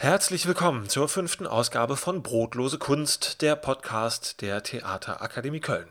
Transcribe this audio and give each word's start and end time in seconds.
Herzlich 0.00 0.46
willkommen 0.46 0.88
zur 0.88 1.08
fünften 1.08 1.44
Ausgabe 1.44 1.96
von 1.96 2.22
Brotlose 2.22 2.78
Kunst, 2.78 3.42
der 3.42 3.56
Podcast 3.56 4.42
der 4.42 4.62
Theaterakademie 4.62 5.58
Köln. 5.58 5.88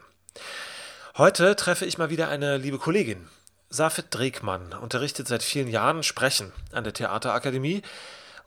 Heute 1.18 1.58
treffe 1.58 1.86
ich 1.86 1.98
mal 1.98 2.10
wieder 2.10 2.30
eine 2.30 2.56
liebe 2.56 2.78
Kollegin. 2.78 3.28
Safet 3.70 4.06
Dregmann 4.12 4.72
unterrichtet 4.72 5.28
seit 5.28 5.44
vielen 5.44 5.68
Jahren 5.68 6.04
Sprechen 6.04 6.54
an 6.72 6.86
der 6.86 6.94
Theaterakademie. 6.94 7.82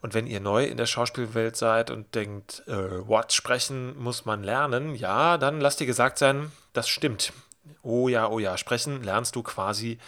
Und 0.00 0.14
wenn 0.14 0.26
ihr 0.26 0.40
neu 0.40 0.64
in 0.64 0.78
der 0.78 0.86
Schauspielwelt 0.86 1.58
seid 1.58 1.90
und 1.90 2.14
denkt, 2.14 2.62
äh, 2.66 3.06
what, 3.06 3.34
sprechen 3.34 3.98
muss 3.98 4.24
man 4.24 4.42
lernen, 4.42 4.94
ja, 4.94 5.36
dann 5.36 5.60
lasst 5.60 5.78
dir 5.80 5.86
gesagt 5.86 6.16
sein, 6.16 6.50
das 6.72 6.88
stimmt. 6.88 7.34
Oh 7.82 8.08
ja, 8.08 8.30
oh 8.30 8.38
ja, 8.38 8.56
sprechen 8.56 9.02
lernst 9.02 9.36
du 9.36 9.42
quasi 9.42 9.98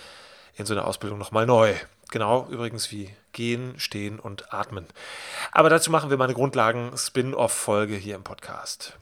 in 0.55 0.65
so 0.65 0.73
einer 0.73 0.87
Ausbildung 0.87 1.19
nochmal 1.19 1.45
neu. 1.45 1.75
Genau, 2.11 2.49
übrigens 2.49 2.91
wie 2.91 3.15
gehen, 3.33 3.79
stehen 3.79 4.19
und 4.19 4.53
atmen. 4.53 4.87
Aber 5.53 5.71
dazu 5.71 5.91
machen 5.91 6.11
wir 6.11 6.17
mal 6.17 6.25
eine 6.25 6.35
Grundlagen-Spin-Off-Folge 6.35 7.97
hier 7.97 8.17
im 8.17 8.25
Podcast. 8.25 8.99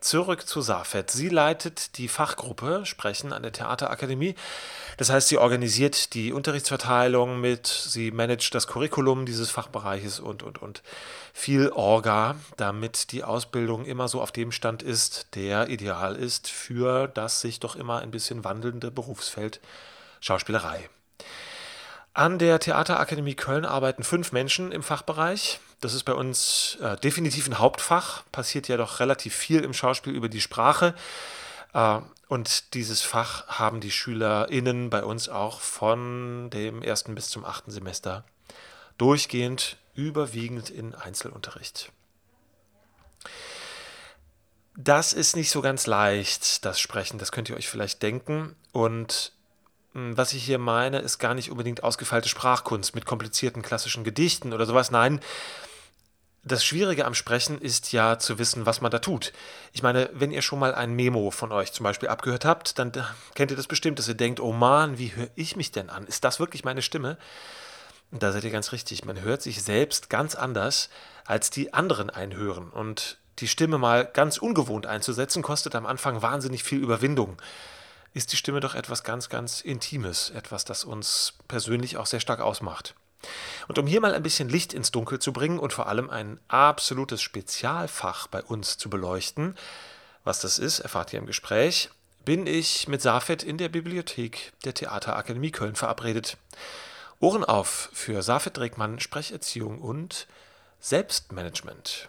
Zurück 0.00 0.46
zu 0.46 0.60
Safet. 0.60 1.10
Sie 1.10 1.28
leitet 1.28 1.98
die 1.98 2.06
Fachgruppe 2.06 2.86
Sprechen 2.86 3.32
an 3.32 3.42
der 3.42 3.52
Theaterakademie. 3.52 4.36
Das 4.96 5.10
heißt, 5.10 5.26
sie 5.26 5.38
organisiert 5.38 6.14
die 6.14 6.32
Unterrichtsverteilung 6.32 7.40
mit, 7.40 7.66
sie 7.66 8.12
managt 8.12 8.54
das 8.54 8.68
Curriculum 8.68 9.26
dieses 9.26 9.50
Fachbereiches 9.50 10.20
und, 10.20 10.44
und, 10.44 10.62
und 10.62 10.84
viel 11.32 11.70
Orga, 11.70 12.36
damit 12.56 13.10
die 13.10 13.24
Ausbildung 13.24 13.86
immer 13.86 14.06
so 14.06 14.22
auf 14.22 14.30
dem 14.30 14.52
Stand 14.52 14.84
ist, 14.84 15.34
der 15.34 15.68
ideal 15.68 16.14
ist 16.14 16.48
für 16.48 17.08
das 17.08 17.40
sich 17.40 17.58
doch 17.58 17.74
immer 17.74 17.98
ein 17.98 18.12
bisschen 18.12 18.44
wandelnde 18.44 18.92
Berufsfeld 18.92 19.60
Schauspielerei. 20.20 20.88
An 22.18 22.40
der 22.40 22.58
Theaterakademie 22.58 23.36
Köln 23.36 23.64
arbeiten 23.64 24.02
fünf 24.02 24.32
Menschen 24.32 24.72
im 24.72 24.82
Fachbereich. 24.82 25.60
Das 25.80 25.94
ist 25.94 26.02
bei 26.02 26.14
uns 26.14 26.76
äh, 26.82 26.96
definitiv 26.96 27.46
ein 27.46 27.60
Hauptfach. 27.60 28.24
Passiert 28.32 28.66
ja 28.66 28.76
doch 28.76 28.98
relativ 28.98 29.36
viel 29.36 29.62
im 29.62 29.72
Schauspiel 29.72 30.14
über 30.14 30.28
die 30.28 30.40
Sprache. 30.40 30.96
Äh, 31.74 32.00
und 32.26 32.74
dieses 32.74 33.02
Fach 33.02 33.46
haben 33.46 33.78
die 33.78 33.92
SchülerInnen 33.92 34.90
bei 34.90 35.04
uns 35.04 35.28
auch 35.28 35.60
von 35.60 36.50
dem 36.50 36.82
ersten 36.82 37.14
bis 37.14 37.28
zum 37.28 37.44
achten 37.44 37.70
Semester 37.70 38.24
durchgehend, 38.96 39.76
überwiegend 39.94 40.70
in 40.70 40.96
Einzelunterricht. 40.96 41.92
Das 44.74 45.12
ist 45.12 45.36
nicht 45.36 45.52
so 45.52 45.62
ganz 45.62 45.86
leicht, 45.86 46.64
das 46.64 46.80
Sprechen, 46.80 47.18
das 47.20 47.30
könnt 47.30 47.48
ihr 47.48 47.56
euch 47.56 47.68
vielleicht 47.68 48.02
denken. 48.02 48.56
Und 48.72 49.37
was 49.94 50.32
ich 50.32 50.44
hier 50.44 50.58
meine, 50.58 50.98
ist 50.98 51.18
gar 51.18 51.34
nicht 51.34 51.50
unbedingt 51.50 51.82
ausgefeilte 51.82 52.28
Sprachkunst 52.28 52.94
mit 52.94 53.06
komplizierten 53.06 53.62
klassischen 53.62 54.04
Gedichten 54.04 54.52
oder 54.52 54.66
sowas. 54.66 54.90
Nein, 54.90 55.20
das 56.44 56.64
Schwierige 56.64 57.04
am 57.04 57.14
Sprechen 57.14 57.60
ist 57.60 57.92
ja 57.92 58.18
zu 58.18 58.38
wissen, 58.38 58.64
was 58.64 58.80
man 58.80 58.90
da 58.90 58.98
tut. 59.00 59.32
Ich 59.72 59.82
meine, 59.82 60.10
wenn 60.12 60.30
ihr 60.30 60.42
schon 60.42 60.58
mal 60.58 60.74
ein 60.74 60.94
Memo 60.94 61.30
von 61.30 61.52
euch 61.52 61.72
zum 61.72 61.84
Beispiel 61.84 62.08
abgehört 62.08 62.44
habt, 62.44 62.78
dann 62.78 62.92
kennt 63.34 63.50
ihr 63.50 63.56
das 63.56 63.66
bestimmt, 63.66 63.98
dass 63.98 64.08
ihr 64.08 64.14
denkt, 64.14 64.40
oh 64.40 64.52
Mann, 64.52 64.98
wie 64.98 65.14
höre 65.14 65.28
ich 65.34 65.56
mich 65.56 65.72
denn 65.72 65.90
an? 65.90 66.06
Ist 66.06 66.24
das 66.24 66.40
wirklich 66.40 66.64
meine 66.64 66.82
Stimme? 66.82 67.18
Da 68.10 68.32
seid 68.32 68.44
ihr 68.44 68.50
ganz 68.50 68.72
richtig. 68.72 69.04
Man 69.04 69.20
hört 69.20 69.42
sich 69.42 69.62
selbst 69.62 70.08
ganz 70.08 70.34
anders, 70.34 70.88
als 71.26 71.50
die 71.50 71.74
anderen 71.74 72.08
einhören. 72.08 72.70
Und 72.70 73.18
die 73.40 73.48
Stimme 73.48 73.76
mal 73.76 74.06
ganz 74.06 74.38
ungewohnt 74.38 74.86
einzusetzen, 74.86 75.42
kostet 75.42 75.74
am 75.74 75.86
Anfang 75.86 76.22
wahnsinnig 76.22 76.64
viel 76.64 76.78
Überwindung 76.78 77.36
ist 78.14 78.32
die 78.32 78.36
Stimme 78.36 78.60
doch 78.60 78.74
etwas 78.74 79.04
ganz, 79.04 79.28
ganz 79.28 79.60
Intimes, 79.60 80.30
etwas, 80.30 80.64
das 80.64 80.84
uns 80.84 81.34
persönlich 81.46 81.96
auch 81.96 82.06
sehr 82.06 82.20
stark 82.20 82.40
ausmacht. 82.40 82.94
Und 83.66 83.78
um 83.78 83.86
hier 83.86 84.00
mal 84.00 84.14
ein 84.14 84.22
bisschen 84.22 84.48
Licht 84.48 84.72
ins 84.72 84.90
Dunkel 84.90 85.18
zu 85.18 85.32
bringen 85.32 85.58
und 85.58 85.72
vor 85.72 85.88
allem 85.88 86.08
ein 86.10 86.40
absolutes 86.48 87.20
Spezialfach 87.20 88.28
bei 88.28 88.42
uns 88.42 88.78
zu 88.78 88.88
beleuchten, 88.90 89.56
was 90.24 90.40
das 90.40 90.58
ist, 90.58 90.80
erfahrt 90.80 91.12
ihr 91.12 91.18
im 91.18 91.26
Gespräch, 91.26 91.90
bin 92.24 92.46
ich 92.46 92.88
mit 92.88 93.00
Safet 93.00 93.42
in 93.42 93.56
der 93.56 93.68
Bibliothek 93.68 94.52
der 94.64 94.74
Theaterakademie 94.74 95.50
Köln 95.50 95.74
verabredet. 95.74 96.36
Ohren 97.20 97.44
auf 97.44 97.90
für 97.92 98.22
Safet 98.22 98.56
Dregmann, 98.56 99.00
Sprecherziehung 99.00 99.80
und 99.80 100.26
Selbstmanagement. 100.80 102.08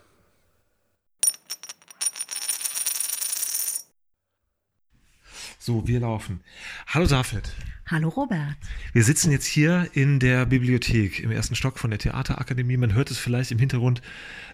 So, 5.61 5.85
wir 5.85 5.99
laufen. 5.99 6.39
Hallo 6.87 7.05
Safed. 7.05 7.53
Hallo 7.85 8.07
Robert. 8.07 8.55
Wir 8.93 9.03
sitzen 9.03 9.29
jetzt 9.29 9.45
hier 9.45 9.89
in 9.91 10.19
der 10.19 10.45
Bibliothek 10.45 11.19
im 11.19 11.31
ersten 11.31 11.53
Stock 11.53 11.79
von 11.79 11.89
der 11.89 11.99
Theaterakademie. 11.99 12.77
Man 12.77 12.93
hört 12.93 13.11
es 13.11 13.17
vielleicht 13.17 13.51
im 13.51 13.59
Hintergrund 13.59 14.01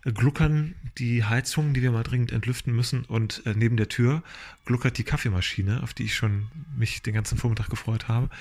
gluckern 0.04 0.74
die 0.98 1.24
Heizungen, 1.24 1.76
die 1.76 1.84
wir 1.84 1.92
mal 1.92 2.02
dringend 2.02 2.32
entlüften 2.32 2.76
müssen. 2.76 3.06
Und 3.06 3.46
äh, 3.46 3.54
neben 3.56 3.78
der 3.78 3.88
Tür 3.88 4.24
gluckert 4.66 4.98
die 4.98 5.04
Kaffeemaschine, 5.04 5.84
auf 5.84 5.94
die 5.94 6.06
ich 6.06 6.16
schon 6.16 6.48
mich 6.76 7.04
den 7.04 7.14
ganzen 7.14 7.38
Vormittag 7.38 7.70
gefreut 7.70 8.08
habe. 8.08 8.32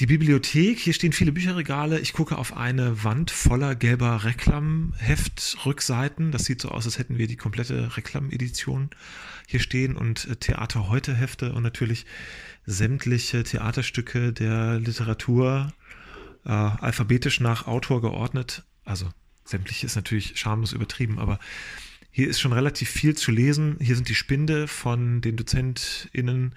Die 0.00 0.06
Bibliothek, 0.06 0.80
hier 0.80 0.92
stehen 0.92 1.12
viele 1.12 1.30
Bücherregale. 1.30 2.00
Ich 2.00 2.14
gucke 2.14 2.36
auf 2.36 2.56
eine 2.56 3.04
Wand 3.04 3.30
voller 3.30 3.76
gelber 3.76 4.24
Reklamheft-Rückseiten. 4.24 6.32
Das 6.32 6.46
sieht 6.46 6.60
so 6.60 6.70
aus, 6.70 6.84
als 6.84 6.98
hätten 6.98 7.16
wir 7.16 7.28
die 7.28 7.36
komplette 7.36 7.96
Reklam-Edition 7.96 8.90
hier 9.46 9.60
stehen 9.60 9.94
und 9.94 10.26
äh, 10.26 10.34
Theater 10.34 10.88
heute 10.88 11.14
Hefte 11.14 11.52
und 11.52 11.62
natürlich 11.62 12.06
sämtliche 12.66 13.44
Theaterstücke 13.44 14.32
der 14.32 14.80
Literatur 14.80 15.72
äh, 16.44 16.50
alphabetisch 16.50 17.38
nach 17.38 17.68
Autor 17.68 18.00
geordnet. 18.00 18.64
Also 18.84 19.08
sämtliche 19.44 19.86
ist 19.86 19.94
natürlich 19.94 20.36
schamlos 20.36 20.72
übertrieben, 20.72 21.20
aber 21.20 21.38
hier 22.10 22.28
ist 22.28 22.40
schon 22.40 22.52
relativ 22.52 22.90
viel 22.90 23.16
zu 23.16 23.30
lesen. 23.30 23.76
Hier 23.80 23.94
sind 23.94 24.08
die 24.08 24.16
Spinde 24.16 24.66
von 24.66 25.20
den 25.20 25.36
DozentInnen 25.36 26.56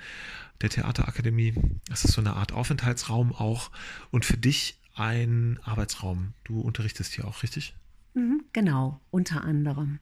der 0.62 0.70
Theaterakademie. 0.70 1.54
Das 1.90 2.06
ist 2.06 2.14
so 2.14 2.22
eine 2.22 2.36
Art 2.36 2.52
Aufenthaltsraum 2.52 3.34
auch 3.34 3.72
und 4.12 4.26
für 4.26 4.38
dich 4.38 4.80
ein 4.96 5.60
Arbeitsraum. 5.64 6.34
Du 6.44 6.60
unterrichtest 6.62 7.14
hier 7.14 7.26
auch, 7.26 7.44
richtig? 7.44 7.76
Mhm, 8.14 8.44
genau, 8.54 9.00
unter 9.12 9.44
anderem. 9.44 10.00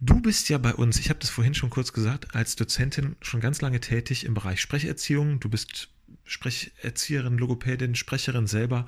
Du 0.00 0.20
bist 0.20 0.48
ja 0.48 0.58
bei 0.58 0.74
uns, 0.74 0.98
ich 0.98 1.08
habe 1.10 1.20
das 1.20 1.30
vorhin 1.30 1.54
schon 1.54 1.70
kurz 1.70 1.92
gesagt, 1.92 2.34
als 2.34 2.56
Dozentin 2.56 3.16
schon 3.20 3.40
ganz 3.40 3.60
lange 3.60 3.80
tätig 3.80 4.24
im 4.24 4.34
Bereich 4.34 4.60
Sprecherziehung. 4.60 5.40
Du 5.40 5.48
bist 5.48 5.88
Sprecherzieherin, 6.24 7.38
Logopädin, 7.38 7.94
Sprecherin 7.94 8.46
selber. 8.46 8.86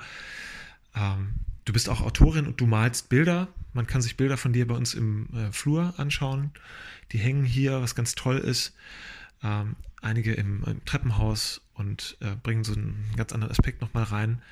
Ähm, 0.95 1.35
du 1.65 1.73
bist 1.73 1.89
auch 1.89 2.01
Autorin 2.01 2.47
und 2.47 2.61
du 2.61 2.67
malst 2.67 3.09
Bilder. 3.09 3.49
Man 3.73 3.87
kann 3.87 4.01
sich 4.01 4.17
Bilder 4.17 4.37
von 4.37 4.53
dir 4.53 4.67
bei 4.67 4.75
uns 4.75 4.95
im 4.95 5.29
äh, 5.35 5.53
Flur 5.53 5.95
anschauen. 5.99 6.51
Die 7.13 7.19
hängen 7.19 7.45
hier, 7.45 7.83
was 7.83 7.95
ganz 7.95 8.15
toll 8.15 8.39
ist 8.39 8.75
ähm, 9.43 9.77
einige 10.03 10.35
im, 10.35 10.65
im, 10.65 10.85
Treppenhaus 10.85 11.63
und 11.75 12.17
äh, 12.21 12.37
bringen 12.43 12.65
so 12.65 12.75
einen 12.75 13.13
ganz 13.17 13.33
anderen 13.33 13.53
Aspekt 13.53 13.81
nochmal 13.81 14.05
rein. 14.05 14.43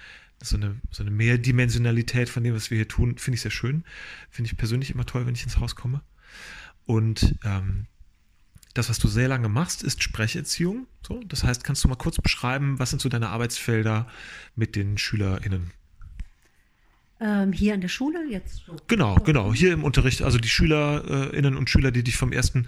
So 0.43 0.56
eine, 0.56 0.77
so 0.91 1.03
eine 1.03 1.10
Mehrdimensionalität 1.10 2.28
von 2.28 2.43
dem, 2.43 2.55
was 2.55 2.71
wir 2.71 2.77
hier 2.77 2.88
tun, 2.88 3.16
finde 3.19 3.37
ich 3.37 3.43
sehr 3.43 3.50
schön. 3.50 3.84
Finde 4.31 4.50
ich 4.50 4.56
persönlich 4.56 4.91
immer 4.91 5.06
toll, 5.06 5.27
wenn 5.27 5.34
ich 5.34 5.44
ins 5.44 5.59
Haus 5.59 5.77
komme. 5.77 6.03
Und 6.87 7.37
ähm, 7.44 7.87
das, 8.75 8.91
was 8.91 8.99
du 8.99 9.09
sehr 9.09 9.28
lange 9.28 9.49
machst, 9.49 9.82
ist 9.82 10.03
Sprecherziehung. 10.03 10.87
So, 11.06 11.22
das 11.25 11.44
heißt, 11.44 11.62
kannst 11.65 11.84
du 11.84 11.88
mal 11.88 11.94
kurz 11.94 12.16
beschreiben, 12.16 12.78
was 12.78 12.91
sind 12.91 13.00
so 13.00 13.09
deine 13.09 13.28
Arbeitsfelder 13.28 14.09
mit 14.56 14.75
den 14.75 14.99
SchülerInnen? 14.99 15.71
Ähm, 17.20 17.52
hier 17.52 17.75
an 17.75 17.80
der 17.80 17.88
Schule 17.88 18.26
jetzt 18.28 18.64
so. 18.66 18.76
Genau, 18.88 19.14
genau. 19.16 19.54
Hier 19.54 19.72
im 19.72 19.84
Unterricht, 19.84 20.22
also 20.22 20.38
die 20.38 20.48
SchülerInnen 20.48 21.56
und 21.56 21.70
Schüler, 21.70 21.92
die 21.92 22.02
dich 22.02 22.16
vom 22.16 22.32
ersten 22.32 22.66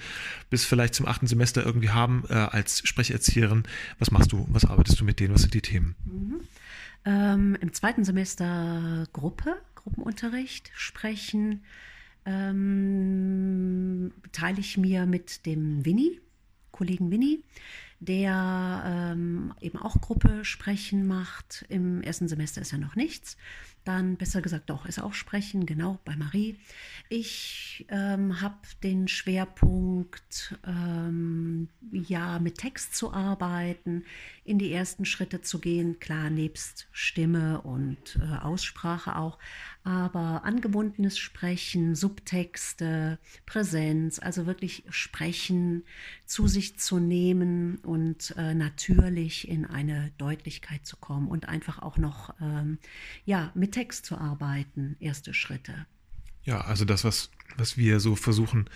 bis 0.50 0.64
vielleicht 0.64 0.94
zum 0.94 1.06
achten 1.06 1.26
Semester 1.26 1.64
irgendwie 1.64 1.90
haben, 1.90 2.24
äh, 2.28 2.34
als 2.34 2.86
Sprecherzieherin. 2.86 3.64
Was 3.98 4.12
machst 4.12 4.30
du? 4.30 4.46
Was 4.50 4.64
arbeitest 4.64 5.00
du 5.00 5.04
mit 5.04 5.18
denen? 5.18 5.34
Was 5.34 5.42
sind 5.42 5.54
die 5.54 5.62
Themen? 5.62 5.96
Mhm. 6.04 6.40
Ähm, 7.04 7.56
Im 7.60 7.72
zweiten 7.72 8.04
Semester 8.04 9.06
Gruppe, 9.12 9.56
Gruppenunterricht 9.74 10.70
sprechen. 10.74 11.64
Ähm, 12.24 14.12
teile 14.30 14.60
ich 14.60 14.78
mir 14.78 15.06
mit 15.06 15.44
dem 15.44 15.84
Winnie, 15.84 16.20
Kollegen 16.70 17.10
Winnie, 17.10 17.42
der 17.98 18.82
ähm, 18.86 19.54
eben 19.60 19.78
auch 19.78 20.00
Gruppe 20.00 20.44
sprechen 20.44 21.06
macht. 21.06 21.64
Im 21.68 22.02
ersten 22.02 22.28
Semester 22.28 22.60
ist 22.60 22.72
ja 22.72 22.78
noch 22.78 22.94
nichts 22.94 23.36
dann 23.86 24.16
besser 24.16 24.42
gesagt 24.42 24.68
doch, 24.68 24.86
ist 24.86 25.00
auch 25.00 25.14
Sprechen, 25.14 25.64
genau, 25.64 25.98
bei 26.04 26.16
Marie. 26.16 26.58
Ich 27.08 27.86
ähm, 27.88 28.40
habe 28.40 28.58
den 28.82 29.08
Schwerpunkt, 29.08 30.58
ähm, 30.66 31.68
ja, 31.92 32.38
mit 32.38 32.58
Text 32.58 32.96
zu 32.96 33.12
arbeiten, 33.12 34.04
in 34.44 34.58
die 34.58 34.72
ersten 34.72 35.04
Schritte 35.04 35.40
zu 35.40 35.60
gehen, 35.60 36.00
klar, 36.00 36.30
nebst 36.30 36.88
Stimme 36.92 37.60
und 37.62 38.18
äh, 38.20 38.38
Aussprache 38.38 39.16
auch, 39.16 39.38
aber 39.86 40.42
angebundenes 40.44 41.16
Sprechen, 41.16 41.94
Subtexte, 41.94 43.20
Präsenz, 43.46 44.18
also 44.18 44.44
wirklich 44.44 44.82
Sprechen 44.90 45.84
zu 46.24 46.48
sich 46.48 46.76
zu 46.76 46.98
nehmen 46.98 47.76
und 47.84 48.34
äh, 48.36 48.52
natürlich 48.54 49.46
in 49.46 49.64
eine 49.64 50.10
Deutlichkeit 50.18 50.84
zu 50.84 50.96
kommen 50.96 51.28
und 51.28 51.48
einfach 51.48 51.78
auch 51.78 51.98
noch, 51.98 52.34
ähm, 52.40 52.78
ja, 53.26 53.52
mit 53.54 53.72
Text 53.72 54.06
zu 54.06 54.18
arbeiten, 54.18 54.96
erste 54.98 55.32
Schritte. 55.32 55.86
Ja, 56.42 56.62
also 56.62 56.84
das, 56.84 57.04
was, 57.04 57.30
was 57.56 57.76
wir 57.76 58.00
so 58.00 58.16
versuchen, 58.16 58.68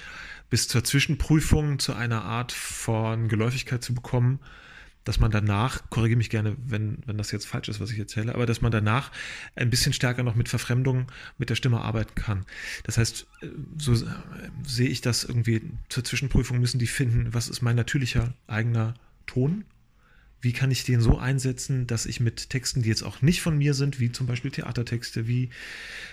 bis 0.48 0.68
zur 0.68 0.84
Zwischenprüfung 0.84 1.80
zu 1.80 1.92
einer 1.92 2.22
Art 2.22 2.52
von 2.52 3.26
Geläufigkeit 3.26 3.82
zu 3.82 3.96
bekommen, 3.96 4.38
dass 5.10 5.18
man 5.18 5.32
danach, 5.32 5.90
korrigiere 5.90 6.18
mich 6.18 6.30
gerne, 6.30 6.56
wenn, 6.64 6.98
wenn 7.04 7.18
das 7.18 7.32
jetzt 7.32 7.44
falsch 7.44 7.68
ist, 7.68 7.80
was 7.80 7.90
ich 7.90 7.98
erzähle, 7.98 8.32
aber 8.32 8.46
dass 8.46 8.60
man 8.60 8.70
danach 8.70 9.10
ein 9.56 9.68
bisschen 9.68 9.92
stärker 9.92 10.22
noch 10.22 10.36
mit 10.36 10.48
Verfremdung 10.48 11.10
mit 11.36 11.50
der 11.50 11.56
Stimme 11.56 11.80
arbeiten 11.80 12.14
kann. 12.14 12.46
Das 12.84 12.96
heißt, 12.96 13.26
äh, 13.42 13.46
so 13.76 13.94
äh, 13.94 14.06
sehe 14.64 14.88
ich 14.88 15.00
das 15.00 15.24
irgendwie 15.24 15.62
zur 15.88 16.04
Zwischenprüfung 16.04 16.60
müssen 16.60 16.78
die 16.78 16.86
finden, 16.86 17.34
was 17.34 17.48
ist 17.48 17.60
mein 17.60 17.74
natürlicher 17.74 18.34
eigener 18.46 18.94
Ton? 19.26 19.64
Wie 20.40 20.52
kann 20.52 20.70
ich 20.70 20.84
den 20.84 21.00
so 21.00 21.18
einsetzen, 21.18 21.88
dass 21.88 22.06
ich 22.06 22.20
mit 22.20 22.48
Texten, 22.48 22.82
die 22.82 22.88
jetzt 22.88 23.02
auch 23.02 23.20
nicht 23.20 23.42
von 23.42 23.58
mir 23.58 23.74
sind, 23.74 23.98
wie 23.98 24.12
zum 24.12 24.28
Beispiel 24.28 24.52
Theatertexte, 24.52 25.26
wie 25.26 25.50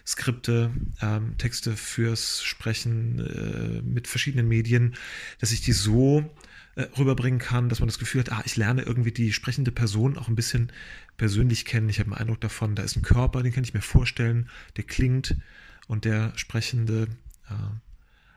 Skripte, 0.08 0.72
ähm, 1.04 1.38
Texte 1.38 1.78
fürs 1.78 2.44
Sprechen 2.44 3.20
äh, 3.20 3.84
mit 3.84 4.08
verschiedenen 4.08 4.48
Medien, 4.48 4.96
dass 5.40 5.52
ich 5.52 5.62
die 5.62 5.74
so 5.74 6.28
rüberbringen 6.98 7.40
kann, 7.40 7.70
dass 7.70 7.80
man 7.80 7.88
das 7.88 8.00
Gefühl 8.00 8.22
hat, 8.22 8.32
ah, 8.32 8.44
ich 8.46 8.56
lerne 8.56 8.84
irgendwie 8.84 9.12
die 9.12 9.34
sprechende 9.34 9.72
Person 9.72 10.18
auch 10.18 10.28
ein 10.28 10.36
bisschen 10.36 10.72
persönlich 11.18 11.66
kennen. 11.66 11.90
Ich 11.90 12.00
habe 12.00 12.12
einen 12.12 12.22
Eindruck 12.22 12.42
davon, 12.42 12.76
da 12.76 12.84
ist 12.84 12.96
ein 12.96 13.02
Körper, 13.02 13.42
den 13.42 13.52
kann 13.52 13.64
ich 13.64 13.74
mir 13.74 13.82
vorstellen, 13.82 14.50
der 14.76 14.84
klingt 14.84 15.36
und 15.88 16.06
der 16.06 16.34
Sprechende 16.36 17.08
äh, 17.50 17.54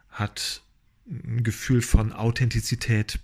hat 0.09 0.63
ein 1.07 1.43
Gefühl 1.43 1.83
von 1.83 2.13
Authentizität 2.13 3.21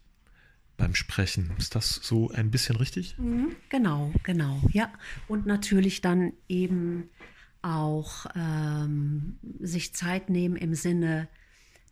beim 0.76 0.94
Sprechen. 0.94 1.52
Ist 1.56 1.74
das 1.74 2.00
so 2.02 2.30
ein 2.30 2.50
bisschen 2.50 2.76
richtig? 2.76 3.16
Mhm, 3.18 3.56
genau, 3.70 4.12
genau, 4.22 4.60
ja. 4.70 4.92
Und 5.28 5.46
natürlich 5.46 6.02
dann 6.02 6.32
eben 6.48 7.08
auch 7.62 8.26
ähm, 8.34 9.38
sich 9.60 9.94
Zeit 9.94 10.28
nehmen 10.28 10.56
im 10.56 10.74
Sinne, 10.74 11.28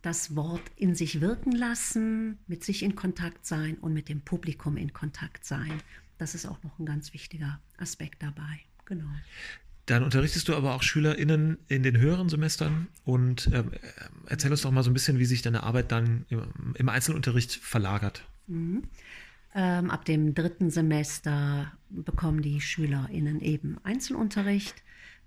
das 0.05 0.35
Wort 0.35 0.61
in 0.75 0.93
sich 0.93 1.19
wirken 1.19 1.51
lassen, 1.51 2.37
mit 2.47 2.63
sich 2.63 2.83
in 2.83 2.95
Kontakt 2.95 3.45
sein 3.45 3.77
und 3.81 3.93
mit 3.93 4.07
dem 4.07 4.21
Publikum 4.21 4.77
in 4.77 4.93
Kontakt 4.93 5.45
sein. 5.45 5.81
Das 6.17 6.35
ist 6.35 6.45
auch 6.45 6.61
noch 6.63 6.77
ein 6.77 6.85
ganz 6.85 7.13
wichtiger 7.13 7.59
Aspekt 7.77 8.21
dabei. 8.21 8.59
Genau. 8.85 9.09
Dann 9.87 10.03
unterrichtest 10.03 10.47
du 10.47 10.55
aber 10.55 10.75
auch 10.75 10.83
SchülerInnen 10.83 11.57
in 11.67 11.83
den 11.83 11.97
höheren 11.97 12.29
Semestern 12.29 12.87
und 13.03 13.49
ähm, 13.53 13.71
erzähl 14.27 14.51
uns 14.51 14.61
doch 14.61 14.71
mal 14.71 14.83
so 14.83 14.89
ein 14.89 14.93
bisschen, 14.93 15.19
wie 15.19 15.25
sich 15.25 15.41
deine 15.41 15.63
Arbeit 15.63 15.91
dann 15.91 16.25
im, 16.29 16.75
im 16.75 16.89
Einzelunterricht 16.89 17.55
verlagert. 17.55 18.25
Mhm. 18.47 18.83
Ähm, 19.55 19.89
ab 19.89 20.05
dem 20.05 20.35
dritten 20.35 20.69
Semester 20.69 21.71
bekommen 21.89 22.41
die 22.41 22.61
SchülerInnen 22.61 23.41
eben 23.41 23.77
Einzelunterricht 23.83 24.75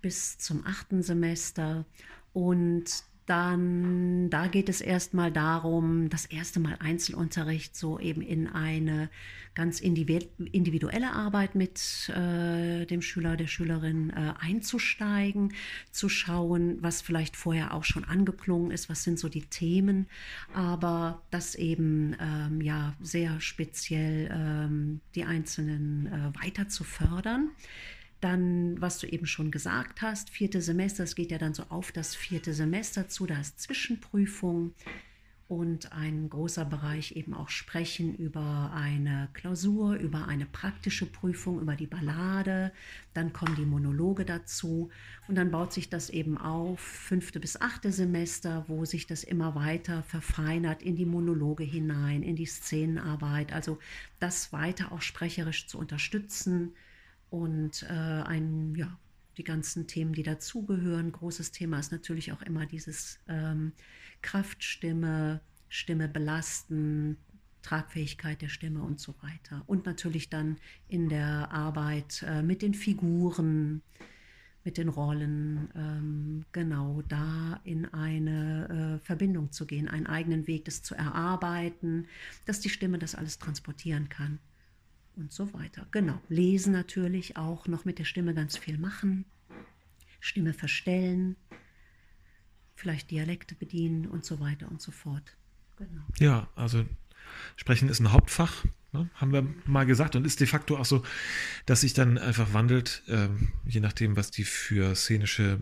bis 0.01 0.37
zum 0.37 0.65
achten 0.65 1.03
Semester 1.03 1.85
und 2.31 3.03
dann, 3.29 4.29
da 4.29 4.47
geht 4.47 4.69
es 4.69 4.81
erstmal 4.81 5.31
darum, 5.31 6.09
das 6.09 6.25
erste 6.25 6.59
Mal 6.59 6.77
Einzelunterricht 6.79 7.75
so 7.75 7.99
eben 7.99 8.21
in 8.21 8.47
eine 8.47 9.09
ganz 9.53 9.81
individuelle 9.81 11.11
Arbeit 11.11 11.53
mit 11.53 12.09
äh, 12.09 12.85
dem 12.85 13.01
Schüler, 13.01 13.35
der 13.35 13.47
Schülerin 13.47 14.09
äh, 14.09 14.33
einzusteigen, 14.39 15.53
zu 15.91 16.09
schauen, 16.09 16.77
was 16.81 17.01
vielleicht 17.01 17.35
vorher 17.35 17.73
auch 17.73 17.83
schon 17.83 18.03
angeklungen 18.03 18.71
ist, 18.71 18.89
was 18.89 19.03
sind 19.03 19.19
so 19.19 19.29
die 19.29 19.45
Themen, 19.45 20.07
aber 20.53 21.21
das 21.29 21.55
eben 21.55 22.15
ähm, 22.19 22.61
ja 22.61 22.95
sehr 23.01 23.41
speziell 23.41 24.29
ähm, 24.33 25.01
die 25.13 25.25
Einzelnen 25.25 26.07
äh, 26.07 26.41
weiter 26.41 26.69
zu 26.69 26.83
fördern. 26.83 27.51
Dann, 28.21 28.81
was 28.81 28.99
du 28.99 29.07
eben 29.07 29.25
schon 29.25 29.49
gesagt 29.49 30.01
hast, 30.01 30.29
vierte 30.29 30.61
Semester, 30.61 31.03
es 31.03 31.15
geht 31.15 31.31
ja 31.31 31.37
dann 31.37 31.53
so 31.53 31.63
auf 31.69 31.91
das 31.91 32.15
vierte 32.15 32.53
Semester 32.53 33.07
zu, 33.07 33.25
da 33.25 33.39
ist 33.39 33.61
Zwischenprüfung 33.61 34.73
und 35.49 35.93
ein 35.93 36.29
großer 36.29 36.63
Bereich 36.63 37.15
eben 37.15 37.33
auch 37.33 37.49
sprechen 37.49 38.13
über 38.15 38.71
eine 38.75 39.29
Klausur, 39.33 39.95
über 39.95 40.27
eine 40.27 40.45
praktische 40.45 41.07
Prüfung, 41.07 41.59
über 41.59 41.75
die 41.75 41.87
Ballade. 41.87 42.71
Dann 43.15 43.33
kommen 43.33 43.55
die 43.55 43.65
Monologe 43.65 44.25
dazu 44.25 44.91
und 45.27 45.35
dann 45.35 45.49
baut 45.49 45.73
sich 45.73 45.89
das 45.89 46.11
eben 46.11 46.37
auf, 46.37 46.79
fünfte 46.79 47.39
bis 47.39 47.59
achte 47.59 47.91
Semester, 47.91 48.65
wo 48.67 48.85
sich 48.85 49.07
das 49.07 49.23
immer 49.23 49.55
weiter 49.55 50.03
verfeinert 50.03 50.83
in 50.83 50.95
die 50.95 51.07
Monologe 51.07 51.63
hinein, 51.63 52.21
in 52.21 52.35
die 52.35 52.45
Szenenarbeit. 52.45 53.51
Also 53.51 53.79
das 54.19 54.53
weiter 54.53 54.91
auch 54.91 55.01
sprecherisch 55.01 55.65
zu 55.65 55.79
unterstützen 55.79 56.73
und 57.29 57.83
äh, 57.83 57.93
ein, 57.93 58.75
ja, 58.75 58.97
die 59.37 59.43
ganzen 59.43 59.87
Themen, 59.87 60.13
die 60.13 60.23
dazugehören. 60.23 61.11
Großes 61.11 61.51
Thema 61.51 61.79
ist 61.79 61.91
natürlich 61.91 62.31
auch 62.31 62.41
immer 62.41 62.65
dieses 62.65 63.19
ähm, 63.27 63.71
Kraftstimme, 64.21 65.41
Stimme 65.69 66.07
belasten, 66.09 67.17
Tragfähigkeit 67.61 68.41
der 68.41 68.49
Stimme 68.49 68.81
und 68.81 68.99
so 68.99 69.15
weiter. 69.21 69.63
Und 69.65 69.85
natürlich 69.85 70.29
dann 70.29 70.57
in 70.87 71.09
der 71.09 71.51
Arbeit 71.51 72.23
äh, 72.27 72.41
mit 72.41 72.61
den 72.61 72.73
Figuren, 72.73 73.81
mit 74.65 74.77
den 74.77 74.89
Rollen, 74.89 75.69
ähm, 75.73 76.45
genau 76.51 77.01
da 77.07 77.61
in 77.63 77.85
eine 77.85 78.99
äh, 78.99 79.05
Verbindung 79.05 79.51
zu 79.51 79.65
gehen, 79.65 79.87
einen 79.87 80.07
eigenen 80.07 80.47
Weg, 80.47 80.65
das 80.65 80.81
zu 80.83 80.95
erarbeiten, 80.95 82.07
dass 82.45 82.59
die 82.59 82.69
Stimme 82.69 82.99
das 82.99 83.15
alles 83.15 83.39
transportieren 83.39 84.09
kann 84.09 84.39
und 85.15 85.31
so 85.31 85.53
weiter. 85.53 85.87
Genau. 85.91 86.21
Lesen 86.29 86.73
natürlich 86.73 87.37
auch 87.37 87.67
noch 87.67 87.85
mit 87.85 87.99
der 87.99 88.05
Stimme 88.05 88.33
ganz 88.33 88.57
viel 88.57 88.77
machen. 88.77 89.25
Stimme 90.19 90.53
verstellen, 90.53 91.35
vielleicht 92.75 93.11
Dialekte 93.11 93.55
bedienen 93.55 94.07
und 94.07 94.25
so 94.25 94.39
weiter 94.39 94.69
und 94.69 94.81
so 94.81 94.91
fort. 94.91 95.37
Genau. 95.77 96.03
Ja, 96.19 96.49
also 96.55 96.85
Sprechen 97.55 97.89
ist 97.89 97.99
ein 97.99 98.11
Hauptfach, 98.11 98.65
ne, 98.91 99.09
haben 99.15 99.31
wir 99.31 99.45
mal 99.65 99.85
gesagt, 99.85 100.15
und 100.15 100.25
ist 100.25 100.39
de 100.39 100.47
facto 100.47 100.77
auch 100.77 100.85
so, 100.85 101.03
dass 101.65 101.81
sich 101.81 101.93
dann 101.93 102.17
einfach 102.17 102.53
wandelt, 102.53 103.03
äh, 103.07 103.29
je 103.65 103.79
nachdem, 103.79 104.15
was 104.15 104.31
die 104.31 104.43
für 104.43 104.95
szenische 104.95 105.59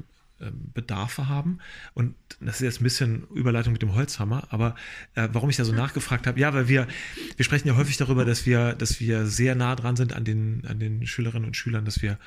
Bedarfe 0.74 1.28
haben. 1.28 1.60
Und 1.94 2.16
das 2.40 2.56
ist 2.56 2.62
jetzt 2.62 2.82
ein 2.82 2.84
bisschen 2.84 3.28
Überleitung 3.34 3.74
mit 3.74 3.82
dem 3.82 3.96
Holzhammer, 3.96 4.48
aber 4.50 4.76
äh, 5.16 5.28
warum 5.32 5.50
ich 5.50 5.58
da 5.58 5.66
so 5.66 5.74
nachgefragt 5.74 6.28
habe, 6.28 6.40
ja, 6.40 6.54
weil 6.54 6.68
wir, 6.68 6.88
wir 7.36 7.46
sprechen 7.46 7.68
ja 7.68 7.76
häufig 7.76 7.98
darüber, 7.98 8.26
dass 8.26 8.46
wir, 8.46 8.74
dass 8.74 9.00
wir 9.00 9.26
sehr 9.26 9.56
nah 9.56 9.76
dran 9.76 9.96
sind 9.96 10.14
an 10.14 10.24
den, 10.24 10.66
an 10.68 10.80
den 10.80 11.08
Schülerinnen 11.08 11.48
und 11.48 11.56
Schülern, 11.56 11.86
dass 11.86 12.02
wir 12.02 12.18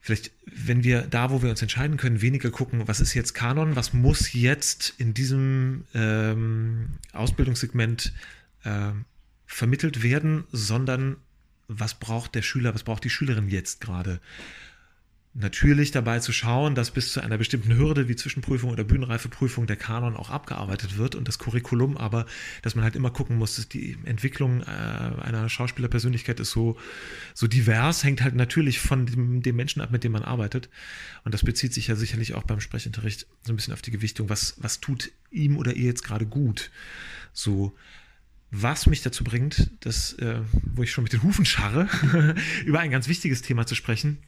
vielleicht, 0.00 0.30
wenn 0.46 0.84
wir 0.84 1.02
da, 1.02 1.30
wo 1.30 1.42
wir 1.42 1.50
uns 1.50 1.60
entscheiden 1.60 1.96
können, 1.98 2.22
weniger 2.22 2.50
gucken, 2.50 2.88
was 2.88 3.00
ist 3.00 3.14
jetzt 3.14 3.34
Kanon, 3.34 3.76
was 3.76 3.92
muss 3.92 4.32
jetzt 4.32 4.94
in 4.96 5.12
diesem 5.12 5.84
ähm, 5.94 6.94
Ausbildungssegment 7.12 8.12
äh, 8.64 8.92
vermittelt 9.46 10.02
werden, 10.02 10.44
sondern 10.52 11.16
was 11.68 11.94
braucht 11.94 12.34
der 12.34 12.42
Schüler, 12.42 12.74
was 12.74 12.84
braucht 12.84 13.04
die 13.04 13.10
Schülerin 13.10 13.48
jetzt 13.48 13.80
gerade? 13.82 14.20
Natürlich 15.40 15.92
dabei 15.92 16.18
zu 16.18 16.32
schauen, 16.32 16.74
dass 16.74 16.90
bis 16.90 17.12
zu 17.12 17.20
einer 17.20 17.38
bestimmten 17.38 17.76
Hürde 17.76 18.08
wie 18.08 18.16
Zwischenprüfung 18.16 18.70
oder 18.70 18.82
Bühnenreifeprüfung 18.82 19.66
der 19.66 19.76
Kanon 19.76 20.16
auch 20.16 20.30
abgearbeitet 20.30 20.98
wird 20.98 21.14
und 21.14 21.28
das 21.28 21.38
Curriculum, 21.38 21.96
aber 21.96 22.26
dass 22.62 22.74
man 22.74 22.84
halt 22.84 22.96
immer 22.96 23.10
gucken 23.10 23.38
muss, 23.38 23.56
dass 23.56 23.68
die 23.68 23.96
Entwicklung 24.04 24.62
äh, 24.62 24.64
einer 24.66 25.48
Schauspielerpersönlichkeit 25.48 26.40
ist 26.40 26.50
so, 26.50 26.76
so 27.34 27.46
divers, 27.46 28.02
hängt 28.02 28.22
halt 28.22 28.34
natürlich 28.34 28.80
von 28.80 29.06
dem, 29.06 29.42
dem, 29.42 29.56
Menschen 29.56 29.80
ab, 29.80 29.90
mit 29.92 30.02
dem 30.02 30.12
man 30.12 30.22
arbeitet. 30.22 30.68
Und 31.24 31.34
das 31.34 31.44
bezieht 31.44 31.72
sich 31.72 31.86
ja 31.86 31.94
sicherlich 31.94 32.34
auch 32.34 32.42
beim 32.42 32.60
Sprechunterricht 32.60 33.26
so 33.42 33.52
ein 33.52 33.56
bisschen 33.56 33.74
auf 33.74 33.82
die 33.82 33.92
Gewichtung, 33.92 34.28
was, 34.28 34.56
was 34.58 34.80
tut 34.80 35.12
ihm 35.30 35.56
oder 35.56 35.74
ihr 35.74 35.86
jetzt 35.86 36.02
gerade 36.02 36.26
gut. 36.26 36.70
So, 37.32 37.76
was 38.50 38.86
mich 38.86 39.02
dazu 39.02 39.24
bringt, 39.24 39.70
dass, 39.80 40.14
äh, 40.14 40.40
wo 40.74 40.82
ich 40.82 40.90
schon 40.90 41.04
mit 41.04 41.12
den 41.12 41.22
Hufen 41.22 41.44
scharre, 41.44 41.88
über 42.64 42.80
ein 42.80 42.90
ganz 42.90 43.06
wichtiges 43.06 43.42
Thema 43.42 43.66
zu 43.66 43.74
sprechen, 43.74 44.18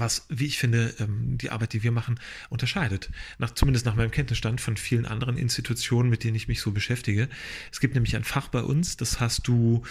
was, 0.00 0.26
wie 0.28 0.46
ich 0.46 0.58
finde, 0.58 0.94
ähm, 0.98 1.38
die 1.38 1.50
Arbeit, 1.50 1.72
die 1.72 1.82
wir 1.82 1.92
machen, 1.92 2.18
unterscheidet. 2.48 3.10
Nach, 3.38 3.50
zumindest 3.52 3.86
nach 3.86 3.94
meinem 3.94 4.10
Kenntnisstand 4.10 4.60
von 4.60 4.76
vielen 4.76 5.06
anderen 5.06 5.36
Institutionen, 5.36 6.10
mit 6.10 6.24
denen 6.24 6.34
ich 6.34 6.48
mich 6.48 6.60
so 6.60 6.72
beschäftige. 6.72 7.28
Es 7.70 7.80
gibt 7.80 7.94
nämlich 7.94 8.16
ein 8.16 8.24
Fach 8.24 8.48
bei 8.48 8.62
uns, 8.62 8.96
das 8.96 9.20
hast 9.20 9.46
du 9.46 9.82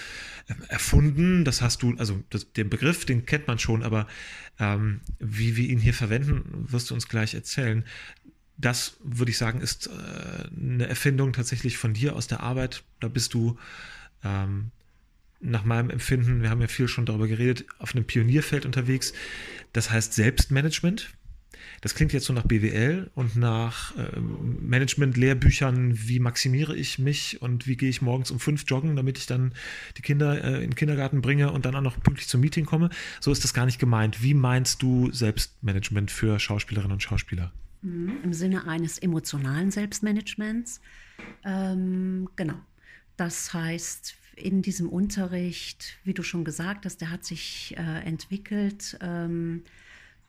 ähm, 0.50 0.58
erfunden, 0.68 1.46
das 1.46 1.62
hast 1.62 1.84
du, 1.84 1.96
also 1.98 2.24
das, 2.30 2.51
den 2.54 2.70
Begriff, 2.70 3.06
den 3.06 3.25
kennt 3.25 3.48
man 3.48 3.60
schon, 3.60 3.84
aber 3.84 4.08
ähm, 4.60 5.01
wie 5.20 5.56
wir 5.56 5.70
ihn 5.70 5.80
hier 5.80 5.94
verwenden, 5.94 6.66
wirst 6.70 6.89
du 6.89 6.94
uns 6.94 7.08
gleich 7.08 7.34
erzählen. 7.34 7.86
Das, 8.58 8.98
würde 9.01 9.32
ich 9.32 9.38
sagen, 9.38 9.62
ist 9.62 9.88
äh, 9.88 10.50
eine 10.60 10.88
Erfindung 10.88 11.32
tatsächlich 11.32 11.78
von 11.78 11.94
dir 11.94 12.16
aus 12.16 12.28
der 12.28 12.42
Arbeit. 12.42 12.84
Da 13.00 13.08
bist 13.08 13.34
du 13.34 13.58
ähm, 14.24 14.72
nach 15.39 15.63
meinem 15.63 15.89
Empfinden, 15.89 16.41
wir 16.41 16.50
haben 16.50 16.62
ja 16.62 16.67
viel 16.67 16.88
schon 16.88 17.05
darüber 17.05 17.27
geredet, 17.27 17.65
auf 17.79 17.96
einem 17.96 18.05
Pionierfeld 18.05 18.65
unterwegs. 18.65 19.13
Das 19.74 19.91
heißt 19.91 20.13
Selbstmanagement. 20.13 21.10
Das 21.81 21.96
klingt 21.96 22.12
jetzt 22.12 22.25
so 22.25 22.34
nach 22.34 22.43
BWL 22.43 23.10
und 23.15 23.38
nach 23.38 23.96
äh, 23.96 24.19
Management-Lehrbüchern, 24.19 25.93
wie 26.08 26.19
maximiere 26.19 26.75
ich 26.75 27.00
mich 27.00 27.41
und 27.41 27.67
wie 27.67 27.77
gehe 27.77 27.89
ich 27.89 28.01
morgens 28.01 28.31
um 28.31 28.39
fünf 28.39 28.65
joggen, 28.67 28.96
damit 28.96 29.17
ich 29.17 29.27
dann 29.27 29.53
die 29.98 30.01
Kinder 30.01 30.43
äh, 30.43 30.55
in 30.55 30.72
den 30.72 30.75
Kindergarten 30.75 31.22
bringe 31.22 31.51
und 31.51 31.65
dann 31.65 31.75
auch 31.75 31.81
noch 31.81 32.01
pünktlich 32.01 32.27
zum 32.27 32.41
Meeting 32.41 32.65
komme. 32.65 32.89
So 33.22 33.31
ist 33.31 33.43
das 33.43 33.53
gar 33.53 33.65
nicht 33.65 33.79
gemeint. 33.79 34.22
Wie 34.22 34.34
meinst 34.34 34.81
du 34.81 35.10
Selbstmanagement 35.12 36.12
für 36.12 36.39
Schauspielerinnen 36.39 36.93
und 36.93 37.03
Schauspieler? 37.03 37.53
Mhm, 37.81 38.17
Im 38.24 38.34
Sinne 38.34 38.67
eines 38.67 39.00
emotionalen 39.00 39.72
Selbstmanagements. 39.72 40.81
Ähm, 41.46 42.29
genau. 42.36 42.60
Das 43.15 43.53
heißt, 43.53 44.15
in 44.39 44.62
diesem 44.62 44.89
Unterricht, 44.89 45.98
wie 46.03 46.13
du 46.13 46.24
schon 46.24 46.43
gesagt 46.43 46.86
hast, 46.86 47.01
der 47.01 47.12
hat 47.12 47.25
sich 47.25 47.75
äh, 47.77 48.05
entwickelt 48.05 48.98
ähm, 49.01 49.63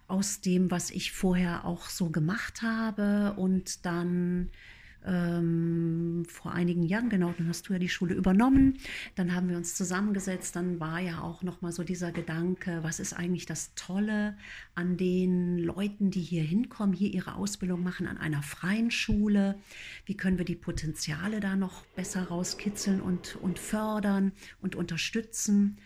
aus 0.09 0.41
dem, 0.41 0.71
was 0.71 0.91
ich 0.91 1.13
vorher 1.13 1.65
auch 1.65 1.89
so 1.89 2.11
gemacht 2.11 2.63
habe 2.63 3.35
und 3.37 3.87
dann 3.87 4.51
ähm, 5.07 6.25
vor 6.29 6.53
einigen 6.53 6.83
Jahren, 6.83 7.09
genau, 7.09 7.33
dann 7.37 7.49
hast 7.49 7.69
du 7.69 7.73
ja 7.73 7.79
die 7.79 7.89
Schule 7.89 8.15
übernommen, 8.15 8.79
dann 9.15 9.35
haben 9.35 9.49
wir 9.49 9.57
uns 9.57 9.75
zusammengesetzt, 9.75 10.57
dann 10.57 10.81
war 10.81 11.01
ja 11.01 11.21
auch 11.21 11.43
nochmal 11.43 11.73
so 11.73 11.83
dieser 11.83 12.13
Gedanke, 12.13 12.81
was 12.83 13.01
ist 13.01 13.13
eigentlich 13.13 13.47
das 13.47 13.75
Tolle 13.75 14.37
an 14.75 14.97
den 14.97 15.59
Leuten, 15.59 16.11
die 16.11 16.21
hier 16.21 16.43
hinkommen, 16.43 16.95
hier 16.95 17.13
ihre 17.13 17.35
Ausbildung 17.35 17.83
machen 17.83 18.07
an 18.07 18.19
einer 18.19 18.43
freien 18.43 18.91
Schule, 18.91 19.59
wie 20.05 20.17
können 20.17 20.39
wir 20.39 20.45
die 20.45 20.57
Potenziale 20.57 21.41
da 21.41 21.57
noch 21.57 21.85
besser 21.97 22.25
rauskitzeln 22.25 23.01
und, 23.01 23.37
und 23.37 23.59
fördern 23.59 24.33
und 24.61 24.77
unterstützen. 24.77 25.79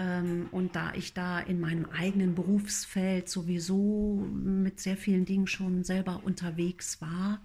Ähm, 0.00 0.48
und 0.50 0.76
da 0.76 0.94
ich 0.94 1.12
da 1.12 1.38
in 1.40 1.60
meinem 1.60 1.84
eigenen 1.84 2.34
Berufsfeld 2.34 3.28
sowieso 3.28 4.26
mit 4.32 4.80
sehr 4.80 4.96
vielen 4.96 5.26
Dingen 5.26 5.46
schon 5.46 5.84
selber 5.84 6.22
unterwegs 6.24 7.02
war, 7.02 7.42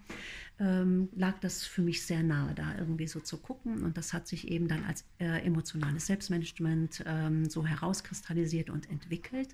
ähm, 0.59 1.09
lag 1.15 1.39
das 1.39 1.65
für 1.65 1.81
mich 1.81 2.05
sehr 2.05 2.23
nahe, 2.23 2.53
da 2.55 2.77
irgendwie 2.77 3.07
so 3.07 3.19
zu 3.19 3.37
gucken. 3.37 3.83
Und 3.83 3.97
das 3.97 4.13
hat 4.13 4.27
sich 4.27 4.47
eben 4.47 4.67
dann 4.67 4.83
als 4.85 5.03
äh, 5.19 5.45
emotionales 5.45 6.07
Selbstmanagement 6.07 7.03
ähm, 7.05 7.49
so 7.49 7.65
herauskristallisiert 7.65 8.69
und 8.69 8.89
entwickelt 8.89 9.49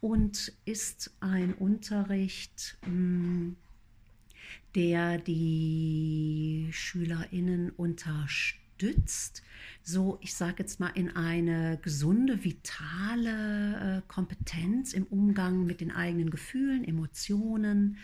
und 0.00 0.52
ist 0.64 1.12
ein 1.20 1.54
Unterricht, 1.54 2.78
mh, 2.82 2.88
hm, 2.88 3.56
der 4.74 5.18
die 5.18 6.68
SchülerInnen 6.72 7.70
unterstützt, 7.70 9.42
so 9.82 10.18
ich 10.20 10.34
sage 10.34 10.56
jetzt 10.58 10.78
mal 10.78 10.90
in 10.94 11.16
eine 11.16 11.78
gesunde, 11.82 12.44
vitale 12.44 13.98
äh, 13.98 14.02
Kompetenz 14.08 14.92
im 14.92 15.04
Umgang 15.04 15.64
mit 15.64 15.80
den 15.80 15.90
eigenen 15.90 16.30
Gefühlen, 16.30 16.84
Emotionen, 16.84 17.98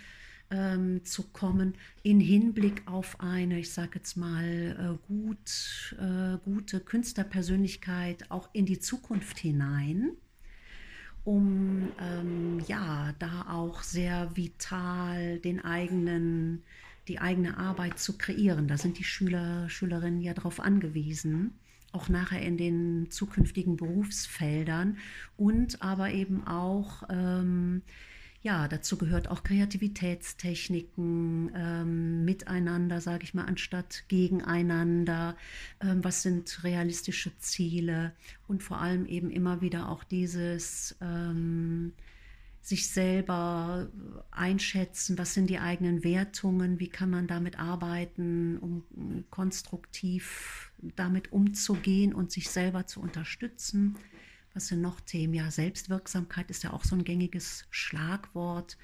ähm, 0.54 1.04
zu 1.04 1.24
kommen 1.24 1.74
in 2.02 2.20
Hinblick 2.20 2.82
auf 2.86 3.20
eine, 3.20 3.58
ich 3.58 3.72
sage 3.72 3.96
jetzt 3.96 4.16
mal, 4.16 4.98
äh, 5.02 5.06
gut, 5.08 5.96
äh, 5.98 6.38
gute 6.44 6.80
Künstlerpersönlichkeit 6.80 8.30
auch 8.30 8.48
in 8.52 8.64
die 8.64 8.78
Zukunft 8.78 9.38
hinein, 9.38 10.12
um 11.24 11.88
ähm, 12.00 12.60
ja 12.68 13.14
da 13.18 13.46
auch 13.50 13.82
sehr 13.82 14.36
vital 14.36 15.40
den 15.40 15.64
eigenen, 15.64 16.62
die 17.08 17.18
eigene 17.18 17.58
Arbeit 17.58 17.98
zu 17.98 18.16
kreieren. 18.16 18.68
Da 18.68 18.78
sind 18.78 18.98
die 18.98 19.04
Schüler, 19.04 19.68
Schülerinnen 19.68 20.20
ja 20.20 20.34
darauf 20.34 20.60
angewiesen 20.60 21.58
auch 21.92 22.08
nachher 22.08 22.42
in 22.42 22.56
den 22.56 23.06
zukünftigen 23.10 23.76
Berufsfeldern 23.76 24.98
und 25.36 25.80
aber 25.80 26.10
eben 26.10 26.44
auch 26.44 27.04
ähm, 27.08 27.82
ja, 28.44 28.68
dazu 28.68 28.96
gehört 28.98 29.28
auch 29.28 29.42
Kreativitätstechniken, 29.42 31.50
ähm, 31.56 32.26
miteinander, 32.26 33.00
sage 33.00 33.24
ich 33.24 33.32
mal, 33.32 33.46
anstatt 33.46 34.04
gegeneinander. 34.08 35.34
Ähm, 35.80 36.04
was 36.04 36.20
sind 36.20 36.62
realistische 36.62 37.34
Ziele? 37.38 38.12
Und 38.46 38.62
vor 38.62 38.82
allem 38.82 39.06
eben 39.06 39.30
immer 39.30 39.62
wieder 39.62 39.88
auch 39.88 40.04
dieses 40.04 40.94
ähm, 41.00 41.94
sich 42.60 42.90
selber 42.90 43.88
einschätzen, 44.30 45.16
was 45.16 45.32
sind 45.32 45.48
die 45.48 45.58
eigenen 45.58 46.04
Wertungen, 46.04 46.80
wie 46.80 46.88
kann 46.88 47.08
man 47.08 47.26
damit 47.26 47.58
arbeiten, 47.58 48.58
um 48.58 49.24
konstruktiv 49.30 50.70
damit 50.96 51.32
umzugehen 51.32 52.12
und 52.12 52.30
sich 52.30 52.50
selber 52.50 52.86
zu 52.86 53.00
unterstützen. 53.00 53.96
Was 54.54 54.68
sind 54.68 54.80
noch 54.80 55.00
Themen? 55.00 55.34
Ja, 55.34 55.50
Selbstwirksamkeit 55.50 56.48
ist 56.48 56.62
ja 56.62 56.72
auch 56.72 56.84
so 56.84 56.94
ein 56.94 57.02
gängiges 57.02 57.66
Schlagwort. 57.70 58.78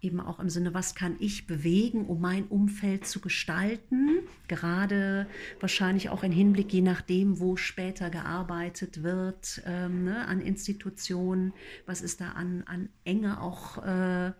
Eben 0.00 0.18
auch 0.18 0.40
im 0.40 0.50
Sinne, 0.50 0.74
was 0.74 0.96
kann 0.96 1.14
ich 1.20 1.46
bewegen, 1.46 2.06
um 2.06 2.20
mein 2.20 2.48
Umfeld 2.48 3.06
zu 3.06 3.20
gestalten? 3.20 4.18
Gerade 4.48 5.28
wahrscheinlich 5.60 6.08
auch 6.10 6.24
im 6.24 6.32
Hinblick, 6.32 6.72
je 6.72 6.80
nachdem, 6.80 7.38
wo 7.38 7.56
später 7.56 8.10
gearbeitet 8.10 9.04
wird, 9.04 9.62
ähm, 9.64 10.02
ne, 10.02 10.26
an 10.26 10.40
Institutionen. 10.40 11.52
Was 11.86 12.02
ist 12.02 12.20
da 12.20 12.32
an, 12.32 12.64
an 12.66 12.88
Enge 13.04 13.40
auch 13.40 13.78
äh, 13.86 14.32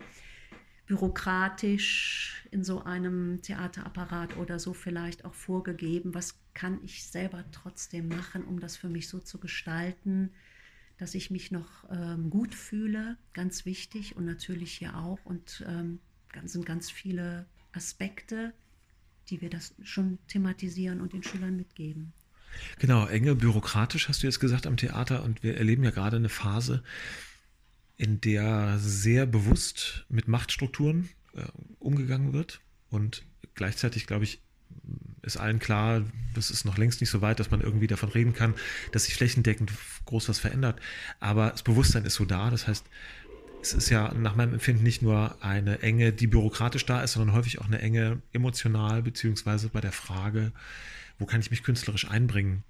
bürokratisch 0.86 2.44
in 2.50 2.64
so 2.64 2.82
einem 2.82 3.40
Theaterapparat 3.40 4.36
oder 4.36 4.58
so 4.58 4.74
vielleicht 4.74 5.24
auch 5.24 5.34
vorgegeben? 5.34 6.12
Was 6.12 6.40
kann 6.54 6.80
ich 6.82 7.06
selber 7.06 7.44
trotzdem 7.52 8.08
machen, 8.08 8.42
um 8.42 8.58
das 8.58 8.76
für 8.76 8.88
mich 8.88 9.08
so 9.08 9.20
zu 9.20 9.38
gestalten? 9.38 10.32
Dass 11.02 11.16
ich 11.16 11.32
mich 11.32 11.50
noch 11.50 11.66
ähm, 11.90 12.30
gut 12.30 12.54
fühle, 12.54 13.16
ganz 13.32 13.66
wichtig 13.66 14.14
und 14.14 14.24
natürlich 14.24 14.72
hier 14.72 14.96
auch. 14.96 15.18
Und 15.24 15.64
ähm, 15.66 15.98
sind 16.44 16.64
ganz 16.64 16.92
viele 16.92 17.44
Aspekte, 17.72 18.54
die 19.28 19.40
wir 19.40 19.50
das 19.50 19.74
schon 19.82 20.18
thematisieren 20.28 21.00
und 21.00 21.12
den 21.12 21.24
Schülern 21.24 21.56
mitgeben. 21.56 22.12
Genau, 22.78 23.04
enge 23.06 23.34
bürokratisch 23.34 24.08
hast 24.08 24.22
du 24.22 24.28
jetzt 24.28 24.38
gesagt 24.38 24.64
am 24.64 24.76
Theater 24.76 25.24
und 25.24 25.42
wir 25.42 25.56
erleben 25.56 25.82
ja 25.82 25.90
gerade 25.90 26.18
eine 26.18 26.28
Phase, 26.28 26.84
in 27.96 28.20
der 28.20 28.78
sehr 28.78 29.26
bewusst 29.26 30.06
mit 30.08 30.28
Machtstrukturen 30.28 31.08
äh, 31.34 31.42
umgegangen 31.80 32.32
wird 32.32 32.60
und 32.90 33.24
gleichzeitig, 33.56 34.06
glaube 34.06 34.22
ich, 34.22 34.40
ist 35.22 35.36
allen 35.36 35.58
klar, 35.58 36.02
das 36.34 36.50
ist 36.50 36.64
noch 36.64 36.78
längst 36.78 37.00
nicht 37.00 37.10
so 37.10 37.20
weit, 37.20 37.38
dass 37.40 37.50
man 37.50 37.60
irgendwie 37.60 37.86
davon 37.86 38.08
reden 38.08 38.34
kann, 38.34 38.54
dass 38.90 39.04
sich 39.04 39.14
flächendeckend 39.14 39.72
groß 40.04 40.28
was 40.28 40.40
verändert. 40.40 40.80
Aber 41.20 41.50
das 41.50 41.62
Bewusstsein 41.62 42.04
ist 42.04 42.14
so 42.14 42.24
da. 42.24 42.50
Das 42.50 42.66
heißt, 42.66 42.84
es 43.62 43.72
ist 43.72 43.90
ja 43.90 44.12
nach 44.14 44.34
meinem 44.34 44.54
Empfinden 44.54 44.82
nicht 44.82 45.02
nur 45.02 45.36
eine 45.40 45.80
Enge, 45.80 46.12
die 46.12 46.26
bürokratisch 46.26 46.84
da 46.84 47.02
ist, 47.02 47.12
sondern 47.12 47.34
häufig 47.34 47.60
auch 47.60 47.66
eine 47.66 47.80
Enge 47.80 48.20
emotional, 48.32 49.02
beziehungsweise 49.02 49.68
bei 49.68 49.80
der 49.80 49.92
Frage, 49.92 50.52
wo 51.18 51.26
kann 51.26 51.40
ich 51.40 51.52
mich 51.52 51.62
künstlerisch 51.62 52.08
einbringen? 52.08 52.64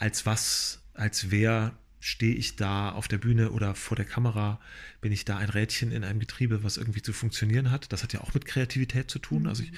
Als 0.00 0.26
was, 0.26 0.82
als 0.94 1.30
wer 1.30 1.78
stehe 2.00 2.34
ich 2.34 2.56
da 2.56 2.90
auf 2.90 3.08
der 3.08 3.18
Bühne 3.18 3.50
oder 3.50 3.74
vor 3.74 3.96
der 3.96 4.04
Kamera, 4.04 4.60
bin 5.00 5.12
ich 5.12 5.24
da 5.24 5.38
ein 5.38 5.48
Rädchen 5.48 5.92
in 5.92 6.04
einem 6.04 6.20
Getriebe, 6.20 6.62
was 6.62 6.76
irgendwie 6.76 7.02
zu 7.02 7.12
funktionieren 7.12 7.70
hat. 7.70 7.92
Das 7.92 8.02
hat 8.02 8.12
ja 8.12 8.20
auch 8.20 8.34
mit 8.34 8.44
Kreativität 8.44 9.10
zu 9.10 9.18
tun. 9.18 9.46
Also 9.46 9.62
ich, 9.62 9.72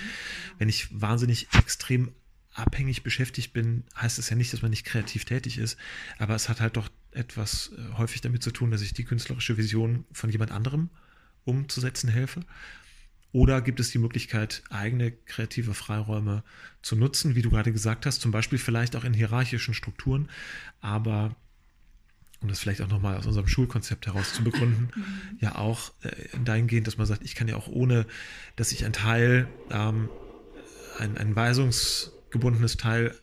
wenn 0.58 0.68
ich 0.68 0.88
wahnsinnig 1.00 1.48
extrem 1.52 2.12
abhängig 2.54 3.02
beschäftigt 3.02 3.52
bin, 3.52 3.84
heißt 3.96 4.18
es 4.18 4.30
ja 4.30 4.36
nicht, 4.36 4.52
dass 4.52 4.62
man 4.62 4.70
nicht 4.70 4.84
kreativ 4.84 5.24
tätig 5.24 5.58
ist, 5.58 5.78
aber 6.18 6.34
es 6.34 6.48
hat 6.48 6.60
halt 6.60 6.76
doch 6.76 6.90
etwas 7.12 7.72
äh, 7.76 7.96
häufig 7.96 8.20
damit 8.20 8.42
zu 8.42 8.50
tun, 8.50 8.70
dass 8.70 8.82
ich 8.82 8.92
die 8.92 9.04
künstlerische 9.04 9.56
Vision 9.56 10.04
von 10.12 10.30
jemand 10.30 10.50
anderem 10.50 10.90
umzusetzen 11.44 12.08
helfe. 12.08 12.40
Oder 13.30 13.60
gibt 13.60 13.78
es 13.78 13.90
die 13.90 13.98
Möglichkeit, 13.98 14.62
eigene 14.70 15.12
kreative 15.12 15.74
Freiräume 15.74 16.42
zu 16.82 16.96
nutzen, 16.96 17.34
wie 17.34 17.42
du 17.42 17.50
gerade 17.50 17.72
gesagt 17.72 18.06
hast, 18.06 18.20
zum 18.20 18.30
Beispiel 18.30 18.58
vielleicht 18.58 18.96
auch 18.96 19.04
in 19.04 19.12
hierarchischen 19.12 19.74
Strukturen, 19.74 20.30
aber 20.80 21.36
um 22.40 22.48
das 22.48 22.60
vielleicht 22.60 22.80
auch 22.82 22.88
nochmal 22.88 23.16
aus 23.16 23.26
unserem 23.26 23.48
Schulkonzept 23.48 24.06
heraus 24.06 24.32
zu 24.32 24.44
begründen, 24.44 24.90
mhm. 24.96 25.38
ja 25.40 25.56
auch 25.56 25.92
äh, 26.02 26.10
dahingehend, 26.44 26.86
dass 26.86 26.98
man 26.98 27.06
sagt, 27.06 27.24
ich 27.24 27.34
kann 27.34 27.48
ja 27.48 27.56
auch 27.56 27.68
ohne, 27.68 28.06
dass 28.56 28.72
ich 28.72 28.84
ein 28.84 28.92
Teil, 28.92 29.48
ähm, 29.70 30.08
ein, 30.98 31.16
ein 31.16 31.34
weisungsgebundenes 31.34 32.76
Teil 32.76 33.14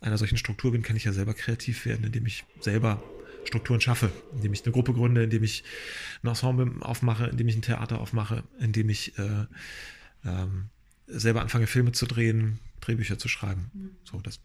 einer 0.00 0.18
solchen 0.18 0.38
Struktur 0.38 0.72
bin, 0.72 0.82
kann 0.82 0.96
ich 0.96 1.04
ja 1.04 1.12
selber 1.12 1.34
kreativ 1.34 1.86
werden, 1.86 2.04
indem 2.04 2.26
ich 2.26 2.44
selber 2.60 3.02
Strukturen 3.44 3.80
schaffe, 3.80 4.10
indem 4.34 4.52
ich 4.52 4.64
eine 4.64 4.72
Gruppe 4.72 4.92
gründe, 4.92 5.24
indem 5.24 5.42
ich 5.42 5.64
ein 6.22 6.28
Ensemble 6.28 6.70
aufmache, 6.80 7.26
indem 7.26 7.48
ich 7.48 7.56
ein 7.56 7.62
Theater 7.62 8.00
aufmache, 8.00 8.44
indem 8.58 8.88
ich 8.88 9.18
äh, 9.18 9.46
ähm, 10.24 10.66
selber 11.06 11.40
anfange, 11.40 11.66
Filme 11.66 11.92
zu 11.92 12.06
drehen, 12.06 12.58
Drehbücher 12.80 13.18
zu 13.18 13.28
schreiben. 13.28 13.70
Mhm. 13.72 13.90
So, 14.04 14.20
das 14.20 14.40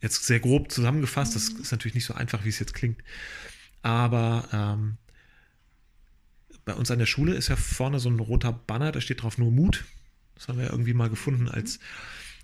Jetzt 0.00 0.24
sehr 0.24 0.40
grob 0.40 0.70
zusammengefasst, 0.70 1.34
das 1.34 1.48
ist 1.48 1.72
natürlich 1.72 1.94
nicht 1.94 2.04
so 2.04 2.14
einfach, 2.14 2.44
wie 2.44 2.50
es 2.50 2.58
jetzt 2.58 2.74
klingt. 2.74 3.02
Aber 3.82 4.48
ähm, 4.52 4.96
bei 6.64 6.74
uns 6.74 6.90
an 6.90 6.98
der 6.98 7.06
Schule 7.06 7.34
ist 7.34 7.48
ja 7.48 7.56
vorne 7.56 7.98
so 7.98 8.08
ein 8.08 8.20
roter 8.20 8.52
Banner, 8.52 8.92
da 8.92 9.00
steht 9.00 9.22
drauf 9.22 9.38
nur 9.38 9.50
Mut. 9.50 9.84
Das 10.34 10.48
haben 10.48 10.58
wir 10.58 10.66
ja 10.66 10.70
irgendwie 10.70 10.94
mal 10.94 11.08
gefunden 11.08 11.48
als, 11.48 11.80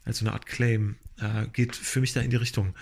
als 0.05 0.19
so 0.19 0.25
eine 0.25 0.33
Art 0.33 0.47
Claim. 0.47 0.97
Äh, 1.19 1.47
geht 1.49 1.77
für 1.77 2.01
mich 2.01 2.13
da 2.13 2.21
in 2.21 2.31
die 2.31 2.37
Richtung, 2.37 2.75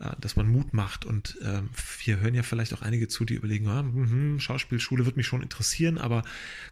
äh, 0.00 0.10
dass 0.20 0.36
man 0.36 0.48
Mut 0.48 0.74
macht. 0.74 1.04
Und 1.06 1.38
äh, 1.42 1.62
hier 2.00 2.18
hören 2.18 2.34
ja 2.34 2.42
vielleicht 2.42 2.74
auch 2.74 2.82
einige 2.82 3.08
zu, 3.08 3.24
die 3.24 3.34
überlegen, 3.34 3.68
ah, 3.68 3.82
mh, 3.82 4.40
Schauspielschule 4.40 5.06
wird 5.06 5.16
mich 5.16 5.26
schon 5.26 5.42
interessieren, 5.42 5.96
aber 5.96 6.24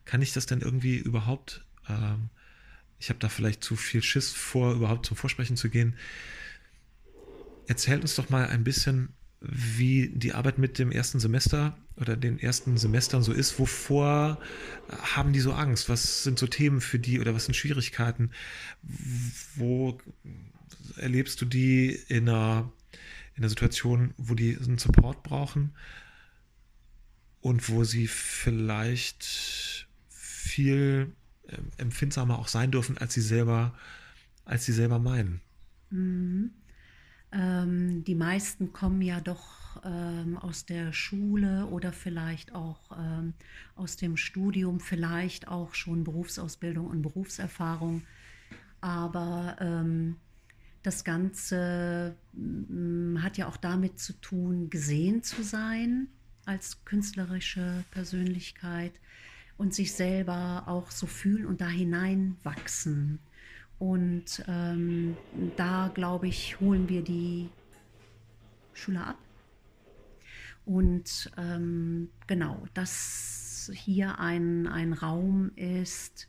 kann 0.05 0.21
ich 0.21 0.33
das 0.33 0.47
denn 0.47 0.61
irgendwie 0.61 0.97
überhaupt? 0.97 1.65
Ähm, 1.89 2.29
ich 2.99 3.11
habe 3.11 3.21
da 3.21 3.29
vielleicht 3.29 3.63
zu 3.63 3.77
viel 3.77 4.03
Schiss 4.03 4.33
vor, 4.33 4.75
überhaupt 4.75 5.07
zum 5.07 5.17
Vorsprechen 5.17 5.57
zu 5.57 5.71
gehen. 5.71 5.95
Erzähl 7.69 8.01
uns 8.01 8.15
doch 8.17 8.31
mal 8.31 8.47
ein 8.47 8.65
bisschen, 8.65 9.11
wie 9.41 10.09
die 10.09 10.33
Arbeit 10.33 10.57
mit 10.57 10.79
dem 10.79 10.91
ersten 10.91 11.21
Semester 11.21 11.77
oder 11.97 12.17
den 12.17 12.39
ersten 12.39 12.79
Semestern 12.79 13.23
so 13.23 13.33
ist. 13.33 13.59
Wovor 13.59 14.41
haben 14.89 15.35
die 15.35 15.41
so 15.41 15.53
Angst? 15.53 15.91
Was 15.91 16.25
sind 16.25 16.39
so 16.39 16.47
Themen 16.47 16.81
für 16.81 16.99
die 16.99 17.21
oder 17.21 17.35
was 17.35 17.45
sind 17.45 17.55
Schwierigkeiten? 17.55 18.31
Wo 19.55 19.99
erlebst 20.97 21.43
du 21.43 21.45
die 21.45 21.91
in 22.09 22.31
einer, 22.31 22.73
in 23.35 23.43
einer 23.43 23.51
Situation, 23.51 24.15
wo 24.17 24.35
die 24.35 24.57
einen 24.57 24.79
Support 24.79 25.23
brauchen 25.23 25.75
und 27.43 27.69
wo 27.69 27.85
sie 27.85 28.07
vielleicht 28.07 29.87
viel 30.09 31.13
ähm, 31.49 31.71
empfindsamer 31.77 32.39
auch 32.39 32.49
sein 32.49 32.71
dürfen, 32.71 32.97
als 32.97 33.13
sie 33.13 33.21
selber, 33.21 33.79
als 34.47 34.65
sie 34.65 34.73
selber 34.73 34.99
meinen? 34.99 35.43
Mhm. 35.91 36.51
Ähm, 37.33 38.05
die 38.05 38.15
meisten 38.15 38.73
kommen 38.73 39.03
ja 39.03 39.21
doch 39.21 39.83
ähm, 39.85 40.39
aus 40.39 40.65
der 40.65 40.93
Schule 40.93 41.67
oder 41.67 41.93
vielleicht 41.93 42.55
auch 42.55 42.79
ähm, 42.99 43.35
aus 43.77 43.97
dem 43.97 44.17
Studium, 44.17 44.81
vielleicht 44.81 45.49
auch 45.49 45.75
schon 45.75 46.05
Berufsausbildung 46.05 46.87
und 46.87 47.03
Berufserfahrung. 47.03 48.03
Aber 48.81 49.57
ähm, 49.61 50.17
das 50.83 51.05
Ganze 51.05 52.17
mm, 52.33 53.19
hat 53.23 53.37
ja 53.37 53.49
auch 53.49 53.57
damit 53.57 53.99
zu 53.99 54.15
tun, 54.15 54.71
gesehen 54.71 55.23
zu 55.23 55.43
sein 55.43 56.09
als 56.47 56.85
künstlerische 56.85 57.85
Persönlichkeit 57.91 58.93
und 59.59 59.75
sich 59.75 59.93
selber 59.93 60.65
auch 60.67 60.91
so 60.91 61.07
fühlen 61.07 61.45
und 61.45 61.61
da 61.61 61.69
hineinwachsen. 61.69 63.19
Und 63.79 64.45
ähm, 64.49 65.17
da, 65.57 65.91
glaube 65.95 66.29
ich, 66.29 66.61
holen 66.61 66.89
wir 66.89 67.03
die 67.03 67.49
Schüler 68.73 69.09
ab. 69.09 69.19
Und 70.65 71.31
ähm, 71.39 72.11
genau, 72.27 72.67
dass 72.75 73.71
hier 73.75 74.19
ein, 74.19 74.67
ein 74.67 74.93
Raum 74.93 75.53
ist, 75.57 76.29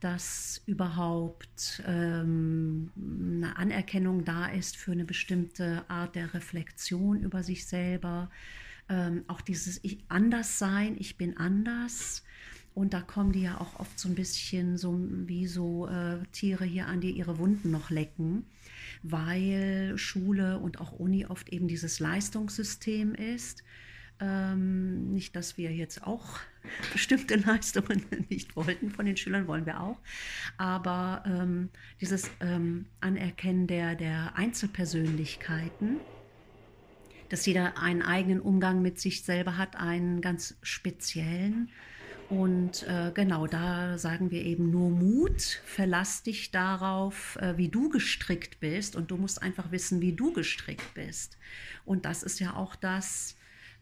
dass 0.00 0.62
überhaupt 0.66 1.82
ähm, 1.86 2.90
eine 2.96 3.56
Anerkennung 3.56 4.24
da 4.24 4.46
ist 4.46 4.76
für 4.76 4.92
eine 4.92 5.04
bestimmte 5.04 5.84
Art 5.88 6.14
der 6.14 6.34
Reflexion 6.34 7.22
über 7.22 7.42
sich 7.42 7.66
selber. 7.66 8.30
Ähm, 8.88 9.24
auch 9.28 9.40
dieses 9.40 9.82
ich, 9.82 10.04
Anderssein, 10.08 10.96
ich 10.98 11.16
bin 11.16 11.36
anders 11.38 12.22
und 12.74 12.92
da 12.92 13.00
kommen 13.00 13.32
die 13.32 13.42
ja 13.42 13.60
auch 13.60 13.78
oft 13.78 13.98
so 13.98 14.08
ein 14.08 14.16
bisschen 14.16 14.76
so 14.76 14.98
wie 14.98 15.46
so 15.46 15.86
äh, 15.86 16.18
Tiere 16.32 16.64
hier 16.64 16.86
an, 16.86 17.00
die 17.00 17.12
ihre 17.12 17.38
Wunden 17.38 17.70
noch 17.70 17.90
lecken, 17.90 18.46
weil 19.02 19.96
Schule 19.96 20.58
und 20.58 20.80
auch 20.80 20.92
Uni 20.92 21.24
oft 21.26 21.48
eben 21.50 21.68
dieses 21.68 22.00
Leistungssystem 22.00 23.14
ist. 23.14 23.62
Ähm, 24.20 25.12
nicht, 25.12 25.36
dass 25.36 25.56
wir 25.56 25.72
jetzt 25.72 26.04
auch 26.04 26.38
bestimmte 26.92 27.36
Leistungen 27.36 28.04
nicht 28.28 28.56
wollten 28.56 28.90
von 28.90 29.06
den 29.06 29.16
Schülern, 29.16 29.46
wollen 29.46 29.66
wir 29.66 29.80
auch. 29.80 30.00
Aber 30.56 31.22
ähm, 31.26 31.70
dieses 32.00 32.28
ähm, 32.40 32.86
Anerkennen 33.00 33.68
der, 33.68 33.94
der 33.94 34.36
Einzelpersönlichkeiten, 34.36 36.00
dass 37.28 37.46
jeder 37.46 37.78
einen 37.80 38.02
eigenen 38.02 38.40
Umgang 38.40 38.82
mit 38.82 38.98
sich 38.98 39.22
selber 39.22 39.58
hat, 39.58 39.76
einen 39.76 40.20
ganz 40.20 40.56
speziellen 40.62 41.70
und 42.30 42.84
äh, 42.84 43.12
genau, 43.14 43.46
da 43.46 43.98
sagen 43.98 44.30
wir 44.30 44.42
eben 44.42 44.70
nur 44.70 44.90
Mut, 44.90 45.60
verlass 45.64 46.22
dich 46.22 46.50
darauf, 46.50 47.36
äh, 47.36 47.56
wie 47.56 47.68
du 47.68 47.88
gestrickt 47.90 48.60
bist 48.60 48.96
und 48.96 49.10
du 49.10 49.16
musst 49.16 49.42
einfach 49.42 49.70
wissen, 49.70 50.00
wie 50.00 50.12
du 50.12 50.32
gestrickt 50.32 50.94
bist. 50.94 51.36
Und 51.84 52.04
das 52.04 52.22
ist 52.22 52.40
ja 52.40 52.56
auch 52.56 52.76
das, 52.76 53.36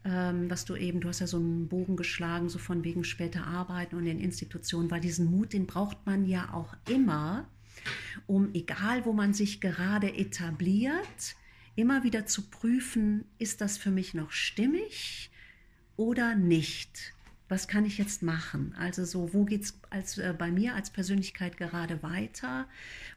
ähm, 0.05 0.49
was 0.49 0.65
du 0.65 0.75
eben, 0.75 0.99
du 0.99 1.07
hast 1.07 1.19
ja 1.19 1.27
so 1.27 1.37
einen 1.37 1.67
Bogen 1.67 1.95
geschlagen, 1.95 2.49
so 2.49 2.59
von 2.59 2.83
wegen 2.83 3.03
später 3.03 3.47
arbeiten 3.47 3.95
und 3.95 4.05
in 4.05 4.19
Institutionen, 4.19 4.91
weil 4.91 5.01
diesen 5.01 5.31
Mut, 5.31 5.53
den 5.53 5.65
braucht 5.65 6.05
man 6.05 6.25
ja 6.25 6.53
auch 6.53 6.75
immer, 6.89 7.47
um, 8.27 8.53
egal 8.53 9.05
wo 9.05 9.13
man 9.13 9.33
sich 9.33 9.61
gerade 9.61 10.13
etabliert, 10.13 11.35
immer 11.75 12.03
wieder 12.03 12.25
zu 12.25 12.49
prüfen, 12.49 13.25
ist 13.39 13.61
das 13.61 13.77
für 13.77 13.91
mich 13.91 14.13
noch 14.13 14.31
stimmig 14.31 15.31
oder 15.95 16.35
nicht? 16.35 17.12
Was 17.53 17.67
kann 17.67 17.85
ich 17.85 17.99
jetzt 17.99 18.23
machen? 18.23 18.73
Also 18.79 19.05
so, 19.05 19.31
wo 19.31 19.45
geht 19.45 19.71
es 19.91 20.17
äh, 20.17 20.33
bei 20.35 20.49
mir 20.49 20.73
als 20.73 20.89
Persönlichkeit 20.89 21.55
gerade 21.55 22.01
weiter? 22.01 22.67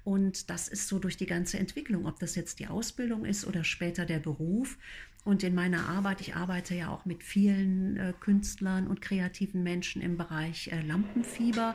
Und 0.04 0.50
das 0.50 0.68
ist 0.68 0.88
so 0.88 0.98
durch 0.98 1.16
die 1.16 1.24
ganze 1.24 1.58
Entwicklung, 1.58 2.04
ob 2.04 2.20
das 2.20 2.34
jetzt 2.34 2.58
die 2.58 2.66
Ausbildung 2.66 3.24
ist 3.24 3.46
oder 3.46 3.64
später 3.64 4.04
der 4.04 4.18
Beruf. 4.18 4.76
Und 5.24 5.42
in 5.42 5.54
meiner 5.54 5.88
Arbeit, 5.88 6.20
ich 6.20 6.36
arbeite 6.36 6.74
ja 6.74 6.90
auch 6.90 7.06
mit 7.06 7.22
vielen 7.22 7.96
äh, 7.96 8.12
Künstlern 8.20 8.88
und 8.88 9.00
kreativen 9.00 9.62
Menschen 9.62 10.02
im 10.02 10.18
Bereich 10.18 10.68
äh, 10.68 10.82
Lampenfieber 10.82 11.74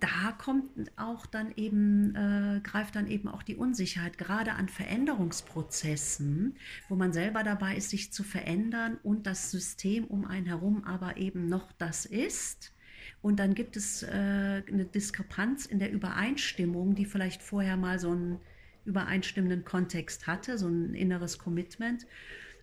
da 0.00 0.32
kommt 0.32 0.90
auch 0.96 1.26
dann 1.26 1.52
eben, 1.56 2.14
äh, 2.14 2.60
greift 2.62 2.96
dann 2.96 3.06
eben 3.06 3.28
auch 3.28 3.42
die 3.42 3.56
Unsicherheit, 3.56 4.16
gerade 4.16 4.52
an 4.52 4.68
Veränderungsprozessen, 4.68 6.56
wo 6.88 6.96
man 6.96 7.12
selber 7.12 7.42
dabei 7.42 7.76
ist, 7.76 7.90
sich 7.90 8.12
zu 8.12 8.24
verändern 8.24 8.98
und 9.02 9.26
das 9.26 9.50
System 9.50 10.04
um 10.04 10.24
einen 10.24 10.46
herum 10.46 10.84
aber 10.84 11.18
eben 11.18 11.48
noch 11.48 11.70
das 11.72 12.06
ist. 12.06 12.72
Und 13.20 13.38
dann 13.38 13.54
gibt 13.54 13.76
es 13.76 14.02
äh, 14.02 14.62
eine 14.66 14.84
Diskrepanz 14.86 15.66
in 15.66 15.78
der 15.78 15.92
Übereinstimmung, 15.92 16.94
die 16.94 17.04
vielleicht 17.04 17.42
vorher 17.42 17.76
mal 17.76 17.98
so 17.98 18.10
einen 18.10 18.38
übereinstimmenden 18.86 19.64
Kontext 19.64 20.26
hatte, 20.26 20.56
so 20.58 20.68
ein 20.68 20.94
inneres 20.94 21.38
Commitment. 21.38 22.06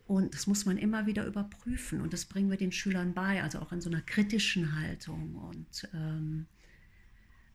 Und 0.06 0.34
das 0.34 0.46
muss 0.46 0.66
man 0.66 0.78
immer 0.78 1.06
wieder 1.06 1.26
überprüfen. 1.26 2.00
Und 2.00 2.12
das 2.12 2.24
bringen 2.24 2.50
wir 2.50 2.56
den 2.56 2.72
Schülern 2.72 3.14
bei, 3.14 3.42
also 3.42 3.60
auch 3.60 3.72
in 3.72 3.80
so 3.80 3.90
einer 3.90 4.02
kritischen 4.02 4.76
Haltung. 4.80 5.36
Und 5.36 5.88
ähm, 5.94 6.46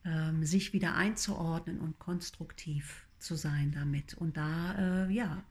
ähm, 0.07 0.45
sich 0.45 0.73
wieder 0.73 0.95
einzuordnen 0.95 1.79
und 1.79 1.99
konstruktiv 1.99 3.05
zu 3.19 3.35
sein 3.35 3.71
damit. 3.73 4.13
Und 4.13 4.37
da, 4.37 5.05
äh, 5.05 5.13
ja, 5.13 5.43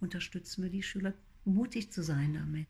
unterstützen 0.00 0.62
wir 0.62 0.70
die 0.70 0.82
Schüler, 0.82 1.12
mutig 1.44 1.92
zu 1.92 2.02
sein 2.02 2.34
damit. 2.34 2.68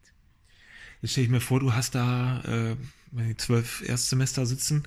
Jetzt 1.01 1.13
stelle 1.13 1.27
ich 1.27 1.31
mir 1.31 1.41
vor, 1.41 1.61
du 1.61 1.73
hast 1.73 1.95
da 1.95 2.43
äh, 2.43 3.37
zwölf 3.37 3.83
Erstsemester 3.87 4.47
sitzen, 4.47 4.85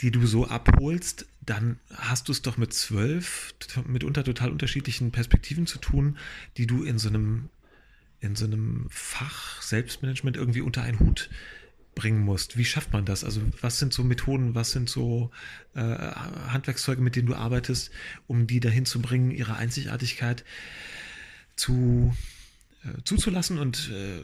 die 0.00 0.10
du 0.10 0.26
so 0.26 0.46
abholst, 0.46 1.26
dann 1.40 1.78
hast 1.94 2.28
du 2.28 2.32
es 2.32 2.42
doch 2.42 2.56
mit 2.56 2.74
zwölf 2.74 3.54
mitunter 3.86 4.22
total 4.22 4.50
unterschiedlichen 4.50 5.12
Perspektiven 5.12 5.66
zu 5.66 5.78
tun, 5.78 6.18
die 6.56 6.66
du 6.66 6.84
in 6.84 6.98
so 6.98 7.08
einem 7.08 7.48
in 8.20 8.34
so 8.34 8.46
einem 8.46 8.86
Fach 8.90 9.62
Selbstmanagement 9.62 10.36
irgendwie 10.36 10.60
unter 10.60 10.82
einen 10.82 10.98
Hut 10.98 11.30
bringen 11.98 12.20
musst. 12.20 12.56
Wie 12.56 12.64
schafft 12.64 12.92
man 12.92 13.04
das? 13.04 13.24
Also 13.24 13.42
was 13.60 13.80
sind 13.80 13.92
so 13.92 14.04
Methoden, 14.04 14.54
was 14.54 14.70
sind 14.70 14.88
so 14.88 15.32
äh, 15.74 15.80
Handwerkszeuge, 15.80 17.02
mit 17.02 17.16
denen 17.16 17.26
du 17.26 17.34
arbeitest, 17.34 17.90
um 18.28 18.46
die 18.46 18.60
dahin 18.60 18.86
zu 18.86 19.02
bringen, 19.02 19.32
ihre 19.32 19.56
Einzigartigkeit 19.56 20.44
zu, 21.56 22.14
äh, 22.84 23.02
zuzulassen 23.02 23.58
und 23.58 23.90
äh, 23.92 24.20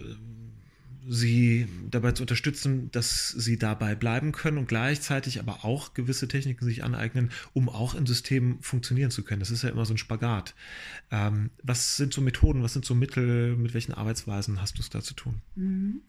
sie 1.09 1.67
dabei 1.91 2.13
zu 2.13 2.23
unterstützen, 2.23 2.91
dass 2.93 3.29
sie 3.29 3.59
dabei 3.59 3.97
bleiben 3.97 4.31
können 4.31 4.59
und 4.59 4.69
gleichzeitig 4.69 5.41
aber 5.41 5.65
auch 5.65 5.95
gewisse 5.95 6.29
Techniken 6.29 6.65
sich 6.65 6.85
aneignen, 6.85 7.31
um 7.53 7.69
auch 7.69 7.97
in 7.97 8.07
Systemen 8.07 8.63
funktionieren 8.63 9.11
zu 9.11 9.25
können. 9.25 9.41
Das 9.41 9.51
ist 9.51 9.63
ja 9.63 9.71
immer 9.71 9.85
so 9.85 9.95
ein 9.95 9.99
Spagat. 9.99 10.55
Ähm, 11.11 11.51
was 11.63 11.97
sind 11.97 12.15
so 12.15 12.21
Methoden, 12.21 12.63
was 12.63 12.73
sind 12.73 12.85
so 12.85 12.95
Mittel, 12.95 13.57
mit 13.57 13.75
welchen 13.75 13.93
Arbeitsweisen 13.93 14.63
hast 14.63 14.79
du 14.79 14.83
es 14.83 14.91
da 14.91 15.03
zu 15.03 15.15
tun? 15.15 15.43
Mhm. 15.57 16.03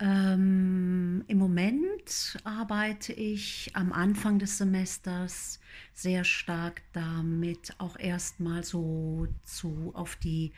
Ähm, 0.00 1.24
Im 1.28 1.38
Moment 1.38 2.36
arbeite 2.42 3.12
ich 3.12 3.70
am 3.74 3.92
Anfang 3.92 4.38
des 4.38 4.58
Semesters 4.58 5.60
sehr 5.92 6.24
stark 6.24 6.82
damit, 6.92 7.74
auch 7.78 7.98
erstmal 7.98 8.64
so 8.64 9.28
zu, 9.44 9.92
auf 9.94 10.16
die 10.16 10.52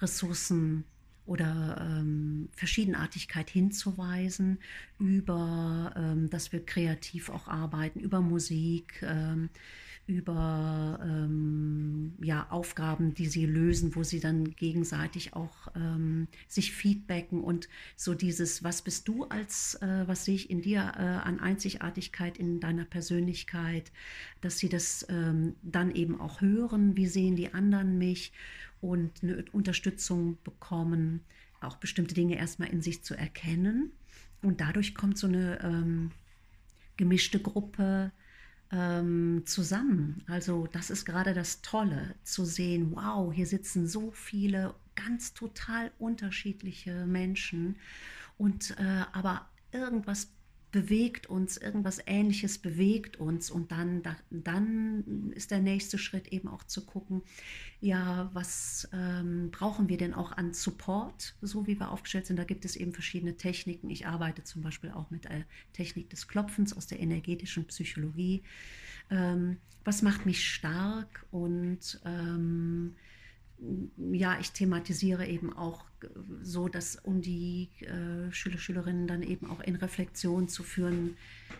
Ressourcen 0.00 0.84
oder 1.26 1.76
ähm, 1.80 2.48
Verschiedenartigkeit 2.52 3.50
hinzuweisen, 3.50 4.58
über, 4.98 5.92
ähm, 5.94 6.30
dass 6.30 6.52
wir 6.52 6.64
kreativ 6.64 7.28
auch 7.28 7.48
arbeiten, 7.48 8.00
über 8.00 8.22
Musik, 8.22 9.02
ähm, 9.02 9.50
über 10.08 10.98
ähm, 11.02 12.14
ja, 12.18 12.46
Aufgaben, 12.48 13.12
die 13.12 13.26
sie 13.26 13.44
lösen, 13.44 13.94
wo 13.94 14.02
sie 14.02 14.20
dann 14.20 14.56
gegenseitig 14.56 15.34
auch 15.34 15.68
ähm, 15.76 16.28
sich 16.48 16.72
feedbacken 16.72 17.42
und 17.42 17.68
so 17.94 18.14
dieses, 18.14 18.64
was 18.64 18.80
bist 18.80 19.06
du 19.06 19.24
als, 19.24 19.74
äh, 19.82 20.08
was 20.08 20.24
sehe 20.24 20.34
ich 20.34 20.48
in 20.48 20.62
dir 20.62 20.80
äh, 20.96 21.02
an 21.02 21.40
Einzigartigkeit 21.40 22.38
in 22.38 22.58
deiner 22.58 22.86
Persönlichkeit, 22.86 23.92
dass 24.40 24.58
sie 24.58 24.70
das 24.70 25.06
ähm, 25.10 25.56
dann 25.62 25.94
eben 25.94 26.18
auch 26.18 26.40
hören, 26.40 26.96
wie 26.96 27.06
sehen 27.06 27.36
die 27.36 27.52
anderen 27.52 27.98
mich 27.98 28.32
und 28.80 29.12
eine 29.22 29.44
Unterstützung 29.52 30.38
bekommen, 30.42 31.20
auch 31.60 31.76
bestimmte 31.76 32.14
Dinge 32.14 32.38
erstmal 32.38 32.70
in 32.70 32.80
sich 32.80 33.02
zu 33.02 33.14
erkennen. 33.14 33.92
Und 34.40 34.62
dadurch 34.62 34.94
kommt 34.94 35.18
so 35.18 35.26
eine 35.26 35.60
ähm, 35.62 36.12
gemischte 36.96 37.40
Gruppe 37.40 38.10
ähm, 38.70 39.42
zusammen. 39.46 40.22
Also 40.26 40.66
das 40.72 40.90
ist 40.90 41.04
gerade 41.04 41.34
das 41.34 41.62
Tolle, 41.62 42.14
zu 42.22 42.44
sehen, 42.44 42.92
wow, 42.94 43.32
hier 43.32 43.46
sitzen 43.46 43.86
so 43.86 44.10
viele 44.10 44.74
ganz 44.94 45.32
total 45.32 45.92
unterschiedliche 45.98 47.06
Menschen 47.06 47.76
und 48.36 48.76
äh, 48.78 49.04
aber 49.12 49.48
irgendwas 49.72 50.28
bewegt 50.70 51.26
uns, 51.28 51.56
irgendwas 51.56 51.98
Ähnliches 52.06 52.58
bewegt 52.58 53.16
uns 53.16 53.50
und 53.50 53.72
dann, 53.72 54.02
dann 54.30 55.32
ist 55.34 55.50
der 55.50 55.60
nächste 55.60 55.96
Schritt 55.96 56.28
eben 56.28 56.48
auch 56.48 56.64
zu 56.64 56.84
gucken, 56.84 57.22
ja, 57.80 58.28
was 58.34 58.88
ähm, 58.92 59.50
brauchen 59.50 59.88
wir 59.88 59.96
denn 59.96 60.12
auch 60.12 60.32
an 60.32 60.52
Support, 60.52 61.34
so 61.40 61.66
wie 61.66 61.78
wir 61.78 61.90
aufgestellt 61.90 62.26
sind. 62.26 62.38
Da 62.38 62.44
gibt 62.44 62.64
es 62.64 62.76
eben 62.76 62.92
verschiedene 62.92 63.36
Techniken. 63.36 63.88
Ich 63.88 64.06
arbeite 64.06 64.44
zum 64.44 64.62
Beispiel 64.62 64.90
auch 64.90 65.10
mit 65.10 65.24
der 65.24 65.44
Technik 65.72 66.10
des 66.10 66.28
Klopfens 66.28 66.76
aus 66.76 66.86
der 66.86 67.00
energetischen 67.00 67.64
Psychologie. 67.66 68.42
Ähm, 69.10 69.56
was 69.84 70.02
macht 70.02 70.26
mich 70.26 70.46
stark 70.46 71.24
und 71.30 72.00
ähm, 72.04 72.94
ja, 74.12 74.38
ich 74.38 74.52
thematisiere 74.52 75.26
eben 75.26 75.52
auch 75.52 75.87
so, 76.42 76.68
dass 76.68 76.96
um 76.96 77.20
die 77.20 77.70
äh, 77.80 78.32
Schüler, 78.32 78.58
Schülerinnen 78.58 79.06
dann 79.06 79.22
eben 79.22 79.46
auch 79.50 79.60
in 79.60 79.76
Reflexion 79.76 80.48
zu 80.48 80.62
führen, 80.62 81.16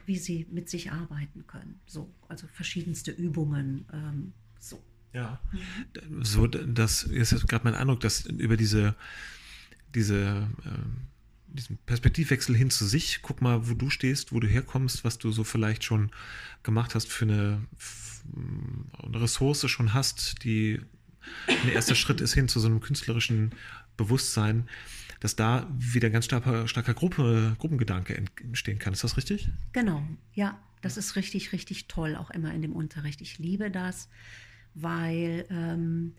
wie 0.06 0.16
sie 0.16 0.46
mit 0.50 0.68
sich 0.68 0.92
arbeiten 0.92 1.46
können. 1.46 1.80
So, 1.86 2.12
also 2.28 2.46
verschiedenste 2.48 3.10
Übungen. 3.10 3.86
Ähm, 3.92 4.32
so. 4.58 4.82
Ja, 5.12 5.40
so, 6.20 6.46
das 6.46 7.02
ist 7.04 7.48
gerade 7.48 7.64
mein 7.64 7.74
Eindruck, 7.74 8.00
dass 8.00 8.26
über 8.26 8.56
diese, 8.56 8.94
diese, 9.94 10.48
ähm, 10.64 11.08
diesen 11.46 11.78
Perspektivwechsel 11.86 12.54
hin 12.54 12.70
zu 12.70 12.84
sich, 12.86 13.20
guck 13.22 13.40
mal, 13.40 13.68
wo 13.68 13.74
du 13.74 13.88
stehst, 13.90 14.32
wo 14.32 14.40
du 14.40 14.46
herkommst, 14.46 15.04
was 15.04 15.18
du 15.18 15.32
so 15.32 15.44
vielleicht 15.44 15.82
schon 15.82 16.10
gemacht 16.62 16.94
hast 16.94 17.08
für 17.08 17.24
eine, 17.24 17.66
für 17.76 18.22
eine 19.02 19.22
Ressource 19.22 19.68
schon 19.68 19.94
hast, 19.94 20.44
die 20.44 20.80
ein 21.46 21.70
erster 21.70 21.94
Schritt 21.94 22.20
ist 22.20 22.34
hin 22.34 22.48
zu 22.48 22.60
so 22.60 22.68
einem 22.68 22.80
künstlerischen 22.80 23.52
Bewusstsein, 23.98 24.66
dass 25.20 25.36
da 25.36 25.70
wieder 25.76 26.08
ganz 26.08 26.24
starker, 26.24 26.66
starker 26.66 26.94
Gruppe, 26.94 27.54
Gruppengedanke 27.58 28.16
entstehen 28.16 28.78
kann. 28.78 28.94
Ist 28.94 29.04
das 29.04 29.18
richtig? 29.18 29.50
Genau, 29.72 30.02
ja, 30.32 30.58
das 30.80 30.96
ist 30.96 31.16
richtig, 31.16 31.52
richtig 31.52 31.88
toll, 31.88 32.16
auch 32.16 32.30
immer 32.30 32.54
in 32.54 32.62
dem 32.62 32.72
Unterricht. 32.72 33.20
Ich 33.20 33.38
liebe 33.38 33.70
das, 33.70 34.08
weil 34.74 35.44
ähm, 35.50 36.14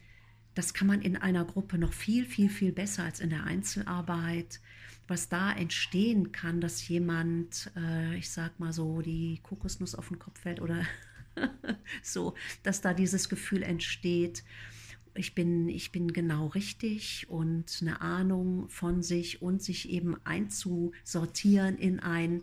das 0.53 0.73
kann 0.73 0.87
man 0.87 1.01
in 1.01 1.15
einer 1.15 1.45
Gruppe 1.45 1.77
noch 1.77 1.93
viel, 1.93 2.25
viel, 2.25 2.49
viel 2.49 2.71
besser 2.71 3.03
als 3.03 3.19
in 3.19 3.29
der 3.29 3.45
Einzelarbeit. 3.45 4.59
Was 5.07 5.29
da 5.29 5.51
entstehen 5.51 6.31
kann, 6.31 6.61
dass 6.61 6.87
jemand, 6.87 7.71
äh, 7.75 8.15
ich 8.17 8.29
sag 8.29 8.59
mal 8.59 8.73
so, 8.73 9.01
die 9.01 9.39
Kokosnuss 9.41 9.95
auf 9.95 10.09
den 10.09 10.19
Kopf 10.19 10.41
fällt 10.41 10.61
oder 10.61 10.85
so, 12.03 12.35
dass 12.61 12.81
da 12.81 12.93
dieses 12.93 13.29
Gefühl 13.29 13.63
entsteht, 13.63 14.43
ich 15.19 15.35
bin, 15.35 15.67
ich 15.67 15.91
bin 15.91 16.13
genau 16.13 16.47
richtig 16.47 17.29
und 17.29 17.79
eine 17.81 17.99
Ahnung 17.99 18.69
von 18.69 19.03
sich 19.03 19.41
und 19.41 19.61
sich 19.61 19.89
eben 19.89 20.15
einzusortieren 20.25 21.77
in 21.77 21.99
ein 21.99 22.41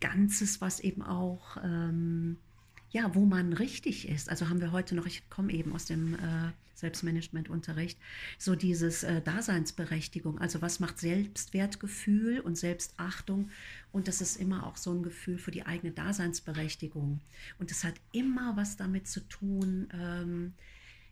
Ganzes, 0.00 0.62
was 0.62 0.80
eben 0.80 1.02
auch, 1.02 1.58
ähm, 1.62 2.38
ja, 2.90 3.14
wo 3.14 3.26
man 3.26 3.52
richtig 3.52 4.08
ist. 4.08 4.30
Also 4.30 4.48
haben 4.48 4.62
wir 4.62 4.72
heute 4.72 4.94
noch, 4.94 5.04
ich 5.04 5.28
komme 5.28 5.52
eben 5.52 5.74
aus 5.74 5.84
dem 5.84 6.14
äh, 6.14 6.52
Selbstmanagement-Unterricht, 6.76 7.98
so 8.38 8.54
dieses 8.54 9.02
äh, 9.02 9.20
Daseinsberechtigung. 9.20 10.38
Also 10.38 10.62
was 10.62 10.80
macht 10.80 10.98
Selbstwertgefühl 10.98 12.40
und 12.40 12.56
Selbstachtung? 12.56 13.50
Und 13.92 14.08
das 14.08 14.22
ist 14.22 14.36
immer 14.36 14.66
auch 14.66 14.78
so 14.78 14.92
ein 14.92 15.02
Gefühl 15.02 15.36
für 15.36 15.50
die 15.50 15.66
eigene 15.66 15.92
Daseinsberechtigung. 15.92 17.20
Und 17.58 17.70
das 17.70 17.84
hat 17.84 17.94
immer 18.12 18.56
was 18.56 18.78
damit 18.78 19.08
zu 19.08 19.20
tun, 19.28 19.88
ähm, 19.92 20.54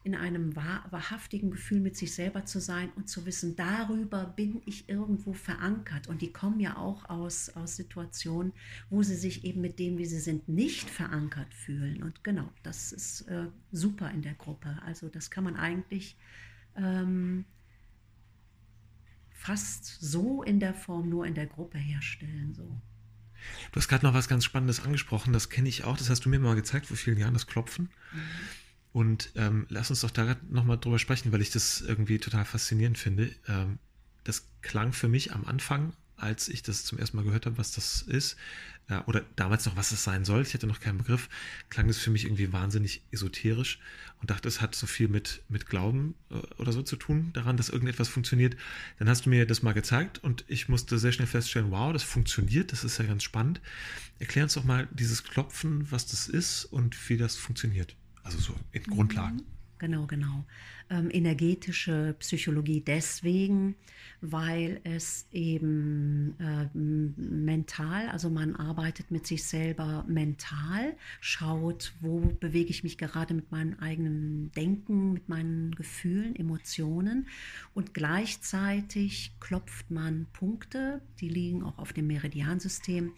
in 0.05 0.15
einem 0.15 0.57
wahr, 0.57 0.85
wahrhaftigen 0.91 1.51
Gefühl 1.51 1.81
mit 1.81 1.97
sich 1.97 2.15
selber 2.15 2.45
zu 2.45 2.61
sein 2.61 2.91
und 2.97 3.09
zu 3.09 3.25
wissen, 3.25 3.55
darüber 3.55 4.25
bin 4.25 4.61
ich 4.67 4.89
irgendwo 4.89 5.33
verankert. 5.33 6.09
Und 6.09 6.23
die 6.23 6.33
kommen 6.33 6.59
ja 6.59 6.77
auch 6.77 7.09
aus, 7.09 7.51
aus 7.51 7.77
Situationen, 7.77 8.53
wo 8.91 9.03
sie 9.03 9.15
sich 9.15 9.45
eben 9.45 9.61
mit 9.61 9.79
dem, 9.79 9.99
wie 9.99 10.07
sie 10.07 10.19
sind, 10.19 10.49
nicht 10.49 10.91
verankert 10.91 11.55
fühlen. 11.55 12.03
Und 12.03 12.25
genau, 12.25 12.49
das 12.63 12.93
ist 12.93 13.23
äh, 13.23 13.47
super 13.71 14.11
in 14.11 14.23
der 14.23 14.35
Gruppe. 14.35 14.77
Also 14.85 15.09
das 15.09 15.31
kann 15.31 15.45
man 15.45 15.57
eigentlich 15.57 16.17
ähm, 16.77 17.45
fast 19.31 20.01
so 20.01 20.43
in 20.43 20.59
der 20.59 20.75
Form 20.75 21.09
nur 21.09 21.27
in 21.27 21.35
der 21.35 21.47
Gruppe 21.47 21.79
herstellen. 21.79 22.55
So. 22.55 22.65
Du 23.71 23.77
hast 23.77 23.89
gerade 23.89 24.05
noch 24.05 24.15
was 24.15 24.29
ganz 24.29 24.45
Spannendes 24.45 24.81
angesprochen, 24.81 25.33
das 25.33 25.49
kenne 25.49 25.69
ich 25.69 25.85
auch, 25.85 25.97
das 25.97 26.11
hast 26.11 26.25
du 26.25 26.29
mir 26.29 26.39
mal 26.39 26.55
gezeigt 26.55 26.87
vor 26.87 26.97
vielen 26.97 27.19
Jahren, 27.19 27.35
das 27.35 27.47
Klopfen. 27.47 27.91
Mhm. 28.13 28.21
Und 28.93 29.31
ähm, 29.37 29.67
lass 29.71 29.91
uns 29.91 30.01
doch 30.01 30.11
da 30.11 30.37
nochmal 30.51 30.79
drüber 30.79 30.99
sprechen, 30.99 31.33
weil 31.33 31.41
ich 31.41 31.51
das 31.51 31.81
irgendwie 31.81 32.19
total 32.19 32.45
faszinierend 32.45 32.99
finde. 32.99 33.31
Ähm, 33.49 33.79
das 34.25 34.47
klang 34.61 34.93
für 34.93 35.09
mich 35.09 35.33
am 35.33 35.45
Anfang, 35.47 35.95
als 36.17 36.49
ich 36.49 36.63
das 36.63 36.85
zum 36.85 36.99
ersten 36.99 37.17
Mal 37.17 37.25
gehört 37.25 37.47
habe, 37.47 37.59
was 37.59 37.73
das 37.73 38.03
ist, 38.03 38.37
äh, 38.89 38.99
oder 39.07 39.25
damals 39.37 39.67
noch, 39.67 39.77
was 39.77 39.91
das 39.91 40.05
sein 40.05 40.25
soll, 40.25 40.43
ich 40.43 40.55
hatte 40.55 40.67
noch 40.67 40.81
keinen 40.81 40.99
Begriff, 40.99 41.29
klang 41.69 41.89
das 41.89 41.99
für 41.99 42.11
mich 42.11 42.25
irgendwie 42.25 42.53
wahnsinnig 42.53 43.03
esoterisch 43.11 43.81
und 44.21 44.31
dachte, 44.31 44.47
es 44.47 44.61
hat 44.61 44.75
so 44.75 44.87
viel 44.87 45.09
mit, 45.09 45.43
mit 45.49 45.67
Glauben 45.67 46.15
äh, 46.31 46.35
oder 46.59 46.73
so 46.73 46.83
zu 46.83 46.97
tun, 46.97 47.31
daran, 47.33 47.57
dass 47.57 47.71
irgendetwas 47.71 48.09
funktioniert. 48.09 48.57
Dann 48.99 49.09
hast 49.09 49.27
du 49.27 49.31
mir 49.31 49.47
das 49.47 49.63
mal 49.63 49.73
gezeigt 49.73 50.23
und 50.23 50.45
ich 50.49 50.69
musste 50.69 50.99
sehr 50.99 51.13
schnell 51.13 51.27
feststellen, 51.27 51.71
wow, 51.71 51.93
das 51.93 52.03
funktioniert, 52.03 52.73
das 52.73 52.85
ist 52.85 52.99
ja 52.99 53.05
ganz 53.05 53.23
spannend. 53.23 53.61
Erklär 54.19 54.45
uns 54.45 54.55
doch 54.55 54.65
mal 54.65 54.89
dieses 54.93 55.25
Klopfen, 55.25 55.91
was 55.91 56.07
das 56.07 56.29
ist 56.29 56.67
und 56.67 57.09
wie 57.09 57.17
das 57.17 57.37
funktioniert. 57.37 57.97
Also 58.25 58.39
so 58.39 58.55
in 58.73 58.83
Grundlagen. 58.85 59.37
Mhm. 59.37 59.47
Genau, 59.79 60.07
genau. 60.07 60.45
Ähm, 60.93 61.09
energetische 61.11 62.15
Psychologie 62.19 62.83
deswegen, 62.83 63.77
weil 64.21 64.83
es 64.85 65.27
eben 65.33 66.35
äh, 66.39 66.69
mental, 66.75 68.11
also 68.11 68.29
man 68.29 68.55
arbeitet 68.57 69.11
mit 69.11 69.27
sich 69.27 69.45
selber 69.45 70.05
mental, 70.07 70.95
schaut, 71.23 71.95
wo 72.01 72.21
bewege 72.41 72.69
ich 72.69 72.83
mich 72.83 72.99
gerade 72.99 73.33
mit 73.33 73.51
meinem 73.51 73.79
eigenen 73.79 74.53
Denken, 74.53 75.15
mit 75.15 75.31
meinen 75.31 75.75
Gefühlen, 75.75 76.37
Emotionen. 76.37 77.27
Und 77.73 77.95
gleichzeitig 77.95 79.33
klopft 79.41 79.91
man 79.91 80.27
Punkte, 80.35 81.01
die 81.21 81.31
liegen 81.31 81.63
auch 81.63 81.79
auf 81.79 81.95
dem 81.95 82.07
Meridiansystem. 82.07 83.13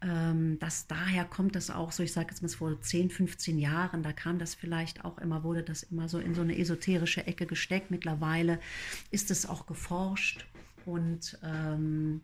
Ähm, 0.00 0.60
dass 0.60 0.86
daher 0.86 1.24
kommt 1.24 1.56
das 1.56 1.70
auch 1.70 1.90
so, 1.90 2.04
ich 2.04 2.12
sage 2.12 2.28
jetzt 2.30 2.40
mal 2.40 2.48
vor 2.48 2.80
10, 2.80 3.10
15 3.10 3.58
Jahren, 3.58 4.04
da 4.04 4.12
kam 4.12 4.38
das 4.38 4.54
vielleicht 4.54 5.04
auch 5.04 5.18
immer, 5.18 5.42
wurde 5.42 5.64
das 5.64 5.82
immer 5.82 6.08
so 6.08 6.20
in 6.20 6.34
so 6.34 6.42
eine 6.42 6.56
esoterische 6.56 7.07
Ecke 7.16 7.46
gesteckt. 7.46 7.90
Mittlerweile 7.90 8.60
ist 9.10 9.30
es 9.30 9.46
auch 9.46 9.66
geforscht 9.66 10.46
und 10.84 11.38
ähm, 11.42 12.20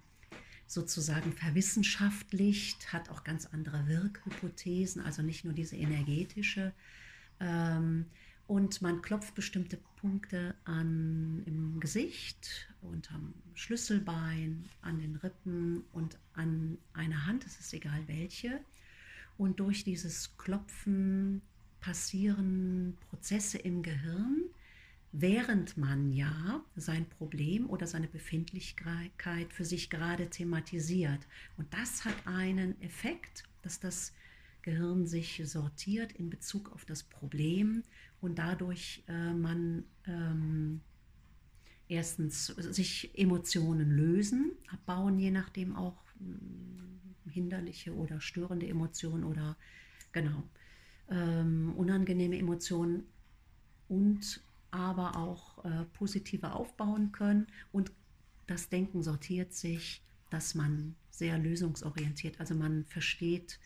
sozusagen 0.67 1.33
verwissenschaftlicht, 1.33 2.93
hat 2.93 3.09
auch 3.11 3.25
ganz 3.25 3.47
andere 3.47 3.87
Wirkhypothesen, 3.87 5.03
also 5.03 5.23
nicht 5.23 5.45
nur 5.45 5.55
diese 5.55 5.77
energetische. 5.77 6.73
Ähm, 7.41 8.07
und 8.47 8.83
man 8.83 9.01
klopft 9.01 9.35
bestimmte 9.35 9.79
Punkte 9.97 10.55
an 10.65 11.43
im 11.47 11.81
Gesicht, 11.81 12.69
unterm 12.83 13.33
Schlüsselbein, 13.55 14.69
an 14.83 14.99
den 14.99 15.17
Rippen 15.17 15.85
und 15.93 16.19
an 16.35 16.77
einer 16.93 17.27
Hand, 17.27 17.47
es 17.47 17.59
ist 17.59 17.73
egal 17.73 18.03
welche. 18.07 18.61
Und 19.39 19.61
durch 19.61 19.83
dieses 19.85 20.37
Klopfen 20.37 21.41
passieren 21.81 22.97
Prozesse 23.09 23.59
im 23.59 23.83
Gehirn, 23.83 24.45
während 25.17 25.77
man 25.77 26.13
ja 26.13 26.61
sein 26.75 27.09
Problem 27.09 27.71
oder 27.71 27.87
seine 27.87 28.09
Befindlichkeit 28.09 29.53
für 29.53 29.65
sich 29.65 29.89
gerade 29.89 30.29
thematisiert. 30.29 31.21
Und 31.57 31.73
das 31.73 32.05
hat 32.05 32.27
einen 32.27 32.81
Effekt, 32.83 33.45
dass 33.63 33.79
das 33.79 34.13
Gehirn 34.63 35.07
sich 35.07 35.41
sortiert 35.45 36.13
in 36.13 36.31
Bezug 36.31 36.73
auf 36.73 36.85
das 36.85 37.05
Problem 37.05 37.85
und 38.21 38.41
dadurch 38.41 39.05
äh, 39.07 39.33
man 39.33 39.85
ähm, 40.07 40.81
erstens 41.87 42.47
sich 42.47 43.17
Emotionen 43.17 43.91
lösen, 43.91 44.51
abbauen, 44.73 45.21
je 45.21 45.31
nachdem 45.31 45.77
auch 45.77 46.03
äh, 46.19 47.31
hinderliche 47.31 47.95
oder 47.95 48.21
störende 48.21 48.67
Emotionen 48.67 49.23
oder 49.23 49.57
genau 50.11 50.43
ähm, 51.09 51.73
unangenehme 51.77 52.37
Emotionen 52.37 53.05
und 53.89 54.41
aber 54.75 55.17
auch 55.17 55.65
äh, 55.65 55.85
positive 55.93 56.53
aufbauen 56.53 57.13
können. 57.13 57.47
Und 57.73 57.93
das 58.47 58.69
Denken 58.69 59.03
sortiert 59.03 59.55
sich, 59.55 60.03
dass 60.31 60.55
man 60.55 60.97
sehr 61.11 61.39
lösungsorientiert, 61.39 62.41
also 62.41 62.55
man 62.55 62.85
versteht, 62.85 63.61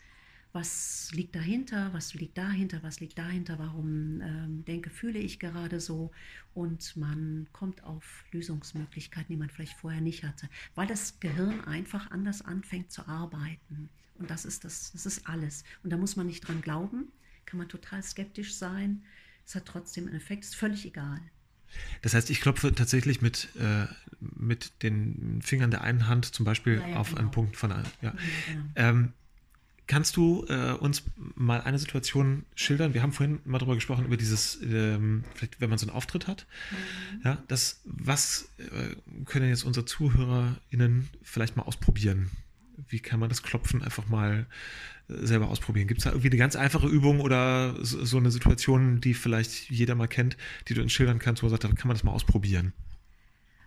was 0.53 1.11
liegt 1.13 1.35
dahinter, 1.35 1.93
was 1.93 2.15
liegt 2.15 2.39
dahinter, 2.39 2.83
was 2.83 3.01
liegt 3.01 3.19
dahinter, 3.19 3.59
warum 3.59 4.21
ähm, 4.21 4.65
denke, 4.65 4.91
fühle 4.91 5.19
ich 5.19 5.39
gerade 5.39 5.79
so. 5.79 6.11
Und 6.55 6.97
man 6.97 7.47
kommt 7.53 7.85
auf 7.85 8.25
Lösungsmöglichkeiten, 8.33 9.29
die 9.29 9.37
man 9.37 9.51
vielleicht 9.51 9.75
vorher 9.75 10.01
nicht 10.01 10.25
hatte, 10.25 10.49
weil 10.75 10.87
das 10.87 11.21
Gehirn 11.21 11.61
einfach 11.65 12.11
anders 12.11 12.43
anfängt 12.43 12.91
zu 12.91 13.07
arbeiten. 13.07 13.91
Und 14.19 14.31
das 14.31 14.45
ist 14.45 14.65
das, 14.65 14.93
das 14.93 15.07
ist 15.07 15.29
alles. 15.29 15.65
Und 15.83 15.91
da 15.91 15.97
muss 15.97 16.17
man 16.17 16.27
nicht 16.27 16.47
dran 16.49 16.63
glauben, 16.63 17.13
kann 17.45 17.59
man 17.59 17.69
total 17.69 18.03
skeptisch 18.03 18.55
sein, 18.55 19.05
es 19.49 19.55
hat 19.55 19.65
trotzdem 19.65 20.07
einen 20.07 20.17
Effekt, 20.17 20.45
ist 20.45 20.57
völlig 20.57 20.85
egal. 20.85 21.21
Das 22.03 22.13
heißt, 22.13 22.29
ich 22.29 22.41
klopfe 22.43 22.75
tatsächlich 22.75 23.23
mit, 23.23 23.49
äh, 23.57 23.87
mit 24.21 24.83
den 24.83 25.41
Fingern 25.43 25.71
der 25.71 25.83
einen 25.83 26.07
Hand 26.07 26.27
zum 26.27 26.45
Beispiel 26.45 26.81
ja, 26.81 26.89
ja, 26.89 26.97
auf 26.97 27.09
genau. 27.09 27.21
einen 27.21 27.31
Punkt 27.31 27.57
von 27.57 27.73
einer. 27.73 27.91
Ja. 28.03 28.15
Genau. 28.47 28.65
Ähm, 28.77 29.13
kannst 29.87 30.19
du 30.19 30.45
äh, 30.51 30.73
uns 30.73 31.03
mal 31.35 31.63
eine 31.63 31.79
Situation 31.79 32.45
schildern? 32.55 32.93
Wir 32.93 33.03
haben 33.03 33.13
vorhin 33.13 33.41
mal 33.47 33.59
darüber 33.59 33.75
gesprochen, 33.75 34.05
über 34.05 34.19
dieses, 34.19 34.61
ähm, 34.63 35.25
vielleicht 35.35 35.63
wenn 35.63 35.71
man 35.71 35.79
so 35.79 35.87
einen 35.87 35.97
Auftritt 35.97 36.27
hat. 36.27 36.47
Mhm. 36.71 37.21
Ja, 37.25 37.43
das, 37.49 37.81
was 37.85 38.51
äh, 38.59 38.97
können 39.25 39.49
jetzt 39.49 39.65
unsere 39.65 39.87
ZuhörerInnen 39.87 41.09
vielleicht 41.23 41.57
mal 41.57 41.63
ausprobieren? 41.63 42.31
Wie 42.89 43.01
kann 43.01 43.21
man 43.21 43.29
das 43.29 43.43
Klopfen 43.43 43.83
einfach 43.83 44.07
mal 44.09 44.47
selber 45.09 45.49
ausprobieren. 45.49 45.89
Gibt 45.89 46.01
es 46.01 46.05
da 46.05 46.11
irgendwie 46.11 46.29
eine 46.29 46.37
ganz 46.37 46.55
einfache 46.55 46.87
Übung 46.87 47.21
oder 47.21 47.75
so 47.83 48.19
eine 48.19 48.31
Situation, 48.31 49.01
die 49.01 49.15
vielleicht 49.15 49.71
jeder 49.71 49.95
mal 49.95 50.07
kennt, 50.07 50.37
die 50.69 50.75
du 50.75 50.83
uns 50.83 50.93
schildern 50.93 51.19
kannst, 51.19 51.43
wo 51.43 51.47
du 51.47 51.51
sagst, 51.51 51.65
da 51.65 51.69
kann 51.69 51.89
man 51.89 51.95
das 51.95 52.05
mal 52.05 52.13
ausprobieren? 52.13 52.73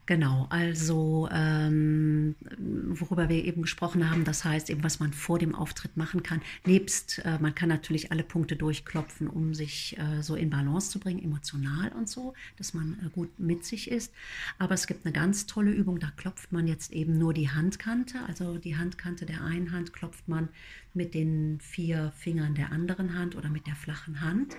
Genau, 0.07 0.47
also 0.49 1.29
ähm, 1.31 2.35
worüber 2.59 3.29
wir 3.29 3.45
eben 3.45 3.61
gesprochen 3.61 4.09
haben, 4.09 4.23
das 4.25 4.43
heißt 4.43 4.71
eben, 4.71 4.83
was 4.83 4.99
man 4.99 5.13
vor 5.13 5.37
dem 5.37 5.53
Auftritt 5.53 5.95
machen 5.95 6.23
kann. 6.23 6.41
Nebst, 6.65 7.19
äh, 7.23 7.37
man 7.39 7.53
kann 7.53 7.69
natürlich 7.69 8.11
alle 8.11 8.23
Punkte 8.23 8.55
durchklopfen, 8.55 9.27
um 9.27 9.53
sich 9.53 9.97
äh, 9.99 10.23
so 10.23 10.35
in 10.35 10.49
Balance 10.49 10.89
zu 10.89 10.99
bringen, 10.99 11.23
emotional 11.23 11.91
und 11.91 12.09
so, 12.09 12.33
dass 12.57 12.73
man 12.73 12.97
äh, 13.05 13.09
gut 13.09 13.39
mit 13.39 13.63
sich 13.63 13.91
ist. 13.91 14.11
Aber 14.57 14.73
es 14.73 14.87
gibt 14.87 15.05
eine 15.05 15.13
ganz 15.13 15.45
tolle 15.45 15.71
Übung, 15.71 15.99
da 15.99 16.11
klopft 16.17 16.51
man 16.51 16.67
jetzt 16.67 16.91
eben 16.91 17.19
nur 17.19 17.33
die 17.33 17.49
Handkante, 17.49 18.17
also 18.27 18.57
die 18.57 18.77
Handkante 18.77 19.27
der 19.27 19.43
einen 19.43 19.71
Hand 19.71 19.93
klopft 19.93 20.27
man 20.27 20.49
mit 20.95 21.13
den 21.13 21.59
vier 21.61 22.11
Fingern 22.17 22.55
der 22.55 22.71
anderen 22.71 23.13
Hand 23.17 23.35
oder 23.35 23.49
mit 23.49 23.67
der 23.67 23.75
flachen 23.75 24.19
Hand. 24.21 24.55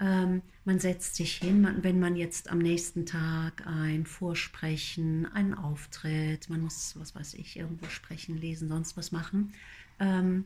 Ähm, 0.00 0.42
man 0.64 0.78
setzt 0.80 1.14
sich 1.16 1.36
hin, 1.36 1.60
man, 1.60 1.84
wenn 1.84 2.00
man 2.00 2.16
jetzt 2.16 2.50
am 2.50 2.58
nächsten 2.58 3.06
Tag 3.06 3.66
ein 3.66 4.06
Vorsprechen, 4.06 5.26
einen 5.26 5.54
Auftritt, 5.54 6.48
man 6.48 6.62
muss, 6.62 6.94
was 6.98 7.14
weiß 7.14 7.34
ich, 7.34 7.56
irgendwo 7.56 7.86
sprechen, 7.86 8.36
lesen, 8.36 8.68
sonst 8.68 8.96
was 8.96 9.12
machen. 9.12 9.52
Ähm, 10.00 10.44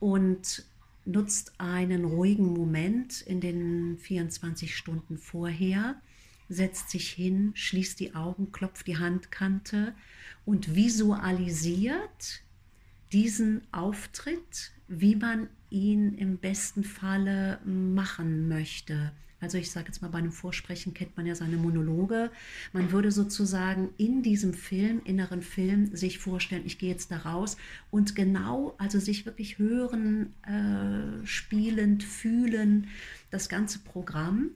und 0.00 0.64
nutzt 1.04 1.58
einen 1.58 2.04
ruhigen 2.04 2.52
Moment 2.52 3.22
in 3.22 3.40
den 3.40 3.98
24 3.98 4.76
Stunden 4.76 5.18
vorher, 5.18 6.00
setzt 6.48 6.90
sich 6.90 7.10
hin, 7.10 7.52
schließt 7.54 7.98
die 7.98 8.14
Augen, 8.14 8.52
klopft 8.52 8.86
die 8.86 8.98
Handkante 8.98 9.94
und 10.44 10.74
visualisiert 10.74 12.42
diesen 13.12 13.62
Auftritt, 13.72 14.72
wie 14.88 15.16
man 15.16 15.48
ihn 15.70 16.14
im 16.14 16.38
besten 16.38 16.82
Falle 16.82 17.60
machen 17.64 18.48
möchte. 18.48 19.12
Also 19.40 19.56
ich 19.56 19.70
sage 19.70 19.86
jetzt 19.86 20.02
mal, 20.02 20.08
bei 20.08 20.18
einem 20.18 20.32
Vorsprechen 20.32 20.94
kennt 20.94 21.16
man 21.16 21.24
ja 21.24 21.34
seine 21.34 21.56
Monologe. 21.56 22.30
Man 22.72 22.90
würde 22.90 23.12
sozusagen 23.12 23.90
in 23.96 24.22
diesem 24.22 24.52
Film, 24.52 25.00
inneren 25.04 25.42
Film, 25.42 25.94
sich 25.94 26.18
vorstellen, 26.18 26.62
ich 26.66 26.78
gehe 26.78 26.90
jetzt 26.90 27.12
da 27.12 27.18
raus 27.18 27.56
und 27.90 28.16
genau, 28.16 28.74
also 28.78 28.98
sich 28.98 29.26
wirklich 29.26 29.58
hören, 29.58 30.34
äh, 30.42 31.24
spielend, 31.24 32.02
fühlen, 32.02 32.88
das 33.30 33.48
ganze 33.48 33.78
Programm. 33.78 34.50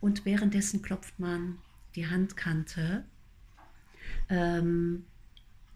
Und 0.00 0.24
währenddessen 0.24 0.82
klopft 0.82 1.18
man 1.18 1.58
die 1.96 2.06
Handkante. 2.06 3.04
Ähm, 4.28 5.04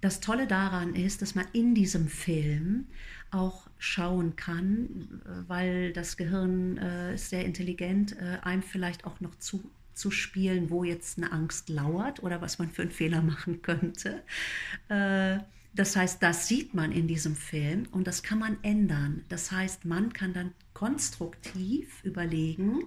das 0.00 0.20
Tolle 0.20 0.46
daran 0.46 0.94
ist, 0.94 1.22
dass 1.22 1.34
man 1.34 1.46
in 1.52 1.74
diesem 1.74 2.06
Film 2.06 2.86
auch 3.32 3.68
schauen 3.78 4.36
kann, 4.36 5.22
weil 5.48 5.92
das 5.92 6.16
Gehirn 6.16 6.76
äh, 6.78 7.14
ist 7.14 7.30
sehr 7.30 7.44
intelligent, 7.44 8.16
äh, 8.18 8.38
einem 8.42 8.62
vielleicht 8.62 9.04
auch 9.04 9.20
noch 9.20 9.34
zu, 9.36 9.62
zu 9.94 10.10
spielen, 10.10 10.70
wo 10.70 10.84
jetzt 10.84 11.18
eine 11.18 11.32
Angst 11.32 11.68
lauert 11.68 12.22
oder 12.22 12.40
was 12.40 12.58
man 12.58 12.70
für 12.70 12.82
einen 12.82 12.90
Fehler 12.90 13.22
machen 13.22 13.62
könnte. 13.62 14.22
Äh, 14.88 15.38
das 15.74 15.96
heißt, 15.96 16.22
das 16.22 16.48
sieht 16.48 16.74
man 16.74 16.92
in 16.92 17.08
diesem 17.08 17.34
Film 17.34 17.86
und 17.92 18.06
das 18.06 18.22
kann 18.22 18.38
man 18.38 18.58
ändern. 18.62 19.24
Das 19.30 19.50
heißt, 19.50 19.86
man 19.86 20.12
kann 20.12 20.34
dann 20.34 20.52
konstruktiv 20.74 22.04
überlegen, 22.04 22.84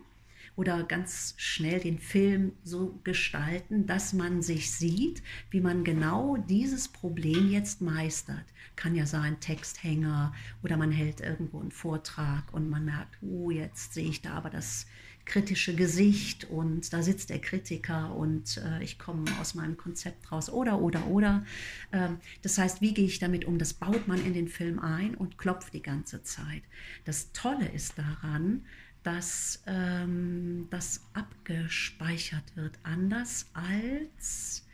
oder 0.55 0.83
ganz 0.83 1.33
schnell 1.37 1.79
den 1.79 1.99
Film 1.99 2.53
so 2.63 2.99
gestalten, 3.03 3.85
dass 3.87 4.13
man 4.13 4.41
sich 4.41 4.71
sieht, 4.71 5.21
wie 5.49 5.59
man 5.59 5.83
genau 5.83 6.37
dieses 6.37 6.87
Problem 6.87 7.51
jetzt 7.51 7.81
meistert. 7.81 8.45
Kann 8.75 8.95
ja 8.95 9.05
sein 9.05 9.39
Texthänger 9.39 10.33
oder 10.63 10.77
man 10.77 10.91
hält 10.91 11.21
irgendwo 11.21 11.59
einen 11.59 11.71
Vortrag 11.71 12.53
und 12.53 12.69
man 12.69 12.85
merkt, 12.85 13.17
oh, 13.21 13.51
jetzt 13.51 13.93
sehe 13.93 14.09
ich 14.09 14.21
da 14.21 14.33
aber 14.33 14.49
das 14.49 14.85
kritische 15.25 15.75
Gesicht 15.75 16.45
und 16.45 16.93
da 16.93 17.01
sitzt 17.01 17.31
der 17.31 17.39
Kritiker 17.39 18.15
und 18.15 18.57
äh, 18.57 18.83
ich 18.83 18.99
komme 18.99 19.25
aus 19.41 19.55
meinem 19.55 19.75
Konzept 19.75 20.31
raus 20.31 20.49
oder 20.49 20.79
oder 20.79 21.07
oder. 21.07 21.43
Ähm, 21.91 22.17
das 22.43 22.57
heißt, 22.57 22.81
wie 22.81 22.93
gehe 22.93 23.05
ich 23.05 23.19
damit 23.19 23.45
um? 23.45 23.57
Das 23.57 23.73
baut 23.73 24.07
man 24.07 24.23
in 24.23 24.33
den 24.33 24.47
Film 24.47 24.79
ein 24.79 25.15
und 25.15 25.37
klopft 25.37 25.73
die 25.73 25.81
ganze 25.81 26.23
Zeit. 26.23 26.61
Das 27.05 27.31
Tolle 27.33 27.67
ist 27.67 27.97
daran, 27.97 28.65
dass 29.05 29.61
ähm, 29.67 30.67
das 30.71 31.01
abgespeichert 31.13 32.55
wird, 32.55 32.79
anders 32.81 33.45
als 33.53 34.65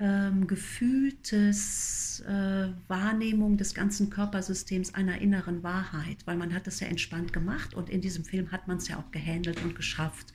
ähm, 0.00 0.48
gefühltes 0.48 2.24
äh, 2.26 2.68
Wahrnehmung 2.88 3.56
des 3.56 3.74
ganzen 3.74 4.10
Körpersystems 4.10 4.94
einer 4.94 5.20
inneren 5.20 5.62
Wahrheit, 5.62 6.18
weil 6.24 6.36
man 6.36 6.52
hat 6.52 6.66
das 6.66 6.80
ja 6.80 6.88
entspannt 6.88 7.32
gemacht 7.32 7.74
und 7.74 7.88
in 7.88 8.00
diesem 8.00 8.24
Film 8.24 8.50
hat 8.50 8.66
man 8.66 8.78
es 8.78 8.88
ja 8.88 8.98
auch 8.98 9.12
gehandelt 9.12 9.62
und 9.62 9.76
geschafft. 9.76 10.32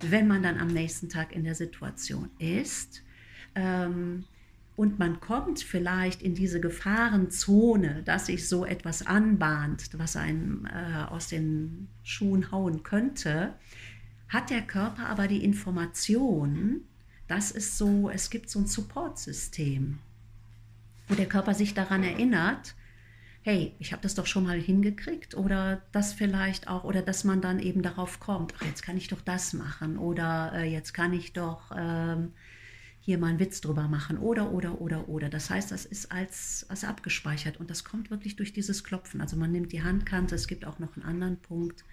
Wenn 0.00 0.26
man 0.26 0.42
dann 0.42 0.58
am 0.58 0.68
nächsten 0.68 1.10
Tag 1.10 1.34
in 1.34 1.44
der 1.44 1.54
Situation 1.54 2.30
ist, 2.38 3.02
ähm, 3.54 4.24
und 4.76 4.98
man 4.98 5.20
kommt 5.20 5.60
vielleicht 5.60 6.22
in 6.22 6.34
diese 6.34 6.60
Gefahrenzone, 6.60 8.02
dass 8.04 8.26
sich 8.26 8.46
so 8.46 8.66
etwas 8.66 9.06
anbahnt, 9.06 9.88
was 9.96 10.16
einen 10.16 10.66
äh, 10.66 11.04
aus 11.10 11.28
den 11.28 11.88
Schuhen 12.02 12.52
hauen 12.52 12.82
könnte, 12.82 13.54
hat 14.28 14.50
der 14.50 14.62
Körper 14.62 15.08
aber 15.08 15.28
die 15.28 15.42
Information, 15.42 16.82
dass 17.26 17.50
es 17.50 17.78
so, 17.78 18.10
es 18.10 18.28
gibt 18.28 18.50
so 18.50 18.58
ein 18.60 18.66
Supportsystem, 18.66 19.98
wo 21.08 21.14
der 21.14 21.26
Körper 21.26 21.54
sich 21.54 21.72
daran 21.72 22.02
erinnert, 22.02 22.74
hey, 23.40 23.74
ich 23.78 23.92
habe 23.92 24.02
das 24.02 24.14
doch 24.14 24.26
schon 24.26 24.44
mal 24.44 24.60
hingekriegt 24.60 25.36
oder 25.36 25.80
das 25.92 26.12
vielleicht 26.12 26.68
auch, 26.68 26.84
oder 26.84 27.00
dass 27.00 27.24
man 27.24 27.40
dann 27.40 27.60
eben 27.60 27.80
darauf 27.80 28.20
kommt, 28.20 28.52
ach, 28.58 28.66
jetzt 28.66 28.82
kann 28.82 28.98
ich 28.98 29.08
doch 29.08 29.22
das 29.22 29.54
machen 29.54 29.96
oder 29.96 30.52
äh, 30.54 30.70
jetzt 30.70 30.92
kann 30.92 31.14
ich 31.14 31.32
doch... 31.32 31.72
Ähm, 31.74 32.32
hier 33.06 33.18
mal 33.18 33.28
einen 33.28 33.38
Witz 33.38 33.60
drüber 33.60 33.86
machen 33.86 34.18
oder, 34.18 34.50
oder, 34.50 34.80
oder, 34.80 35.08
oder. 35.08 35.28
Das 35.28 35.48
heißt, 35.48 35.70
das 35.70 35.86
ist 35.86 36.10
als, 36.10 36.66
als 36.68 36.82
abgespeichert 36.82 37.60
und 37.60 37.70
das 37.70 37.84
kommt 37.84 38.10
wirklich 38.10 38.34
durch 38.34 38.52
dieses 38.52 38.82
Klopfen. 38.82 39.20
Also 39.20 39.36
man 39.36 39.52
nimmt 39.52 39.70
die 39.70 39.84
Handkante, 39.84 40.34
es 40.34 40.48
gibt 40.48 40.64
auch 40.64 40.80
noch 40.80 40.96
einen 40.96 41.06
anderen 41.06 41.36
Punkt, 41.36 41.84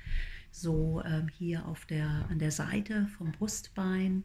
so 0.50 1.04
ähm, 1.06 1.28
hier 1.28 1.68
auf 1.68 1.86
der, 1.86 2.08
an 2.32 2.40
der 2.40 2.50
Seite 2.50 3.08
vom 3.16 3.32
Brustbein. 3.32 4.24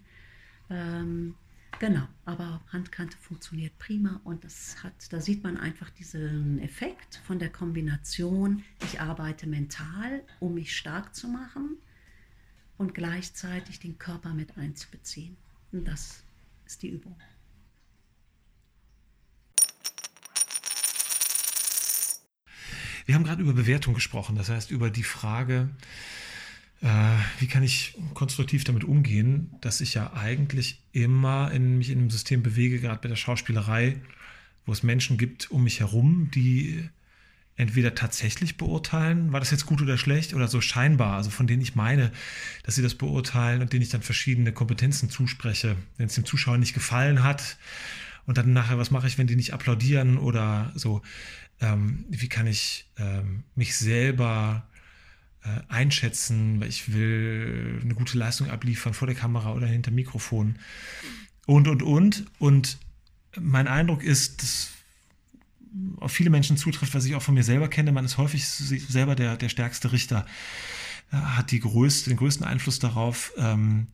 Ähm, 0.70 1.35
genau, 1.79 2.09
aber 2.24 2.62
Handkante 2.72 3.18
funktioniert 3.18 3.79
prima 3.79 4.22
und 4.24 4.42
das 4.44 4.83
hat, 4.83 4.94
da 5.11 5.20
sieht 5.20 5.44
man 5.44 5.59
einfach 5.59 5.90
diesen 5.90 6.59
Effekt 6.59 7.16
von 7.27 7.38
der 7.38 7.51
Kombination. 7.51 8.64
Ich 8.83 8.98
arbeite 8.98 9.46
mental, 9.46 10.22
um 10.40 10.55
mich 10.55 10.74
stark 10.74 11.14
zu 11.14 11.29
machen 11.29 11.77
und 12.79 12.94
gleichzeitig 12.94 13.79
den 13.79 13.98
Körper 13.98 14.33
mit 14.33 14.57
einzubeziehen. 14.57 15.37
Und 15.70 15.87
das 15.87 16.24
ist 16.68 16.83
die 16.83 16.88
Übung. 16.88 17.16
Wir 23.07 23.14
haben 23.14 23.24
gerade 23.24 23.40
über 23.40 23.54
Bewertung 23.54 23.94
gesprochen, 23.94 24.37
das 24.37 24.50
heißt 24.50 24.70
über 24.70 24.90
die 24.90 25.02
Frage, 25.02 25.70
äh, 26.83 27.16
wie 27.38 27.46
kann 27.46 27.62
ich 27.62 27.96
konstruktiv 28.12 28.64
damit 28.64 28.85
umgehen, 28.85 29.54
dass 29.62 29.81
ich 29.81 29.94
ja 29.94 30.12
eigentlich 30.12 30.83
immer 30.92 31.50
in, 31.52 31.78
mich 31.78 31.88
in 31.88 32.00
einem 32.00 32.11
System 32.11 32.42
bewege, 32.42 32.81
gerade 32.81 33.00
bei 33.00 33.09
der 33.09 33.16
Schauspielerei, 33.16 33.96
wo 34.66 34.72
es 34.72 34.83
Menschen 34.83 35.16
gibt 35.16 35.50
um 35.50 35.64
mich 35.64 35.81
herum, 35.81 36.31
die 36.35 36.87
entweder 37.59 37.94
tatsächlich 37.94 38.57
beurteilen, 38.57 39.33
war 39.33 39.40
das 39.40 39.51
jetzt 39.51 39.66
gut 39.66 39.83
oder 39.83 39.99
schlecht, 39.99 40.33
oder 40.33 40.47
so 40.47 40.61
scheinbar, 40.61 41.16
also 41.16 41.29
von 41.29 41.49
denen 41.49 41.61
ich 41.61 41.75
meine, 41.75 42.12
dass 42.62 42.77
sie 42.77 42.83
das 42.83 42.94
beurteilen 42.94 43.61
und 43.61 43.73
denen 43.73 43.83
ich 43.83 43.88
dann 43.88 44.01
verschiedene 44.01 44.53
Kompetenzen 44.53 45.11
zuspreche. 45.11 45.77
Wenn 45.97 46.07
es 46.07 46.14
dem 46.14 46.25
Zuschauer 46.25 46.57
nicht 46.57 46.73
gefallen 46.73 47.25
hat 47.25 47.59
und 48.27 48.38
dann 48.38 48.53
nachher, 48.53 48.79
was 48.79 48.92
mache 48.92 49.09
ich, 49.09 49.18
wenn 49.18 49.27
die 49.27 49.35
nicht 49.35 49.53
applaudieren 49.53 50.18
oder 50.18 50.73
so, 50.77 51.03
ähm, 51.61 52.05
wie 52.09 52.29
kann 52.29 52.47
ich 52.47 52.87
ähm, 52.97 53.42
mich 53.57 53.77
selber 53.77 54.64
äh, 55.42 55.49
einschätzen, 55.68 56.61
weil 56.61 56.68
ich 56.68 56.94
will 56.94 57.81
eine 57.83 57.94
gute 57.94 58.16
Leistung 58.16 58.51
abliefern 58.51 58.94
vor 58.94 59.09
der 59.09 59.16
Kamera 59.16 59.53
oder 59.53 59.66
hinter 59.66 59.90
Mikrofon 59.90 60.61
und, 61.47 61.66
und, 61.66 61.83
und. 61.83 62.25
Und 62.38 62.79
mein 63.37 63.66
Eindruck 63.66 64.05
ist, 64.05 64.42
dass 64.42 64.71
auf 65.98 66.12
viele 66.12 66.31
Menschen 66.31 66.57
zutrifft, 66.57 66.94
was 66.94 67.04
ich 67.04 67.14
auch 67.14 67.22
von 67.22 67.35
mir 67.35 67.42
selber 67.42 67.68
kenne. 67.68 67.92
Man 67.92 68.04
ist 68.04 68.18
häufig 68.18 68.46
selber 68.46 69.14
der, 69.14 69.37
der 69.37 69.48
stärkste 69.48 69.92
Richter. 69.92 70.26
hat 71.11 71.50
die 71.50 71.61
größte, 71.61 72.11
den 72.11 72.18
größten 72.18 72.44
Einfluss 72.44 72.78
darauf, 72.78 73.33
ähm, 73.38 73.87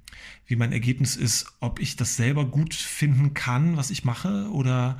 wie 0.46 0.56
mein 0.56 0.72
Ergebnis 0.72 1.14
ist, 1.14 1.46
ob 1.60 1.78
ich 1.78 1.96
das 1.96 2.16
selber 2.16 2.44
gut 2.44 2.74
finden 2.74 3.34
kann, 3.34 3.76
was 3.76 3.90
ich 3.90 4.04
mache 4.04 4.50
oder, 4.50 4.98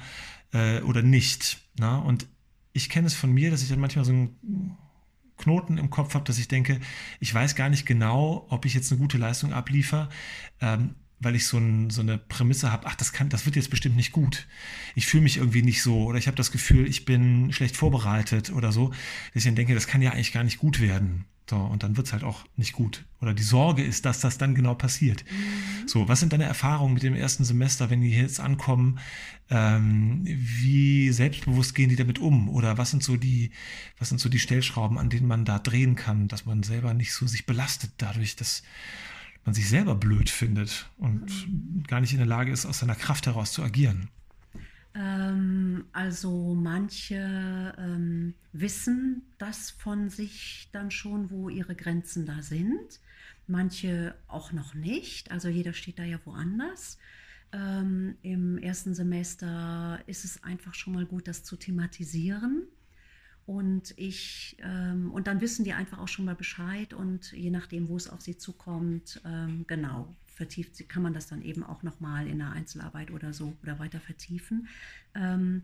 äh, 0.53 0.81
oder 0.83 1.03
nicht. 1.03 1.59
Na? 1.79 1.99
Ne? 1.99 2.05
Und 2.05 2.27
ich 2.73 2.89
kenne 2.89 3.07
es 3.07 3.15
von 3.15 3.33
mir, 3.33 3.51
dass 3.51 3.63
ich 3.63 3.69
dann 3.69 3.81
manchmal 3.81 4.05
so 4.05 4.13
einen 4.13 4.77
Knoten 5.37 5.79
im 5.79 5.91
Kopf 5.91 6.15
habe, 6.15 6.25
dass 6.25 6.39
ich 6.39 6.49
denke, 6.49 6.81
ich 7.21 7.35
weiß 7.35 7.55
gar 7.55 7.69
nicht 7.69 7.87
genau, 7.87 8.47
ob 8.51 8.65
ich 8.65 8.75
jetzt 8.75 8.91
eine 8.93 9.01
gute 9.01 9.19
Leistung 9.19 9.53
abliefere. 9.53 10.09
Ähm, 10.61 10.95
weil 11.21 11.37
ich 11.37 11.47
so, 11.47 11.59
ein, 11.59 11.91
so 11.91 12.01
eine 12.01 12.19
Prämisse 12.19 12.71
habe, 12.71 12.87
ach, 12.87 12.95
das 12.95 13.13
kann, 13.13 13.29
das 13.29 13.47
wird 13.47 13.57
jetzt 13.57 13.71
bestimmt 13.71 13.97
nicht 13.97 14.13
gut. 14.13 14.47
Ich 14.95 15.07
fühle 15.07 15.23
mich 15.23 15.37
irgendwie 15.37 15.63
nicht 15.63 15.83
so 15.83 16.05
oder 16.05 16.19
ich 16.19 16.27
habe 16.27 16.37
das 16.37 16.51
Gefühl, 16.51 16.87
ich 16.87 17.05
bin 17.05 17.53
schlecht 17.53 17.77
vorbereitet 17.77 18.53
oder 18.53 18.73
so, 18.73 18.89
dass 18.89 18.97
ich 19.43 19.45
dann 19.45 19.55
denke, 19.55 19.75
das 19.75 19.87
kann 19.87 20.03
ja 20.03 20.11
eigentlich 20.11 20.33
gar 20.33 20.45
nicht 20.45 20.59
gut 20.59 20.81
werden. 20.81 21.25
So, 21.49 21.57
und 21.57 21.83
dann 21.83 21.99
wird 21.99 22.07
es 22.07 22.13
halt 22.15 22.25
auch 22.25 22.47
nicht 22.57 22.73
gut. 22.73 23.05
Oder 23.21 23.35
die 23.35 23.43
Sorge 23.43 23.85
ist, 23.85 24.07
dass 24.07 24.21
das 24.21 24.39
dann 24.39 24.55
genau 24.55 24.75
passiert. 24.75 25.25
Mhm. 25.31 25.89
So, 25.89 26.09
was 26.09 26.21
sind 26.21 26.33
deine 26.33 26.45
Erfahrungen 26.45 26.95
mit 26.95 27.03
dem 27.03 27.15
ersten 27.15 27.45
Semester, 27.45 27.91
wenn 27.91 28.01
die 28.01 28.11
jetzt 28.11 28.41
ankommen? 28.41 28.99
Ähm, 29.51 30.23
wie 30.25 31.11
selbstbewusst 31.11 31.75
gehen 31.75 31.91
die 31.91 31.97
damit 31.97 32.19
um? 32.19 32.49
Oder 32.49 32.79
was 32.79 32.93
sind 32.93 33.03
so 33.03 33.19
die, 33.19 33.51
was 33.99 34.09
sind 34.09 34.23
so 34.23 34.31
die 34.31 34.39
Stellschrauben, 34.39 34.97
an 34.97 35.11
denen 35.11 35.29
man 35.29 35.45
da 35.45 35.59
drehen 35.59 35.97
kann, 35.97 36.29
dass 36.29 36.47
man 36.47 36.63
selber 36.63 36.95
nicht 36.95 37.13
so 37.13 37.27
sich 37.27 37.45
belastet 37.45 37.93
dadurch, 37.99 38.37
dass 38.37 38.63
man 39.45 39.55
sich 39.55 39.69
selber 39.69 39.95
blöd 39.95 40.31
findet 40.31 40.89
und 40.99 41.49
mhm. 41.49 41.83
gar 41.87 42.01
nicht 42.01 42.13
in 42.13 42.19
der 42.19 42.27
Lage 42.27 42.53
ist, 42.53 42.67
aus 42.67 42.79
seiner 42.79 42.95
Kraft 42.95 43.27
heraus 43.27 43.53
zu 43.53 43.63
agieren? 43.63 44.09
Ähm, 44.95 45.85
also 45.93 46.55
manche 46.55 47.75
ähm, 47.79 48.35
wissen 48.53 49.23
das 49.39 49.71
von 49.71 50.09
sich 50.09 50.69
dann 50.73 50.91
schon, 50.91 51.31
wo 51.31 51.49
ihre 51.49 51.75
Grenzen 51.75 52.27
da 52.27 52.43
sind. 52.43 53.01
Manche 53.47 54.15
auch 54.29 54.53
noch 54.53 54.75
nicht. 54.75 55.31
Also 55.31 55.49
jeder 55.49 55.73
steht 55.73 55.99
da 55.99 56.05
ja 56.05 56.19
woanders. 56.25 56.99
Ähm, 57.53 58.17
Im 58.23 58.57
ersten 58.59 58.95
Semester 58.95 60.01
ist 60.07 60.25
es 60.25 60.43
einfach 60.43 60.75
schon 60.75 60.95
mal 60.95 61.07
gut, 61.07 61.29
das 61.29 61.45
zu 61.45 61.57
thematisieren 61.57 62.69
und 63.47 63.93
ich, 63.97 64.57
ähm, 64.63 65.11
und 65.13 65.27
dann 65.27 65.41
wissen 65.41 65.65
die 65.65 65.73
einfach 65.73 65.99
auch 65.99 66.09
schon 66.09 66.25
mal 66.25 66.35
Bescheid 66.35 66.95
und 66.95 67.33
je 67.33 67.51
nachdem, 67.51 67.89
wo 67.89 67.97
es 67.97 68.09
auf 68.09 68.23
sie 68.23 68.39
zukommt, 68.39 69.21
ähm, 69.25 69.65
genau, 69.67 70.09
vertieft, 70.27 70.89
kann 70.89 71.03
man 71.03 71.15
das 71.15 71.29
dann 71.29 71.43
eben 71.43 71.63
auch 71.63 71.83
nochmal 71.83 72.27
in 72.27 72.39
der 72.39 72.51
Einzelarbeit 72.51 73.11
oder 73.11 73.33
so 73.33 73.55
oder 73.63 73.79
weiter 73.79 74.01
vertiefen. 74.01 74.69
Ähm, 75.15 75.63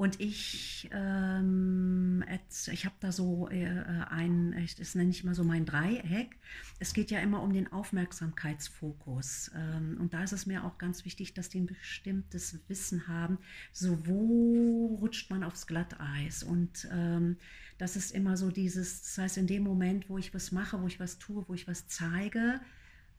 und 0.00 0.18
ich, 0.18 0.88
ähm, 0.94 2.24
ich 2.72 2.86
habe 2.86 2.94
da 3.00 3.12
so 3.12 3.50
äh, 3.50 3.66
ein, 4.08 4.56
das 4.78 4.94
nenne 4.94 5.10
ich 5.10 5.22
immer 5.22 5.34
so 5.34 5.44
mein 5.44 5.66
Dreieck. 5.66 6.38
Es 6.78 6.94
geht 6.94 7.10
ja 7.10 7.18
immer 7.20 7.42
um 7.42 7.52
den 7.52 7.70
Aufmerksamkeitsfokus. 7.70 9.50
Ähm, 9.54 9.98
und 10.00 10.14
da 10.14 10.22
ist 10.22 10.32
es 10.32 10.46
mir 10.46 10.64
auch 10.64 10.78
ganz 10.78 11.04
wichtig, 11.04 11.34
dass 11.34 11.50
die 11.50 11.60
ein 11.60 11.66
bestimmtes 11.66 12.58
Wissen 12.66 13.08
haben, 13.08 13.36
so 13.72 14.06
wo 14.06 14.96
rutscht 15.02 15.28
man 15.28 15.44
aufs 15.44 15.66
Glatteis. 15.66 16.44
Und 16.44 16.88
ähm, 16.90 17.36
das 17.76 17.94
ist 17.94 18.12
immer 18.12 18.38
so 18.38 18.50
dieses, 18.50 19.02
das 19.02 19.18
heißt, 19.18 19.36
in 19.36 19.46
dem 19.46 19.64
Moment, 19.64 20.08
wo 20.08 20.16
ich 20.16 20.32
was 20.32 20.50
mache, 20.50 20.80
wo 20.80 20.86
ich 20.86 20.98
was 20.98 21.18
tue, 21.18 21.44
wo 21.46 21.52
ich 21.52 21.68
was 21.68 21.88
zeige, 21.88 22.62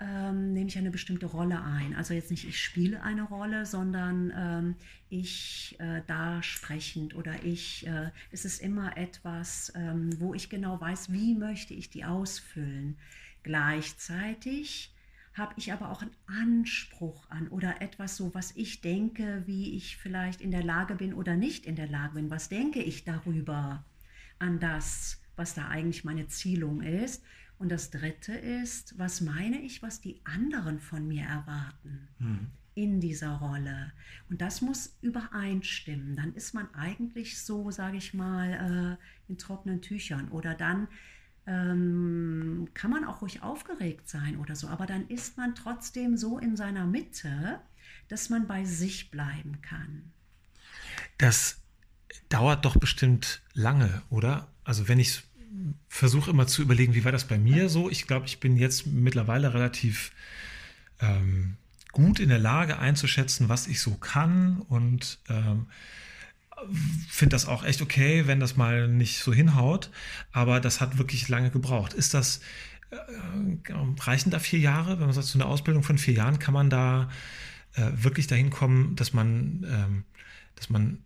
ähm, 0.01 0.53
nehme 0.53 0.67
ich 0.67 0.77
eine 0.77 0.91
bestimmte 0.91 1.27
Rolle 1.27 1.61
ein. 1.61 1.95
Also 1.95 2.13
jetzt 2.13 2.31
nicht 2.31 2.47
ich 2.47 2.61
spiele 2.61 3.03
eine 3.03 3.23
Rolle, 3.23 3.65
sondern 3.65 4.33
ähm, 4.35 4.75
ich 5.09 5.75
äh, 5.79 6.01
da 6.07 6.41
sprechend 6.41 7.15
oder 7.15 7.43
ich, 7.43 7.85
äh, 7.85 8.09
es 8.31 8.43
ist 8.43 8.61
immer 8.61 8.97
etwas, 8.97 9.71
ähm, 9.75 10.19
wo 10.19 10.33
ich 10.33 10.49
genau 10.49 10.81
weiß, 10.81 11.11
wie 11.11 11.35
möchte 11.35 11.73
ich 11.73 11.89
die 11.89 12.03
ausfüllen. 12.03 12.97
Gleichzeitig 13.43 14.93
habe 15.33 15.53
ich 15.57 15.71
aber 15.71 15.91
auch 15.91 16.01
einen 16.01 16.15
Anspruch 16.25 17.29
an 17.29 17.47
oder 17.47 17.81
etwas 17.81 18.17
so, 18.17 18.33
was 18.33 18.55
ich 18.55 18.81
denke, 18.81 19.43
wie 19.45 19.75
ich 19.75 19.97
vielleicht 19.97 20.41
in 20.41 20.51
der 20.51 20.63
Lage 20.63 20.95
bin 20.95 21.13
oder 21.13 21.35
nicht 21.35 21.65
in 21.65 21.75
der 21.75 21.87
Lage 21.87 22.15
bin. 22.15 22.29
Was 22.29 22.49
denke 22.49 22.81
ich 22.81 23.05
darüber 23.05 23.85
an 24.39 24.59
das, 24.59 25.21
was 25.35 25.53
da 25.53 25.69
eigentlich 25.69 26.03
meine 26.03 26.27
Zielung 26.27 26.81
ist? 26.81 27.23
Und 27.61 27.69
das 27.69 27.91
Dritte 27.91 28.33
ist, 28.33 28.97
was 28.97 29.21
meine 29.21 29.61
ich, 29.61 29.83
was 29.83 30.01
die 30.01 30.19
anderen 30.23 30.79
von 30.79 31.07
mir 31.07 31.25
erwarten 31.25 32.07
mhm. 32.17 32.47
in 32.73 32.99
dieser 32.99 33.33
Rolle. 33.33 33.91
Und 34.31 34.41
das 34.41 34.61
muss 34.61 34.97
übereinstimmen. 35.03 36.15
Dann 36.15 36.33
ist 36.33 36.55
man 36.55 36.73
eigentlich 36.73 37.39
so, 37.39 37.69
sage 37.69 37.97
ich 37.97 38.15
mal, 38.15 38.97
äh, 38.97 39.31
in 39.31 39.37
trockenen 39.37 39.83
Tüchern. 39.83 40.29
Oder 40.29 40.55
dann 40.55 40.87
ähm, 41.45 42.67
kann 42.73 42.89
man 42.89 43.03
auch 43.03 43.21
ruhig 43.21 43.43
aufgeregt 43.43 44.09
sein 44.09 44.37
oder 44.37 44.55
so. 44.55 44.67
Aber 44.67 44.87
dann 44.87 45.07
ist 45.07 45.37
man 45.37 45.53
trotzdem 45.53 46.17
so 46.17 46.39
in 46.39 46.55
seiner 46.55 46.87
Mitte, 46.87 47.59
dass 48.07 48.31
man 48.31 48.47
bei 48.47 48.65
sich 48.65 49.11
bleiben 49.11 49.61
kann. 49.61 50.11
Das 51.19 51.61
dauert 52.29 52.65
doch 52.65 52.77
bestimmt 52.77 53.43
lange, 53.53 54.01
oder? 54.09 54.47
Also 54.63 54.87
wenn 54.87 54.97
ich 54.97 55.09
es 55.09 55.23
versuche 55.87 56.31
immer 56.31 56.47
zu 56.47 56.61
überlegen, 56.61 56.93
wie 56.93 57.03
war 57.05 57.11
das 57.11 57.25
bei 57.25 57.37
mir 57.37 57.69
so. 57.69 57.89
Ich 57.89 58.07
glaube, 58.07 58.25
ich 58.25 58.39
bin 58.39 58.57
jetzt 58.57 58.87
mittlerweile 58.87 59.53
relativ 59.53 60.11
ähm, 60.99 61.57
gut 61.91 62.19
in 62.19 62.29
der 62.29 62.39
Lage 62.39 62.79
einzuschätzen, 62.79 63.49
was 63.49 63.67
ich 63.67 63.81
so 63.81 63.95
kann 63.95 64.61
und 64.61 65.19
ähm, 65.29 65.67
finde 67.09 67.35
das 67.35 67.47
auch 67.47 67.63
echt 67.63 67.81
okay, 67.81 68.27
wenn 68.27 68.39
das 68.39 68.55
mal 68.55 68.87
nicht 68.87 69.19
so 69.19 69.33
hinhaut. 69.33 69.89
Aber 70.31 70.59
das 70.59 70.79
hat 70.79 70.97
wirklich 70.97 71.27
lange 71.27 71.49
gebraucht. 71.49 71.93
Ist 71.93 72.13
das, 72.13 72.41
äh, 72.91 72.97
reichen 73.99 74.29
da 74.29 74.39
vier 74.39 74.59
Jahre? 74.59 74.99
Wenn 74.99 75.05
man 75.05 75.13
sagt, 75.13 75.27
so 75.27 75.37
eine 75.37 75.47
Ausbildung 75.47 75.83
von 75.83 75.97
vier 75.97 76.13
Jahren, 76.13 76.39
kann 76.39 76.53
man 76.53 76.69
da 76.69 77.09
äh, 77.73 77.91
wirklich 77.93 78.27
dahin 78.27 78.49
kommen, 78.49 78.95
dass 78.95 79.13
man, 79.13 79.65
ähm, 79.67 80.03
dass 80.55 80.69
man 80.69 80.99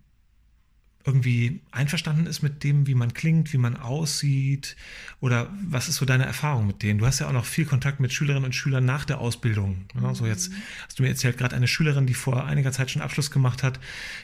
irgendwie 1.05 1.61
einverstanden 1.71 2.25
ist 2.25 2.41
mit 2.41 2.63
dem, 2.63 2.87
wie 2.87 2.95
man 2.95 3.13
klingt, 3.13 3.53
wie 3.53 3.57
man 3.57 3.77
aussieht? 3.77 4.75
Oder 5.19 5.53
was 5.63 5.87
ist 5.87 5.97
so 5.97 6.05
deine 6.05 6.25
Erfahrung 6.25 6.65
mit 6.65 6.81
denen? 6.81 6.97
Du 6.97 7.05
hast 7.05 7.19
ja 7.19 7.27
auch 7.27 7.33
noch 7.33 7.45
viel 7.45 7.65
Kontakt 7.65 7.99
mit 7.99 8.11
Schülerinnen 8.11 8.45
und 8.45 8.55
Schülern 8.55 8.85
nach 8.85 9.05
der 9.05 9.19
Ausbildung. 9.19 9.85
Ne? 9.93 10.15
So 10.15 10.25
jetzt 10.25 10.51
hast 10.85 10.97
du 10.97 11.03
mir 11.03 11.09
erzählt, 11.09 11.37
gerade 11.37 11.55
eine 11.55 11.67
Schülerin, 11.67 12.07
die 12.07 12.15
vor 12.15 12.45
einiger 12.45 12.71
Zeit 12.71 12.89
schon 12.89 13.03
Abschluss 13.03 13.29
gemacht 13.29 13.61
hat, 13.61 13.79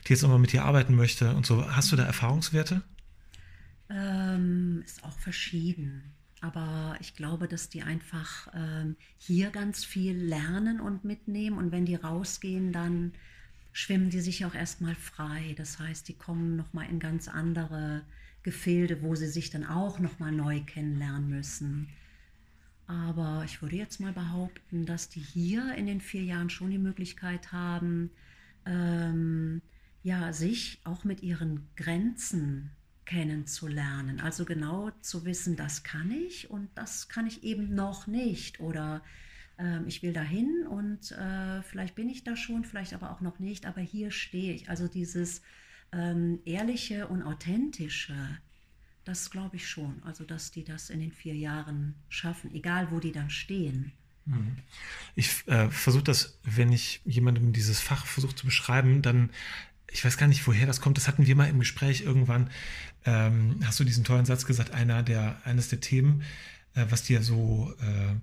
die 0.08 0.13
jetzt 0.13 0.24
nochmal 0.24 0.39
mit 0.39 0.54
dir 0.54 0.65
arbeiten 0.65 0.96
möchte 0.96 1.36
und 1.36 1.46
so. 1.46 1.70
Hast 1.70 1.91
du 1.91 1.96
da 1.96 2.04
Erfahrungswerte? 2.04 2.82
Ähm, 3.89 4.82
ist 4.84 5.04
auch 5.04 5.20
verschieden. 5.20 6.15
Aber 6.41 6.96
ich 7.00 7.15
glaube, 7.15 7.48
dass 7.48 7.70
die 7.70 7.84
einfach 7.84 8.48
ähm, 8.56 8.96
hier 9.20 9.52
ganz 9.52 9.86
viel 9.86 10.17
lernen 10.17 10.80
und 10.80 11.06
mitnehmen. 11.06 11.60
Und 11.60 11.72
wenn 11.72 11.86
die 11.86 11.96
rausgehen, 11.96 12.74
dann 12.74 13.13
schwimmen 13.74 14.10
die 14.10 14.22
sich 14.22 14.46
auch 14.46 14.56
erstmal 14.56 14.96
frei. 14.96 15.54
Das 15.58 15.80
heißt, 15.80 16.08
die 16.08 16.18
kommen 16.18 16.56
nochmal 16.56 16.90
in 16.90 17.00
ganz 17.00 17.28
andere 17.28 18.04
Gefilde, 18.44 19.02
wo 19.02 19.16
sie 19.16 19.28
sich 19.28 19.50
dann 19.50 19.66
auch 19.66 20.00
nochmal 20.00 20.32
neu 20.32 20.62
kennenlernen 20.62 21.30
müssen. 21.30 21.90
Aber 22.88 23.44
ich 23.46 23.62
würde 23.62 23.78
jetzt 23.78 24.00
mal 24.00 24.12
behaupten, 24.12 24.86
dass 24.86 25.10
die 25.10 25.22
hier 25.22 25.76
in 25.76 25.86
den 25.86 26.02
vier 26.02 26.24
Jahren 26.24 26.50
schon 26.50 26.72
die 26.72 26.78
Möglichkeit 26.78 27.52
haben, 27.52 28.10
ähm, 28.66 29.62
ja, 30.04 30.34
sich 30.34 30.82
auch 30.84 31.04
mit 31.04 31.22
ihren 31.22 31.68
Grenzen 31.76 32.72
kennenzulernen. 33.06 34.20
Also 34.20 34.46
genau 34.46 34.92
zu 35.02 35.26
wissen, 35.26 35.56
das 35.56 35.84
kann 35.84 36.12
ich 36.12 36.50
und 36.50 36.70
das 36.76 37.08
kann 37.08 37.28
ich 37.28 37.44
eben 37.44 37.74
noch 37.76 38.08
nicht. 38.08 38.60
Oder 38.60 39.02
ähm, 39.62 39.84
ich 39.88 40.02
will 40.02 40.13
dahin 40.13 40.65
und 40.67 41.12
äh, 41.12 41.62
vielleicht 41.62 41.95
bin 41.95 42.10
ich 42.10 42.24
da 42.24 42.36
schon, 42.36 42.65
vielleicht 42.65 42.93
aber 42.93 43.12
auch 43.12 43.21
noch 43.21 43.39
nicht, 43.39 43.65
aber 43.65 43.82
hier 43.82 44.12
stehe 44.12 44.54
ich. 44.54 44.69
Also 44.69 44.88
dieses 44.88 45.41
ähm, 45.93 46.39
ehrliche 46.45 47.08
und 47.08 47.21
authentische, 47.21 48.15
das 49.06 49.30
glaube 49.30 49.58
ich 49.58 49.67
schon. 49.67 50.02
Also 50.04 50.24
dass 50.24 50.52
die 50.52 50.63
das 50.63 50.89
in 50.89 51.00
den 51.00 51.12
vier 51.12 51.36
Jahren 51.36 51.95
schaffen, 52.10 52.54
egal 52.54 52.91
wo 52.91 53.00
die 53.00 53.12
dann 53.12 53.30
stehen. 53.30 53.91
Mhm. 54.26 54.58
Ich 55.15 55.47
äh, 55.47 55.69
versuche 55.69 56.03
das, 56.03 56.39
wenn 56.43 56.72
ich 56.72 57.01
jemandem 57.05 57.53
dieses 57.53 57.80
Fach 57.80 58.05
versuche 58.05 58.36
zu 58.36 58.45
beschreiben, 58.45 59.01
dann 59.01 59.30
ich 59.93 60.05
weiß 60.05 60.18
gar 60.18 60.28
nicht, 60.28 60.47
woher 60.47 60.66
das 60.66 60.80
kommt. 60.80 60.95
Das 60.95 61.09
hatten 61.09 61.28
wir 61.28 61.36
mal 61.36 61.49
im 61.49 61.59
Gespräch 61.59 62.01
irgendwann. 62.01 62.49
Ähm, 63.03 63.59
hast 63.66 63.78
du 63.78 63.84
diesen 63.84 64.05
tollen 64.05 64.26
Satz 64.26 64.45
gesagt? 64.45 64.72
Einer 64.72 65.03
der, 65.03 65.41
eines 65.43 65.68
der 65.68 65.82
Themen, 65.82 66.24
äh, 66.76 66.86
was 66.89 67.03
dir 67.03 67.22
so 67.22 67.74
äh, 67.82 68.16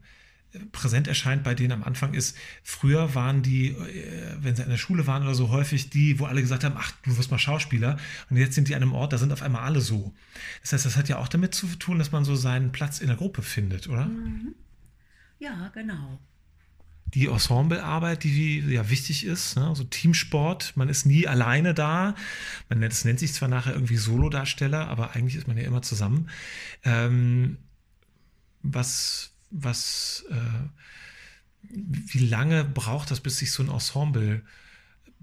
präsent 0.73 1.09
erscheint 1.09 1.45
bei 1.45 1.55
denen 1.55 1.73
am 1.73 1.83
Anfang 1.83 2.15
ist, 2.15 2.37
früher 2.63 3.15
waren 3.15 3.43
die, 3.43 3.69
äh, 3.69 4.37
wenn 4.41 4.57
sie 4.57 4.63
in 4.63 4.71
der 4.71 4.77
Schule 4.77 5.07
waren 5.07 5.23
oder 5.23 5.35
so, 5.35 5.51
häufig 5.51 5.91
die, 5.91 6.19
wo 6.19 6.25
alle 6.25 6.41
gesagt 6.41 6.65
haben, 6.65 6.75
ach, 6.79 6.93
du 7.03 7.17
wirst 7.19 7.31
mal 7.31 7.39
Schauspieler. 7.39 7.99
Und 8.31 8.37
jetzt 8.37 8.55
sind 8.55 8.69
die 8.69 8.75
an 8.75 8.83
einem 8.83 8.93
Ort, 8.93 9.13
da 9.13 9.19
sind 9.19 9.33
auf 9.33 9.43
einmal 9.43 9.63
alle 9.63 9.81
so. 9.81 10.15
Das 10.63 10.73
heißt, 10.73 10.87
das 10.87 10.97
hat 10.97 11.09
ja 11.09 11.19
auch 11.19 11.29
damit 11.29 11.55
zu 11.55 11.67
tun, 11.67 11.99
dass 11.99 12.13
man 12.13 12.25
so 12.25 12.35
seinen 12.35 12.73
Platz 12.73 13.01
in 13.01 13.09
der 13.09 13.17
Gruppe 13.17 13.43
findet, 13.43 13.89
oder? 13.89 14.07
Mhm. 14.07 14.55
Ja, 15.39 15.71
genau. 15.75 16.19
Die 17.15 17.27
Ensemblearbeit, 17.27 18.23
die 18.25 18.61
ja 18.61 18.91
wichtig 18.91 19.25
ist, 19.25 19.57
ne? 19.57 19.75
so 19.75 19.85
Teamsport, 19.85 20.77
man 20.77 20.91
ist 20.91 21.07
nie 21.07 21.27
alleine 21.27 21.73
da. 21.73 22.15
Man 22.69 22.81
nennt, 22.81 22.93
es 22.93 23.05
nennt 23.05 23.19
sich 23.19 23.33
zwar 23.33 23.49
nachher 23.49 23.73
irgendwie 23.73 23.97
Solodarsteller, 23.97 24.89
aber 24.89 25.15
eigentlich 25.15 25.37
ist 25.37 25.49
man 25.49 25.57
ja 25.57 25.65
immer 25.65 25.81
zusammen. 25.81 26.29
Ähm, 26.85 27.57
was, 28.63 29.33
was, 29.51 30.25
äh, 30.31 30.35
wie 31.63 32.27
lange 32.27 32.65
braucht 32.65 33.11
das, 33.11 33.21
bis 33.21 33.39
sich 33.39 33.53
so 33.53 33.63
ein 33.63 33.69
Ensemble 33.69 34.43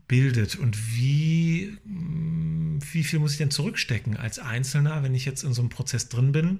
bildet 0.07 0.55
und 0.55 0.95
wie, 0.95 1.77
mm, 1.85 2.79
wie 2.91 3.03
viel 3.03 3.19
muss 3.19 3.31
ich 3.31 3.37
denn 3.37 3.51
zurückstecken 3.51 4.17
als 4.17 4.39
Einzelner, 4.39 5.03
wenn 5.03 5.15
ich 5.15 5.25
jetzt 5.25 5.43
in 5.43 5.53
so 5.53 5.61
einem 5.61 5.69
Prozess 5.69 6.09
drin 6.09 6.31
bin? 6.31 6.59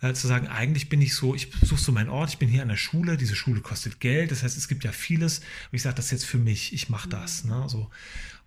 Äh, 0.00 0.12
zu 0.14 0.26
sagen, 0.26 0.48
eigentlich 0.48 0.88
bin 0.88 1.00
ich 1.00 1.14
so, 1.14 1.34
ich 1.34 1.50
suche 1.62 1.80
so 1.80 1.92
meinen 1.92 2.08
Ort, 2.08 2.30
ich 2.30 2.38
bin 2.38 2.48
hier 2.48 2.62
an 2.62 2.68
der 2.68 2.76
Schule, 2.76 3.16
diese 3.16 3.36
Schule 3.36 3.60
kostet 3.60 4.00
Geld, 4.00 4.32
das 4.32 4.42
heißt, 4.42 4.56
es 4.56 4.68
gibt 4.68 4.84
ja 4.84 4.92
vieles, 4.92 5.38
und 5.38 5.76
ich 5.76 5.82
sage 5.82 5.94
das 5.96 6.10
jetzt 6.10 6.26
für 6.26 6.38
mich, 6.38 6.72
ich 6.72 6.88
mache 6.88 7.08
das. 7.08 7.44
Ne? 7.44 7.64
So. 7.68 7.90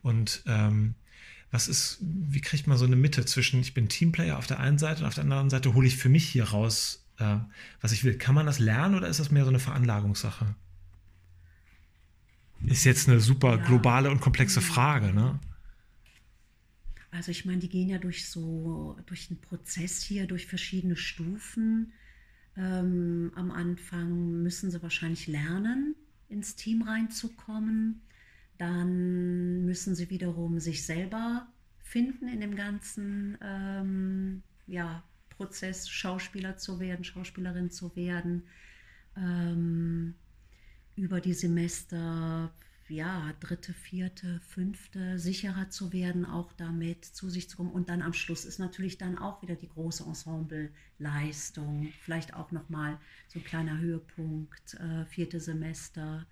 Und 0.01 0.43
ähm, 0.45 0.95
was 1.49 1.67
ist, 1.67 1.97
wie 2.01 2.41
kriegt 2.41 2.67
man 2.67 2.77
so 2.77 2.85
eine 2.85 2.97
Mitte 2.97 3.25
zwischen, 3.25 3.61
ich 3.61 3.73
bin 3.73 3.87
Teamplayer 3.87 4.37
auf 4.37 4.47
der 4.47 4.59
einen 4.59 4.77
Seite 4.77 5.01
und 5.01 5.07
auf 5.07 5.15
der 5.15 5.23
anderen 5.23 5.49
Seite 5.49 5.73
hole 5.73 5.87
ich 5.87 5.95
für 5.95 6.09
mich 6.09 6.27
hier 6.27 6.43
raus, 6.43 7.06
äh, 7.19 7.37
was 7.81 7.91
ich 7.91 8.03
will. 8.03 8.17
Kann 8.17 8.35
man 8.35 8.45
das 8.45 8.59
lernen 8.59 8.95
oder 8.95 9.07
ist 9.07 9.19
das 9.19 9.31
mehr 9.31 9.43
so 9.43 9.49
eine 9.49 9.59
Veranlagungssache? 9.59 10.55
Ist 12.65 12.85
jetzt 12.85 13.07
eine 13.07 13.19
super 13.19 13.57
globale 13.57 14.09
und 14.09 14.19
komplexe 14.19 14.61
Frage, 14.61 15.13
ne? 15.13 15.39
Also 17.11 17.31
ich 17.31 17.45
meine, 17.45 17.59
die 17.59 17.69
gehen 17.69 17.89
ja 17.89 17.97
durch 17.97 18.29
so, 18.29 18.97
durch 19.05 19.29
einen 19.29 19.39
Prozess 19.39 20.01
hier, 20.01 20.27
durch 20.27 20.45
verschiedene 20.45 20.95
Stufen. 20.95 21.93
Ähm, 22.55 23.31
am 23.35 23.51
Anfang 23.51 24.41
müssen 24.43 24.71
sie 24.71 24.81
wahrscheinlich 24.81 25.27
lernen, 25.27 25.95
ins 26.29 26.55
Team 26.55 26.81
reinzukommen. 26.81 28.01
Dann 28.57 29.65
müssen 29.65 29.95
sie 29.95 30.09
wiederum 30.09 30.59
sich 30.59 30.85
selber 30.85 31.47
finden 31.79 32.27
in 32.27 32.41
dem 32.41 32.55
ganzen 32.55 33.37
ähm, 33.41 34.43
ja, 34.65 35.03
Prozess, 35.37 35.89
Schauspieler 35.89 36.57
zu 36.57 36.79
werden, 36.79 37.05
Schauspielerin 37.05 37.71
zu 37.71 37.95
werden. 37.95 38.43
Ähm, 39.15 40.15
über 40.95 41.21
die 41.21 41.33
Semester, 41.33 42.51
ja, 42.89 43.33
dritte, 43.39 43.73
vierte, 43.73 44.39
fünfte, 44.41 45.19
sicherer 45.19 45.69
zu 45.69 45.93
werden, 45.93 46.25
auch 46.25 46.51
damit 46.53 47.05
zu 47.05 47.29
sich 47.29 47.49
zu 47.49 47.57
kommen. 47.57 47.71
Und 47.71 47.89
dann 47.89 48.01
am 48.01 48.13
Schluss 48.13 48.45
ist 48.45 48.59
natürlich 48.59 48.97
dann 48.97 49.17
auch 49.17 49.41
wieder 49.41 49.55
die 49.55 49.69
große 49.69 50.03
Ensemble-Leistung. 50.03 51.89
Vielleicht 52.01 52.33
auch 52.33 52.51
nochmal 52.51 52.97
so 53.27 53.39
ein 53.39 53.45
kleiner 53.45 53.77
Höhepunkt, 53.77 54.73
äh, 54.75 55.05
vierte 55.05 55.39
Semester, 55.39 56.25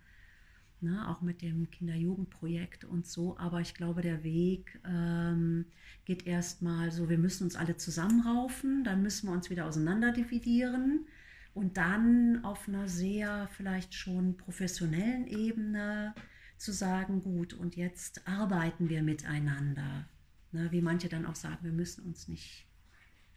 ne, 0.85 1.09
auch 1.09 1.21
mit 1.21 1.41
dem 1.41 1.69
Kinder-Jugend-Projekt 1.69 2.85
und 2.85 3.05
so. 3.05 3.37
Aber 3.37 3.59
ich 3.59 3.73
glaube, 3.73 4.01
der 4.01 4.23
Weg 4.23 4.79
ähm, 4.85 5.65
geht 6.05 6.25
erstmal 6.25 6.91
so, 6.91 7.09
wir 7.09 7.17
müssen 7.17 7.43
uns 7.43 7.55
alle 7.55 7.75
zusammenraufen, 7.75 8.83
dann 8.83 9.01
müssen 9.01 9.27
wir 9.27 9.33
uns 9.33 9.49
wieder 9.49 9.65
auseinanderdividieren 9.65 11.07
und 11.53 11.77
dann 11.77 12.43
auf 12.45 12.67
einer 12.67 12.87
sehr 12.87 13.49
vielleicht 13.57 13.93
schon 13.93 14.37
professionellen 14.37 15.27
Ebene 15.27 16.13
zu 16.57 16.71
sagen, 16.71 17.23
gut, 17.23 17.53
und 17.53 17.75
jetzt 17.75 18.27
arbeiten 18.27 18.87
wir 18.87 19.03
miteinander. 19.03 20.07
Ne, 20.51 20.71
wie 20.71 20.81
manche 20.81 21.09
dann 21.09 21.25
auch 21.25 21.35
sagen, 21.35 21.63
wir 21.63 21.73
müssen 21.73 22.05
uns 22.05 22.27
nicht 22.27 22.65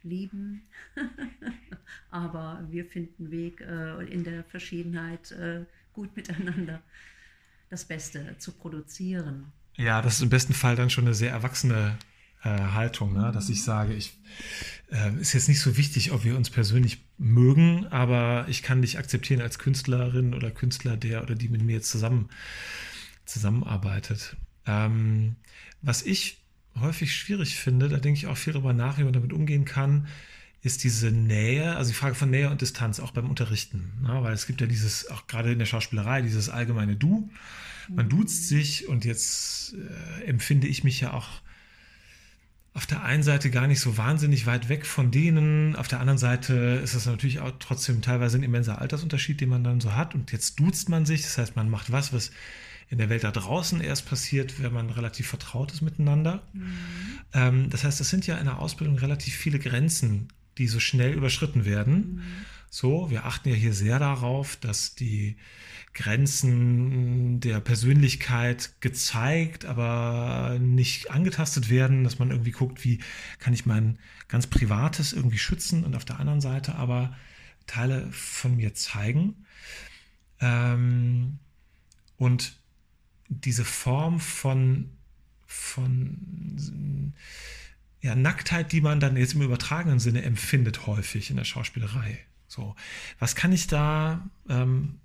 lieben, 0.03 0.61
aber 2.11 2.65
wir 2.69 2.85
finden 2.85 3.31
Weg 3.31 3.59
äh, 3.59 4.05
in 4.05 4.23
der 4.23 4.45
Verschiedenheit 4.45 5.31
äh, 5.31 5.65
gut 5.91 6.15
miteinander 6.15 6.81
das 7.69 7.85
Beste 7.85 8.35
zu 8.39 8.51
produzieren. 8.51 9.51
Ja, 9.75 10.01
das 10.01 10.15
ist 10.15 10.21
im 10.21 10.29
besten 10.29 10.53
Fall 10.53 10.75
dann 10.75 10.89
schon 10.89 11.05
eine 11.05 11.13
sehr 11.13 11.31
erwachsene 11.31 11.97
äh, 12.43 12.49
Haltung, 12.49 13.13
ne? 13.13 13.31
dass 13.33 13.49
ich 13.49 13.63
sage, 13.63 13.93
ich 13.93 14.17
äh, 14.91 15.13
ist 15.19 15.33
jetzt 15.33 15.47
nicht 15.47 15.61
so 15.61 15.77
wichtig, 15.77 16.11
ob 16.11 16.23
wir 16.23 16.35
uns 16.35 16.49
persönlich 16.49 17.03
mögen, 17.17 17.87
aber 17.87 18.45
ich 18.47 18.63
kann 18.63 18.81
dich 18.81 18.97
akzeptieren 18.97 19.41
als 19.41 19.59
Künstlerin 19.59 20.33
oder 20.33 20.51
Künstler, 20.51 20.97
der 20.97 21.23
oder 21.23 21.35
die 21.35 21.49
mit 21.49 21.61
mir 21.61 21.73
jetzt 21.73 21.91
zusammen 21.91 22.29
zusammenarbeitet. 23.25 24.35
Ähm, 24.65 25.35
was 25.81 26.01
ich 26.01 26.43
häufig 26.79 27.15
schwierig 27.15 27.55
finde, 27.55 27.89
da 27.89 27.97
denke 27.97 28.17
ich 28.17 28.27
auch 28.27 28.37
viel 28.37 28.53
drüber 28.53 28.73
nach, 28.73 28.97
wie 28.97 29.03
man 29.03 29.13
damit 29.13 29.33
umgehen 29.33 29.65
kann, 29.65 30.07
ist 30.61 30.83
diese 30.83 31.11
Nähe, 31.11 31.75
also 31.75 31.91
die 31.91 31.95
Frage 31.95 32.15
von 32.15 32.29
Nähe 32.29 32.49
und 32.49 32.61
Distanz 32.61 32.99
auch 32.99 33.11
beim 33.11 33.29
Unterrichten. 33.29 33.93
Ne? 34.01 34.19
Weil 34.21 34.33
es 34.33 34.45
gibt 34.45 34.61
ja 34.61 34.67
dieses, 34.67 35.09
auch 35.09 35.27
gerade 35.27 35.51
in 35.53 35.59
der 35.59 35.65
Schauspielerei, 35.65 36.21
dieses 36.21 36.49
allgemeine 36.49 36.95
Du. 36.95 37.29
Man 37.87 38.05
mhm. 38.05 38.09
duzt 38.09 38.47
sich 38.47 38.87
und 38.87 39.05
jetzt 39.05 39.73
äh, 40.19 40.25
empfinde 40.25 40.67
ich 40.67 40.83
mich 40.83 40.99
ja 40.99 41.13
auch 41.13 41.27
auf 42.73 42.85
der 42.85 43.03
einen 43.03 43.23
Seite 43.23 43.49
gar 43.49 43.67
nicht 43.67 43.79
so 43.79 43.97
wahnsinnig 43.97 44.45
weit 44.45 44.69
weg 44.69 44.85
von 44.85 45.11
denen. 45.11 45.75
Auf 45.75 45.87
der 45.87 45.99
anderen 45.99 46.19
Seite 46.19 46.79
ist 46.83 46.93
es 46.93 47.05
natürlich 47.05 47.39
auch 47.39 47.51
trotzdem 47.59 48.01
teilweise 48.01 48.37
ein 48.37 48.43
immenser 48.43 48.79
Altersunterschied, 48.79 49.41
den 49.41 49.49
man 49.49 49.63
dann 49.63 49.81
so 49.81 49.95
hat. 49.95 50.13
Und 50.13 50.31
jetzt 50.31 50.59
duzt 50.59 50.87
man 50.87 51.05
sich, 51.05 51.23
das 51.23 51.37
heißt, 51.37 51.55
man 51.55 51.69
macht 51.69 51.91
was, 51.91 52.13
was 52.13 52.31
in 52.89 52.97
der 52.97 53.09
Welt 53.09 53.23
da 53.23 53.31
draußen 53.31 53.81
erst 53.81 54.07
passiert, 54.07 54.61
wenn 54.61 54.73
man 54.73 54.89
relativ 54.89 55.27
vertraut 55.27 55.71
ist 55.71 55.81
miteinander. 55.81 56.43
Mhm. 56.53 56.73
Ähm, 57.33 57.69
das 57.69 57.83
heißt, 57.83 58.01
es 58.01 58.09
sind 58.09 58.27
ja 58.27 58.37
in 58.37 58.45
der 58.45 58.59
Ausbildung 58.59 58.97
relativ 58.97 59.35
viele 59.35 59.59
Grenzen, 59.59 60.29
die 60.59 60.67
so 60.67 60.79
schnell 60.79 61.13
überschritten 61.13 61.65
werden. 61.65 62.21
So, 62.69 63.09
wir 63.09 63.25
achten 63.25 63.49
ja 63.49 63.55
hier 63.55 63.73
sehr 63.73 63.97
darauf, 63.97 64.55
dass 64.57 64.93
die 64.93 65.37
Grenzen 65.93 67.39
der 67.39 67.59
Persönlichkeit 67.61 68.79
gezeigt, 68.79 69.65
aber 69.65 70.57
nicht 70.59 71.09
angetastet 71.09 71.69
werden, 71.69 72.03
dass 72.03 72.19
man 72.19 72.29
irgendwie 72.29 72.51
guckt, 72.51 72.83
wie 72.83 72.99
kann 73.39 73.53
ich 73.53 73.65
mein 73.65 73.97
ganz 74.27 74.45
Privates 74.45 75.13
irgendwie 75.13 75.39
schützen 75.39 75.83
und 75.83 75.95
auf 75.95 76.05
der 76.05 76.19
anderen 76.19 76.41
Seite 76.41 76.75
aber 76.75 77.17
Teile 77.65 78.07
von 78.11 78.55
mir 78.55 78.75
zeigen. 78.75 79.45
Ähm, 80.39 81.39
und 82.17 82.53
diese 83.29 83.65
Form 83.65 84.19
von, 84.19 84.91
von 85.47 87.13
ja, 88.01 88.15
Nacktheit, 88.15 88.71
die 88.71 88.81
man 88.81 88.99
dann 88.99 89.17
jetzt 89.17 89.33
im 89.33 89.41
übertragenen 89.41 89.99
Sinne 89.99 90.23
empfindet, 90.23 90.87
häufig 90.87 91.29
in 91.29 91.37
der 91.37 91.43
Schauspielerei. 91.43 92.19
So, 92.47 92.75
was 93.19 93.35
kann 93.35 93.51
ich 93.51 93.67
da 93.67 94.27
ähm, 94.47 94.99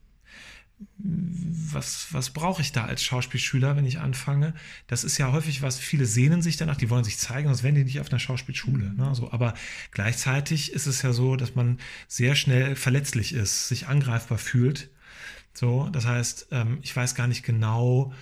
was, 0.99 2.09
was 2.13 2.31
brauche 2.31 2.63
ich 2.63 2.73
da 2.73 2.85
als 2.85 3.03
Schauspielschüler, 3.03 3.77
wenn 3.77 3.87
ich 3.87 4.01
anfange? 4.01 4.55
Das 4.87 5.05
ist 5.05 5.19
ja 5.19 5.33
häufig 5.33 5.63
was, 5.63 5.79
viele 5.79 6.07
sehnen 6.07 6.43
sich 6.43 6.57
danach, 6.57 6.77
die 6.77 6.91
wollen 6.91 7.05
sich 7.05 7.19
zeigen, 7.19 7.49
sonst 7.49 7.63
wären 7.63 7.75
die 7.75 7.85
nicht 7.85 8.01
auf 8.01 8.11
einer 8.11 8.19
Schauspielschule. 8.19 8.93
Ne? 8.95 9.15
So, 9.15 9.31
aber 9.33 9.55
gleichzeitig 9.91 10.73
ist 10.73 10.87
es 10.87 11.03
ja 11.03 11.13
so, 11.13 11.37
dass 11.37 11.55
man 11.55 11.79
sehr 12.09 12.35
schnell 12.35 12.77
verletzlich 12.77 13.33
ist, 13.33 13.69
sich 13.69 13.87
angreifbar 13.87 14.39
fühlt. 14.39 14.91
So, 15.53 15.89
das 15.93 16.07
heißt, 16.07 16.49
ähm, 16.51 16.79
ich 16.83 16.95
weiß 16.95 17.15
gar 17.15 17.27
nicht 17.27 17.45
genau, 17.45 18.13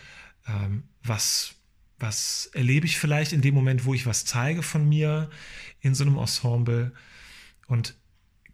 ähm, 0.47 0.85
was, 1.03 1.55
was 2.03 2.47
erlebe 2.53 2.87
ich 2.87 2.99
vielleicht 2.99 3.33
in 3.33 3.41
dem 3.41 3.55
Moment, 3.55 3.85
wo 3.85 3.95
ich 3.95 4.07
was 4.07 4.25
zeige 4.25 4.63
von 4.63 4.89
mir 4.89 5.31
in 5.81 5.95
so 5.95 6.05
einem 6.05 6.19
Ensemble. 6.19 6.93
Und 7.69 7.95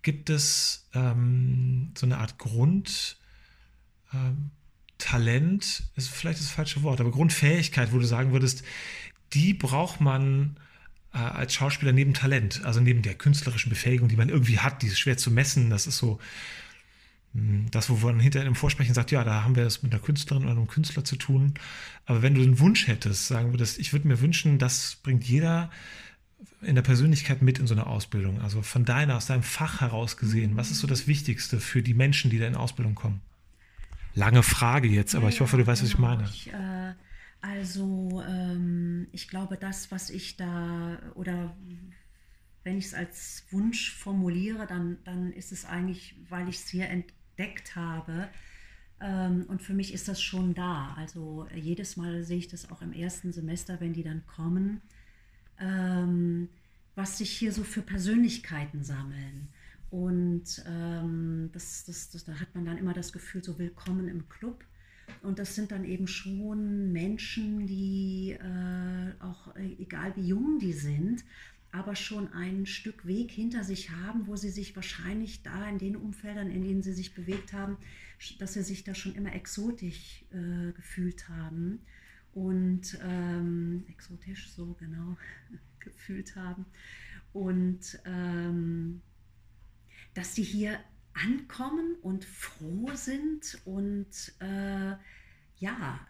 gibt 0.03 0.31
es 0.31 0.89
ähm, 0.95 1.93
so 1.97 2.07
eine 2.07 2.19
Art 2.19 2.39
Grund, 2.39 3.17
ähm, 4.13 4.51
ist 5.97 6.09
vielleicht 6.09 6.41
das 6.41 6.51
falsche 6.51 6.83
Wort, 6.83 7.01
aber 7.01 7.11
Grundfähigkeit, 7.11 7.93
wo 7.93 7.99
du 7.99 8.07
sagen 8.07 8.33
würdest, 8.33 8.63
die 9.33 9.55
braucht 9.55 10.01
man 10.01 10.59
äh, 11.15 11.19
als 11.19 11.55
Schauspieler 11.55 11.93
neben 11.93 12.15
Talent, 12.15 12.65
also 12.65 12.81
neben 12.81 13.03
der 13.03 13.15
künstlerischen 13.15 13.71
Befähigung, 13.71 14.09
die 14.09 14.17
man 14.17 14.29
irgendwie 14.29 14.59
hat, 14.59 14.83
die 14.83 14.89
ist 14.89 14.99
schwer 14.99 15.17
zu 15.17 15.31
messen. 15.31 15.71
Das 15.71 15.87
ist 15.87 15.99
so 15.99 16.19
das, 17.71 17.91
wo 17.91 17.95
man 17.95 18.21
hinterher 18.21 18.47
im 18.47 18.55
Vorsprechen 18.55 18.95
sagt, 18.95 19.11
ja, 19.11 19.25
da 19.25 19.45
haben 19.45 19.57
wir 19.57 19.65
es 19.65 19.83
mit 19.83 19.93
einer 19.93 20.03
Künstlerin 20.03 20.45
oder 20.45 20.53
einem 20.53 20.67
Künstler 20.67 21.05
zu 21.05 21.17
tun. 21.17 21.55
Aber 22.07 22.23
wenn 22.23 22.35
du 22.35 22.43
einen 22.43 22.59
Wunsch 22.59 22.87
hättest, 22.87 23.27
sagen 23.27 23.53
würdest, 23.53 23.79
ich 23.79 23.93
würde 23.93 24.09
mir 24.09 24.21
wünschen, 24.21 24.59
das 24.59 24.97
bringt 25.03 25.25
jeder 25.25 25.71
in 26.63 26.75
der 26.75 26.83
Persönlichkeit 26.83 27.43
mit 27.43 27.59
in 27.59 27.67
so 27.67 27.75
eine 27.75 27.87
Ausbildung. 27.87 28.41
Also 28.41 28.63
von 28.63 28.85
deiner, 28.85 29.17
aus 29.17 29.27
deinem 29.27 29.43
Fach 29.43 29.81
heraus 29.81 30.17
gesehen, 30.17 30.57
was 30.57 30.71
ist 30.71 30.81
so 30.81 30.87
das 30.87 31.07
Wichtigste 31.07 31.61
für 31.61 31.83
die 31.83 31.95
Menschen, 31.95 32.31
die 32.31 32.39
da 32.39 32.47
in 32.47 32.55
Ausbildung 32.55 32.95
kommen? 32.95 33.21
Lange 34.15 34.43
Frage 34.43 34.89
jetzt, 34.89 35.15
aber 35.15 35.25
ja, 35.25 35.31
ich 35.31 35.41
hoffe, 35.41 35.57
du 35.57 35.67
weißt, 35.67 35.83
genau. 35.83 35.89
was 35.89 35.95
ich 35.95 35.99
meine. 35.99 36.25
Ich, 36.25 36.53
äh, 36.53 36.95
also, 37.41 38.23
ähm, 38.27 39.07
ich 39.13 39.29
glaube, 39.29 39.57
das, 39.57 39.91
was 39.93 40.11
ich 40.11 40.37
da 40.37 40.99
oder 41.15 41.57
wenn 42.65 42.79
ich 42.79 42.87
es 42.87 42.95
als 42.95 43.45
Wunsch 43.51 43.93
formuliere, 43.93 44.67
dann, 44.67 44.99
dann 45.05 45.33
ist 45.33 45.53
es 45.53 45.65
eigentlich, 45.65 46.17
weil 46.29 46.49
ich 46.49 46.57
es 46.57 46.69
hier 46.69 46.89
entdeckt 47.39 47.77
habe. 47.77 48.29
Ähm, 49.01 49.45
und 49.49 49.63
für 49.63 49.75
mich 49.75 49.95
ist 49.95 50.09
das 50.09 50.21
schon 50.21 50.55
da. 50.55 50.95
Also 50.97 51.47
jedes 51.55 51.97
Mal 51.97 52.25
sehe 52.25 52.39
ich 52.39 52.49
das 52.49 52.71
auch 52.71 52.83
im 52.83 52.93
ersten 52.93 53.33
Semester, 53.33 53.81
wenn 53.81 53.93
die 53.93 54.03
dann 54.03 54.27
kommen, 54.27 54.81
ähm, 55.61 56.49
was 56.97 57.19
sich 57.19 57.31
hier 57.31 57.53
so 57.53 57.63
für 57.63 57.83
Persönlichkeiten 57.83 58.83
sammeln. 58.83 59.49
Und 59.91 60.63
ähm, 60.67 61.51
das, 61.53 61.85
das, 61.85 62.11
das, 62.11 62.25
da 62.25 62.41
hat 62.41 62.55
man 62.55 62.67
dann 62.67 62.77
immer 62.77 62.93
das 62.93 63.13
Gefühl, 63.13 63.43
so 63.43 63.59
willkommen 63.59 64.09
im 64.09 64.29
Club. 64.29 64.65
Und 65.23 65.39
das 65.39 65.55
sind 65.55 65.71
dann 65.71 65.85
eben 65.85 66.07
schon 66.07 66.93
Menschen, 66.93 67.67
die 67.67 68.33
äh, 68.33 69.23
auch, 69.23 69.57
äh, 69.57 69.77
egal 69.79 70.15
wie 70.17 70.29
jung 70.29 70.59
die 70.59 70.75
sind, 70.75 71.25
aber 71.71 71.97
schon 71.97 72.33
ein 72.33 72.67
Stück 72.67 73.07
Weg 73.07 73.31
hinter 73.31 73.65
sich 73.65 73.91
haben, 73.91 74.27
wo 74.27 74.37
sie 74.37 74.51
sich 74.51 74.75
wahrscheinlich 74.75 75.43
da 75.43 75.69
in 75.69 75.79
den 75.79 75.97
Umfeldern, 75.97 76.51
in 76.51 76.63
denen 76.63 76.83
sie 76.83 76.93
sich 76.93 77.15
bewegt 77.15 77.53
haben, 77.53 77.77
dass 78.39 78.55
sie 78.55 78.63
sich 78.63 78.85
da 78.85 78.95
schon 78.95 79.15
immer 79.15 79.35
exotisch 79.35 80.25
äh, 80.33 80.73
gefühlt 80.73 81.29
haben 81.29 81.81
und 82.33 82.99
ähm, 83.03 83.85
exotisch 83.89 84.51
so 84.51 84.75
genau 84.79 85.17
gefühlt 85.81 86.37
haben 86.37 86.65
und 87.33 88.01
ähm, 88.05 89.03
dass 90.15 90.35
sie 90.35 90.43
hier 90.43 90.79
ankommen 91.13 91.97
und 92.03 92.25
froh 92.25 92.91
sind 92.95 93.61
und 93.65 94.33
äh, 94.41 94.95
ja, 95.59 96.01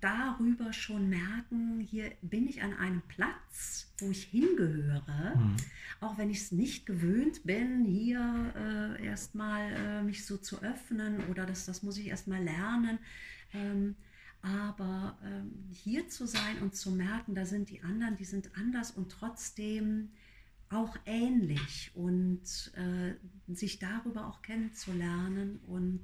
darüber 0.00 0.72
schon 0.72 1.08
merken, 1.08 1.80
hier 1.80 2.12
bin 2.22 2.46
ich 2.46 2.62
an 2.62 2.74
einem 2.74 3.02
Platz, 3.08 3.92
wo 3.98 4.10
ich 4.10 4.24
hingehöre, 4.24 5.34
mhm. 5.36 5.56
auch 6.00 6.18
wenn 6.18 6.30
ich 6.30 6.38
es 6.38 6.52
nicht 6.52 6.86
gewöhnt 6.86 7.42
bin, 7.44 7.84
hier 7.84 8.52
äh, 8.56 9.04
erstmal 9.04 9.72
äh, 9.72 10.02
mich 10.02 10.24
so 10.26 10.36
zu 10.36 10.62
öffnen 10.62 11.24
oder 11.30 11.46
das, 11.46 11.66
das 11.66 11.82
muss 11.82 11.98
ich 11.98 12.08
erstmal 12.08 12.42
lernen. 12.42 12.98
Ähm, 13.52 13.96
aber 14.40 15.18
ähm, 15.24 15.52
hier 15.70 16.08
zu 16.08 16.26
sein 16.26 16.58
und 16.62 16.76
zu 16.76 16.92
merken, 16.92 17.34
da 17.34 17.44
sind 17.44 17.70
die 17.70 17.82
anderen, 17.82 18.16
die 18.16 18.24
sind 18.24 18.56
anders 18.56 18.92
und 18.92 19.10
trotzdem 19.10 20.10
auch 20.70 20.96
ähnlich 21.06 21.90
und 21.94 22.42
äh, 22.76 23.14
sich 23.52 23.78
darüber 23.78 24.26
auch 24.26 24.42
kennenzulernen 24.42 25.60
und 25.66 26.02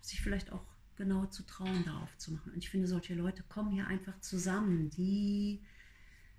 sich 0.00 0.20
vielleicht 0.20 0.52
auch 0.52 0.64
genau 0.96 1.26
zu 1.26 1.44
trauen, 1.44 1.84
darauf 1.84 2.16
zu 2.18 2.32
machen. 2.32 2.52
Und 2.52 2.58
ich 2.58 2.70
finde, 2.70 2.86
solche 2.86 3.14
Leute 3.14 3.42
kommen 3.48 3.72
hier 3.72 3.86
einfach 3.86 4.18
zusammen, 4.20 4.90
die 4.90 5.60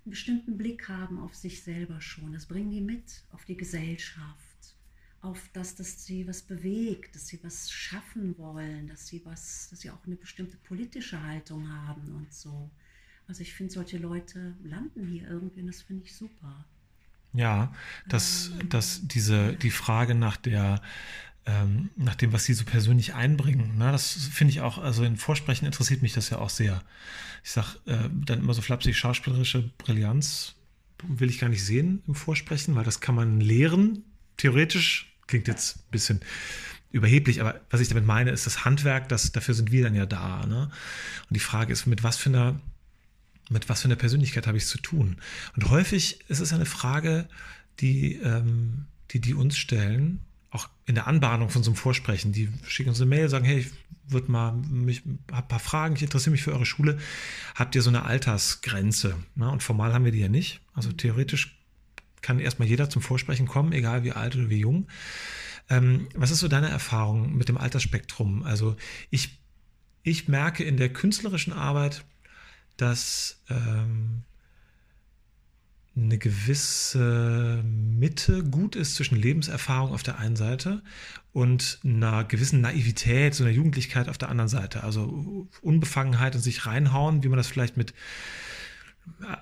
einen 0.04 0.10
bestimmten 0.10 0.56
Blick 0.56 0.88
haben 0.88 1.18
auf 1.18 1.34
sich 1.34 1.62
selber 1.62 2.00
schon. 2.00 2.32
Das 2.32 2.46
bringen 2.46 2.70
die 2.70 2.80
mit 2.80 3.22
auf 3.32 3.44
die 3.44 3.56
Gesellschaft, 3.56 4.76
auf 5.22 5.48
das, 5.52 5.74
dass 5.74 6.04
sie 6.04 6.26
was 6.28 6.42
bewegt, 6.42 7.14
dass 7.14 7.26
sie 7.26 7.42
was 7.42 7.70
schaffen 7.70 8.36
wollen, 8.38 8.88
dass 8.88 9.06
sie 9.06 9.24
was, 9.24 9.68
dass 9.70 9.80
sie 9.80 9.90
auch 9.90 10.04
eine 10.06 10.16
bestimmte 10.16 10.56
politische 10.58 11.22
Haltung 11.22 11.70
haben 11.72 12.14
und 12.14 12.32
so. 12.32 12.70
Also 13.26 13.40
ich 13.40 13.54
finde, 13.54 13.72
solche 13.72 13.96
Leute 13.96 14.54
landen 14.62 15.06
hier 15.06 15.28
irgendwie 15.28 15.60
und 15.60 15.68
das 15.68 15.82
finde 15.82 16.04
ich 16.04 16.14
super. 16.14 16.66
Ja, 17.32 17.74
dass, 18.06 18.52
dass 18.68 19.00
diese, 19.08 19.54
die 19.54 19.70
Frage 19.70 20.14
nach 20.14 20.36
der, 20.36 20.80
ähm, 21.46 21.90
nach 21.96 22.14
dem, 22.14 22.32
was 22.32 22.44
sie 22.44 22.54
so 22.54 22.64
persönlich 22.64 23.14
einbringen, 23.14 23.76
ne, 23.76 23.92
das 23.92 24.12
finde 24.12 24.52
ich 24.52 24.60
auch, 24.60 24.78
also 24.78 25.04
in 25.04 25.16
Vorsprechen 25.16 25.66
interessiert 25.66 26.02
mich 26.02 26.14
das 26.14 26.30
ja 26.30 26.38
auch 26.38 26.50
sehr. 26.50 26.82
Ich 27.42 27.50
sage 27.50 27.78
äh, 27.86 28.08
dann 28.12 28.40
immer 28.40 28.54
so 28.54 28.62
flapsig, 28.62 28.96
schauspielerische 28.96 29.70
Brillanz 29.78 30.54
will 31.06 31.28
ich 31.28 31.38
gar 31.38 31.48
nicht 31.48 31.64
sehen 31.64 32.02
im 32.06 32.14
Vorsprechen, 32.14 32.74
weil 32.74 32.84
das 32.84 33.00
kann 33.00 33.14
man 33.14 33.40
lehren, 33.40 34.04
theoretisch. 34.36 35.10
Klingt 35.26 35.48
jetzt 35.48 35.78
ein 35.78 35.90
bisschen 35.90 36.20
überheblich, 36.90 37.40
aber 37.40 37.60
was 37.70 37.80
ich 37.80 37.88
damit 37.88 38.06
meine, 38.06 38.30
ist 38.30 38.46
das 38.46 38.64
Handwerk, 38.64 39.08
das, 39.08 39.32
dafür 39.32 39.54
sind 39.54 39.72
wir 39.72 39.84
dann 39.84 39.94
ja 39.94 40.06
da. 40.06 40.44
Ne? 40.46 40.70
Und 41.28 41.34
die 41.34 41.40
Frage 41.40 41.72
ist, 41.72 41.86
mit 41.86 42.02
was 42.02 42.16
für 42.16 42.30
einer 42.30 42.60
mit 43.50 43.68
was 43.68 43.82
für 43.82 43.88
einer 43.88 43.96
Persönlichkeit 43.96 44.46
habe 44.46 44.56
ich 44.56 44.64
es 44.64 44.70
zu 44.70 44.78
tun? 44.78 45.18
Und 45.54 45.68
häufig 45.68 46.20
ist 46.28 46.40
es 46.40 46.54
eine 46.54 46.64
Frage, 46.64 47.28
die, 47.80 48.14
ähm, 48.14 48.86
die 49.10 49.20
die 49.20 49.34
uns 49.34 49.58
stellen, 49.58 50.20
auch 50.54 50.68
in 50.86 50.94
der 50.94 51.08
Anbahnung 51.08 51.50
von 51.50 51.62
so 51.62 51.70
einem 51.70 51.76
Vorsprechen. 51.76 52.32
Die 52.32 52.48
schicken 52.66 52.90
uns 52.90 53.00
eine 53.00 53.10
Mail, 53.10 53.28
sagen, 53.28 53.44
hey, 53.44 53.58
ich 53.58 53.70
würde 54.06 54.30
mal, 54.30 54.52
mich, 54.52 55.02
habe 55.32 55.46
ein 55.46 55.48
paar 55.48 55.58
Fragen, 55.58 55.96
ich 55.96 56.02
interessiere 56.02 56.30
mich 56.30 56.42
für 56.42 56.52
eure 56.52 56.66
Schule. 56.66 56.98
Habt 57.56 57.74
ihr 57.74 57.82
so 57.82 57.90
eine 57.90 58.04
Altersgrenze? 58.04 59.16
Na, 59.34 59.48
und 59.48 59.62
formal 59.62 59.92
haben 59.92 60.04
wir 60.04 60.12
die 60.12 60.20
ja 60.20 60.28
nicht. 60.28 60.60
Also 60.72 60.92
theoretisch 60.92 61.58
kann 62.22 62.38
erstmal 62.38 62.68
jeder 62.68 62.88
zum 62.88 63.02
Vorsprechen 63.02 63.46
kommen, 63.46 63.72
egal 63.72 64.04
wie 64.04 64.12
alt 64.12 64.36
oder 64.36 64.48
wie 64.48 64.60
jung. 64.60 64.86
Ähm, 65.68 66.08
was 66.14 66.30
ist 66.30 66.40
so 66.40 66.48
deine 66.48 66.68
Erfahrung 66.68 67.36
mit 67.36 67.48
dem 67.48 67.58
Altersspektrum? 67.58 68.44
Also 68.44 68.76
ich, 69.10 69.40
ich 70.02 70.28
merke 70.28 70.62
in 70.62 70.76
der 70.76 70.92
künstlerischen 70.92 71.52
Arbeit, 71.52 72.04
dass 72.76 73.42
ähm, 73.50 74.22
eine 75.96 76.18
gewisse 76.18 77.62
Mitte 77.64 78.42
gut 78.42 78.74
ist 78.74 78.96
zwischen 78.96 79.16
Lebenserfahrung 79.16 79.92
auf 79.92 80.02
der 80.02 80.18
einen 80.18 80.36
Seite 80.36 80.82
und 81.32 81.78
einer 81.84 82.24
gewissen 82.24 82.60
Naivität, 82.60 83.34
so 83.34 83.44
einer 83.44 83.52
Jugendlichkeit 83.52 84.08
auf 84.08 84.18
der 84.18 84.28
anderen 84.28 84.48
Seite. 84.48 84.82
Also 84.82 85.48
Unbefangenheit 85.62 86.34
und 86.34 86.40
sich 86.40 86.66
reinhauen, 86.66 87.22
wie 87.22 87.28
man 87.28 87.36
das 87.36 87.46
vielleicht 87.46 87.76
mit 87.76 87.94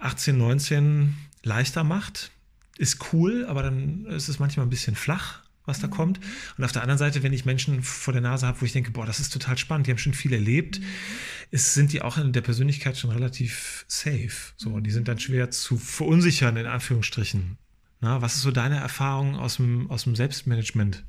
18, 0.00 0.36
19 0.36 1.14
leichter 1.42 1.84
macht, 1.84 2.30
ist 2.76 3.12
cool, 3.12 3.46
aber 3.46 3.62
dann 3.62 4.05
ist 4.07 4.28
es 4.28 4.38
manchmal 4.38 4.66
ein 4.66 4.70
bisschen 4.70 4.94
flach 4.94 5.42
was 5.64 5.80
da 5.80 5.86
mhm. 5.86 5.92
kommt. 5.92 6.20
Und 6.59 6.64
auf 6.64 6.72
der 6.72 6.82
anderen 6.82 6.98
Seite, 6.98 7.22
wenn 7.22 7.32
ich 7.32 7.44
Menschen 7.44 7.82
vor 7.82 8.12
der 8.12 8.22
Nase 8.22 8.46
habe, 8.46 8.61
wo 8.61 8.64
ich 8.64 8.72
denke, 8.72 8.90
boah, 8.90 9.07
das 9.07 9.20
ist 9.20 9.32
total 9.32 9.59
spannend, 9.59 9.86
die 9.86 9.92
haben 9.92 9.98
schon 9.98 10.14
viel 10.14 10.32
erlebt, 10.32 10.80
mhm. 10.80 10.84
Ist, 11.53 11.74
sind 11.74 11.92
die 11.92 12.00
auch 12.00 12.16
in 12.16 12.32
der 12.32 12.40
Persönlichkeit 12.40 12.96
schon 12.96 13.11
relativ 13.11 13.84
safe. 13.86 14.55
So, 14.57 14.80
die 14.80 14.90
sind 14.90 15.07
dann 15.07 15.18
schwer 15.18 15.50
zu 15.50 15.76
verunsichern, 15.76 16.57
in 16.57 16.66
Anführungsstrichen. 16.66 17.59
Na, 18.00 18.22
was 18.22 18.36
ist 18.36 18.42
so 18.42 18.50
deine 18.50 18.76
Erfahrung 18.76 19.36
aus 19.36 19.57
dem, 19.57 19.90
aus 19.90 20.05
dem 20.05 20.16
Selbstmanagement? 20.16 21.05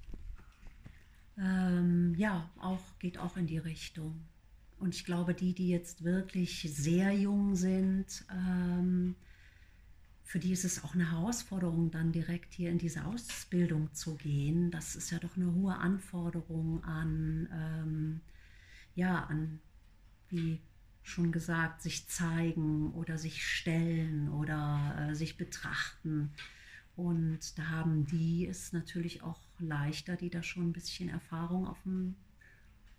Ähm, 1.38 2.14
ja, 2.18 2.50
auch, 2.60 2.82
geht 3.00 3.18
auch 3.18 3.38
in 3.38 3.48
die 3.48 3.58
Richtung. 3.58 4.26
Und 4.80 4.94
ich 4.94 5.06
glaube, 5.06 5.34
die, 5.34 5.54
die 5.54 5.70
jetzt 5.70 6.04
wirklich 6.04 6.70
sehr 6.70 7.14
jung 7.14 7.56
sind, 7.56 8.26
ähm, 8.30 9.16
für 10.24 10.40
die 10.40 10.52
ist 10.52 10.66
es 10.66 10.84
auch 10.84 10.94
eine 10.94 11.10
Herausforderung, 11.12 11.90
dann 11.90 12.12
direkt 12.12 12.54
hier 12.54 12.70
in 12.70 12.80
diese 12.80 13.06
Ausbildung 13.06 13.94
zu 13.94 14.16
gehen. 14.16 14.72
Das 14.72 14.98
ist 14.98 15.10
ja 15.10 15.20
doch 15.20 15.38
eine 15.38 15.54
hohe 15.54 15.78
Anforderung 15.78 16.84
an, 16.84 17.48
ähm, 17.54 18.22
ja, 18.94 19.24
an, 19.24 19.62
wie 20.34 20.60
schon 21.04 21.32
gesagt, 21.32 21.82
sich 21.82 22.08
zeigen 22.08 22.92
oder 22.94 23.18
sich 23.18 23.46
stellen 23.46 24.30
oder 24.30 25.10
äh, 25.10 25.16
sich 25.16 25.38
betrachten. 25.38 26.32
Und 26.96 27.58
da 27.58 27.70
haben 27.70 28.06
die 28.06 28.48
es 28.48 28.72
natürlich 28.72 29.24
auch 29.24 29.42
leichter, 29.60 30.16
die 30.16 30.30
da 30.30 30.44
schon 30.44 30.70
ein 30.70 30.74
bisschen 30.74 31.10
Erfahrung 31.10 31.68
auf 31.68 31.82
dem 31.84 32.16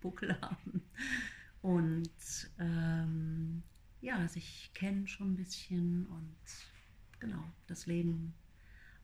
Buckel 0.01 0.39
haben. 0.41 0.81
Und 1.61 2.11
ähm, 2.59 3.63
ja, 4.01 4.27
sich 4.27 4.71
kennen 4.75 5.07
schon 5.07 5.33
ein 5.33 5.37
bisschen 5.37 6.05
und 6.05 6.35
genau, 7.19 7.43
das 7.67 7.87
Leben 7.87 8.35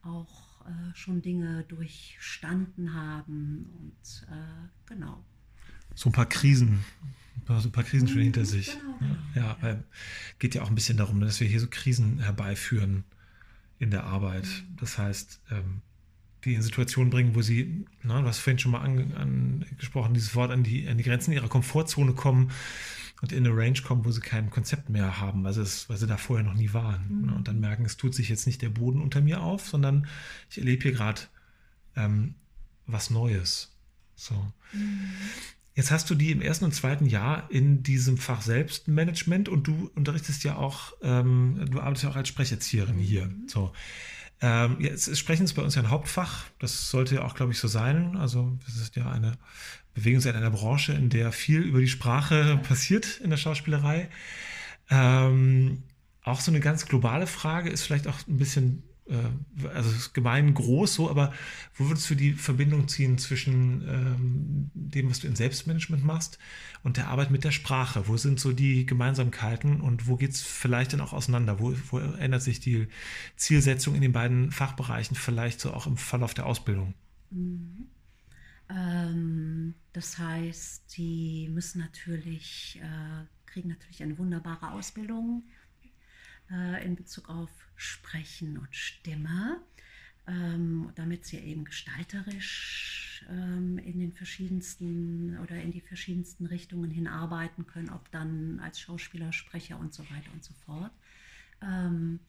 auch 0.04 0.66
äh, 0.66 0.96
schon 0.96 1.22
Dinge 1.22 1.64
durchstanden 1.64 2.94
haben 2.94 3.66
und 3.80 4.28
äh, 4.30 4.68
genau. 4.86 5.24
So 5.96 6.10
ein 6.10 6.14
paar 6.14 6.28
Krisen, 6.28 6.84
so 7.48 7.54
ein 7.54 7.72
paar 7.72 7.84
Krisen 7.84 8.08
schon 8.08 8.22
hinter 8.22 8.46
sich. 8.46 8.72
Genau, 8.72 8.98
genau. 9.00 9.16
Ja, 9.36 9.58
weil 9.62 9.84
geht 10.40 10.56
ja 10.56 10.62
auch 10.62 10.70
ein 10.70 10.76
bisschen 10.76 10.98
darum, 10.98 11.20
dass 11.20 11.40
wir 11.40 11.48
hier 11.48 11.60
so 11.60 11.68
Krisen 11.70 12.20
herbeiführen 12.20 13.04
in 13.80 13.92
der 13.92 14.06
Arbeit. 14.06 14.46
Mhm. 14.46 14.78
Das 14.78 14.98
heißt, 14.98 15.42
ähm, 15.52 15.82
die 16.44 16.56
in 16.56 16.62
Situationen 16.62 17.12
bringen, 17.12 17.36
wo 17.36 17.42
sie, 17.42 17.86
na, 18.04 18.22
du 18.22 18.28
hast 18.28 18.40
vorhin 18.40 18.60
schon 18.60 18.72
mal 18.72 18.82
angesprochen, 18.82 20.08
an, 20.08 20.14
dieses 20.14 20.36
Wort 20.36 20.52
an 20.52 20.64
die, 20.64 20.88
an 20.88 20.98
die 20.98 21.04
Grenzen 21.04 21.34
ihrer 21.34 21.50
Komfortzone 21.50 22.14
kommen 22.14 22.52
und 23.22 23.32
in 23.32 23.46
eine 23.46 23.56
Range 23.56 23.80
kommen, 23.82 24.06
wo 24.06 24.12
sie 24.12 24.22
kein 24.22 24.50
Konzept 24.50 24.90
mehr 24.90 25.20
haben, 25.20 25.44
weil 25.44 25.54
sie, 25.54 25.62
es, 25.62 25.88
weil 25.90 25.98
sie 25.98 26.08
da 26.08 26.18
vorher 26.18 26.46
noch 26.46 26.56
nie 26.56 26.74
waren. 26.74 27.24
Mhm. 27.24 27.34
Und 27.34 27.48
dann 27.48 27.60
merken, 27.60 27.86
es 27.86 27.98
tut 27.98 28.16
sich 28.16 28.30
jetzt 28.30 28.48
nicht 28.48 28.62
der 28.62 28.70
Boden 28.70 29.02
unter 29.02 29.22
mir 29.22 29.42
auf, 29.42 29.68
sondern 29.68 30.08
ich 30.50 30.58
erlebe 30.58 30.82
hier 30.84 30.94
gerade 30.94 31.22
ähm, 31.96 32.36
was 32.88 33.12
Neues. 33.12 33.72
So. 34.16 34.34
Mhm. 34.74 35.12
Jetzt 35.74 35.92
hast 35.92 36.10
du 36.10 36.16
die 36.16 36.32
im 36.32 36.42
ersten 36.42 36.66
und 36.66 36.74
zweiten 36.74 37.06
Jahr 37.06 37.50
in 37.50 37.82
diesem 37.84 38.18
Fach 38.18 38.42
Selbstmanagement 38.42 39.48
und 39.48 39.68
du 39.68 39.90
unterrichtest 39.96 40.44
ja 40.44 40.58
auch, 40.58 40.94
ähm, 41.02 41.66
du 41.70 41.80
arbeitest 41.80 42.04
ja 42.04 42.10
auch 42.10 42.16
als 42.18 42.28
Sprecherzieherin 42.28 42.98
mhm. 42.98 43.02
hier. 43.02 43.30
So. 43.48 43.72
Ähm, 44.42 44.78
jetzt 44.80 45.16
Sprechen 45.18 45.46
ist 45.46 45.54
bei 45.54 45.62
uns 45.62 45.76
ja 45.76 45.84
ein 45.84 45.90
Hauptfach. 45.90 46.46
Das 46.60 46.90
sollte 46.90 47.16
ja 47.16 47.24
auch, 47.24 47.36
glaube 47.36 47.52
ich, 47.52 47.60
so 47.60 47.68
sein. 47.68 48.18
Also, 48.18 48.58
das 48.66 48.76
ist 48.76 48.96
ja 48.96 49.10
eine 49.10 49.38
bewegen 49.94 50.18
uns 50.18 50.26
in 50.26 50.36
einer 50.36 50.52
Branche, 50.52 50.94
in 50.94 51.10
der 51.10 51.32
viel 51.32 51.62
über 51.62 51.80
die 51.80 51.88
Sprache 51.88 52.60
passiert 52.68 53.20
in 53.22 53.30
der 53.30 53.38
Schauspielerei. 53.38 54.10
Ähm, 54.90 55.84
auch 56.24 56.40
so 56.40 56.52
eine 56.52 56.60
ganz 56.60 56.86
globale 56.86 57.28
Frage 57.28 57.70
ist 57.70 57.84
vielleicht 57.84 58.08
auch 58.08 58.20
ein 58.28 58.38
bisschen, 58.38 58.84
also 59.74 60.10
gemein 60.14 60.54
groß 60.54 60.94
so, 60.94 61.10
aber 61.10 61.34
wo 61.76 61.90
würdest 61.90 62.10
du 62.10 62.16
die 62.16 62.34
Verbindung 62.34 62.88
ziehen 62.88 63.18
zwischen 63.18 63.82
ähm, 63.88 64.72
dem, 64.74 65.10
was 65.10 65.20
du 65.20 65.28
in 65.28 65.36
Selbstmanagement 65.36 66.06
machst 66.06 66.38
und 66.84 66.98
der 66.98 67.08
Arbeit 67.08 67.32
mit 67.32 67.44
der 67.44 67.52
Sprache? 67.52 68.08
Wo 68.08 68.18
sind 68.18 68.40
so 68.40 68.54
die 68.54 68.86
Gemeinsamkeiten 68.86 69.82
und 69.82 70.08
wo 70.08 70.16
geht 70.16 70.32
es 70.32 70.42
vielleicht 70.42 70.94
dann 70.94 71.02
auch 71.02 71.14
auseinander? 71.14 71.60
Wo, 71.60 71.74
wo 71.90 72.00
ändert 72.00 72.44
sich 72.44 72.60
die 72.60 72.88
Zielsetzung 73.36 73.96
in 73.96 74.02
den 74.02 74.14
beiden 74.14 74.52
Fachbereichen 74.52 75.16
vielleicht 75.16 75.60
so 75.60 75.74
auch 75.74 75.88
im 75.88 75.98
Verlauf 75.98 76.34
der 76.34 76.46
Ausbildung? 76.46 76.94
Mhm. 77.32 77.88
Ähm, 78.70 79.76
das 79.94 80.18
heißt, 80.18 80.96
die 80.98 81.50
müssen 81.52 81.80
natürlich, 81.80 82.80
äh, 82.82 83.26
kriegen 83.46 83.70
natürlich 83.70 84.02
eine 84.04 84.18
wunderbare 84.18 84.72
Ausbildung 84.72 85.44
äh, 86.50 86.86
in 86.86 86.96
Bezug 86.96 87.30
auf 87.30 87.50
Sprechen 87.82 88.58
und 88.58 88.76
Stimme, 88.76 89.60
ähm, 90.28 90.92
damit 90.96 91.26
sie 91.26 91.38
eben 91.38 91.66
gestalterisch 91.66 93.26
ähm, 93.30 93.80
in 93.80 94.00
den 94.00 94.12
verschiedensten 94.12 95.38
oder 95.40 95.60
in 95.60 95.72
die 95.72 95.82
verschiedensten 95.82 96.46
Richtungen 96.46 96.92
hinarbeiten 96.92 97.66
können, 97.66 97.90
ob 97.90 98.10
dann 98.12 98.60
als 98.60 98.80
Schauspieler, 98.80 99.34
Sprecher 99.34 99.80
und 99.80 99.94
so 99.94 100.04
weiter 100.12 100.32
und 100.32 100.44
so 100.44 100.54
fort. 100.66 100.92
Ähm, 101.62 102.20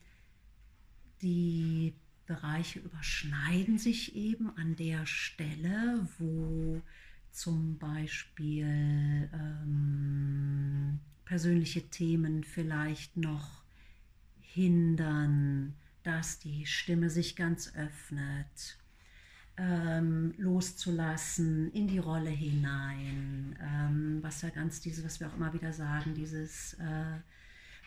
die 1.21 1.93
Bereiche 2.25 2.79
überschneiden 2.79 3.77
sich 3.77 4.15
eben 4.15 4.49
an 4.57 4.75
der 4.75 5.05
Stelle, 5.05 6.07
wo 6.17 6.81
zum 7.31 7.77
Beispiel 7.77 9.29
ähm, 9.33 10.99
persönliche 11.25 11.89
Themen 11.89 12.43
vielleicht 12.43 13.17
noch 13.17 13.62
hindern, 14.53 15.73
dass 16.03 16.39
die 16.39 16.65
Stimme 16.65 17.09
sich 17.09 17.35
ganz 17.35 17.73
öffnet, 17.75 18.77
ähm, 19.57 20.33
loszulassen 20.37 21.71
in 21.71 21.87
die 21.87 21.97
Rolle 21.97 22.29
hinein, 22.29 23.57
ähm, 23.61 24.19
was 24.21 24.41
ja 24.41 24.49
ganz 24.49 24.79
dieses, 24.81 25.03
was 25.03 25.19
wir 25.19 25.27
auch 25.27 25.35
immer 25.35 25.53
wieder 25.53 25.73
sagen, 25.73 26.13
dieses 26.13 26.75
äh, 26.75 27.19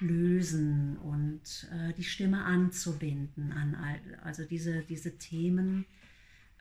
Lösen 0.00 0.98
und 0.98 1.68
äh, 1.72 1.94
die 1.94 2.04
Stimme 2.04 2.44
anzubinden 2.44 3.52
an 3.52 3.74
all, 3.74 3.98
also 4.22 4.44
diese, 4.44 4.82
diese 4.82 5.16
Themen. 5.18 5.86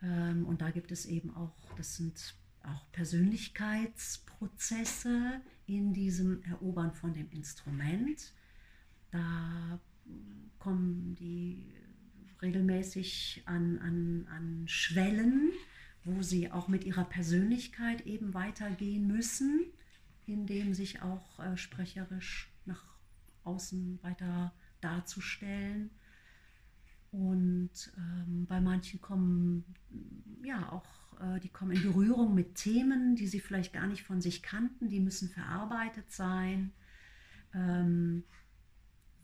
Ähm, 0.02 0.46
und 0.46 0.60
da 0.60 0.70
gibt 0.70 0.90
es 0.92 1.06
eben 1.06 1.34
auch, 1.34 1.54
das 1.76 1.96
sind 1.96 2.34
auch 2.62 2.90
Persönlichkeitsprozesse 2.92 5.40
in 5.66 5.92
diesem 5.92 6.42
Erobern 6.44 6.92
von 6.92 7.12
dem 7.12 7.28
Instrument. 7.30 8.32
Da 9.10 9.80
kommen 10.58 11.14
die 11.14 11.72
regelmäßig 12.42 13.42
an, 13.46 13.78
an, 13.78 14.26
an 14.30 14.68
Schwellen, 14.68 15.50
wo 16.04 16.22
sie 16.22 16.50
auch 16.50 16.68
mit 16.68 16.84
ihrer 16.84 17.04
Persönlichkeit 17.04 18.06
eben 18.06 18.34
weitergehen 18.34 19.06
müssen, 19.06 19.64
indem 20.26 20.74
sich 20.74 21.02
auch 21.02 21.40
äh, 21.40 21.56
sprecherisch 21.56 22.52
nach 22.64 22.84
außen 23.44 23.98
weiter 24.02 24.52
darzustellen. 24.80 25.90
Und 27.10 27.70
ähm, 27.96 28.46
bei 28.46 28.60
manchen 28.60 29.00
kommen 29.00 29.64
ja 30.44 30.70
auch, 30.70 31.20
äh, 31.20 31.40
die 31.40 31.48
kommen 31.48 31.72
in 31.72 31.82
Berührung 31.82 32.34
mit 32.34 32.56
Themen, 32.56 33.16
die 33.16 33.26
sie 33.26 33.40
vielleicht 33.40 33.72
gar 33.72 33.86
nicht 33.86 34.02
von 34.02 34.20
sich 34.20 34.42
kannten, 34.42 34.88
die 34.88 35.00
müssen 35.00 35.28
verarbeitet 35.28 36.10
sein. 36.10 36.72
Ähm, 37.54 38.24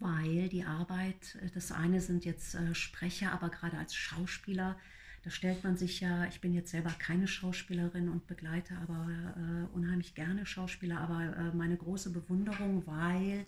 weil 0.03 0.49
die 0.49 0.65
Arbeit, 0.65 1.37
äh, 1.43 1.51
das 1.55 1.73
eine 1.73 2.01
sind 2.01 2.25
jetzt 2.25 2.55
äh, 2.55 2.75
Sprecher, 2.75 3.33
aber 3.33 3.49
gerade 3.49 3.79
als 3.79 3.95
Schauspieler, 3.95 4.77
da 5.25 5.31
stellt 5.31 5.63
man 5.63 5.77
sich 5.77 6.01
ja, 6.01 6.27
ich 6.27 6.41
bin 6.41 6.53
jetzt 6.53 6.73
selber 6.73 6.91
keine 6.99 7.29
Schauspielerin 7.29 8.09
und 8.09 8.27
begleite 8.27 8.77
aber 8.79 9.09
äh, 9.37 9.75
unheimlich 9.75 10.15
gerne 10.15 10.45
Schauspieler, 10.47 10.99
aber 10.99 11.37
äh, 11.37 11.57
meine 11.57 11.77
große 11.77 12.11
Bewunderung, 12.11 12.85
weil 12.87 13.47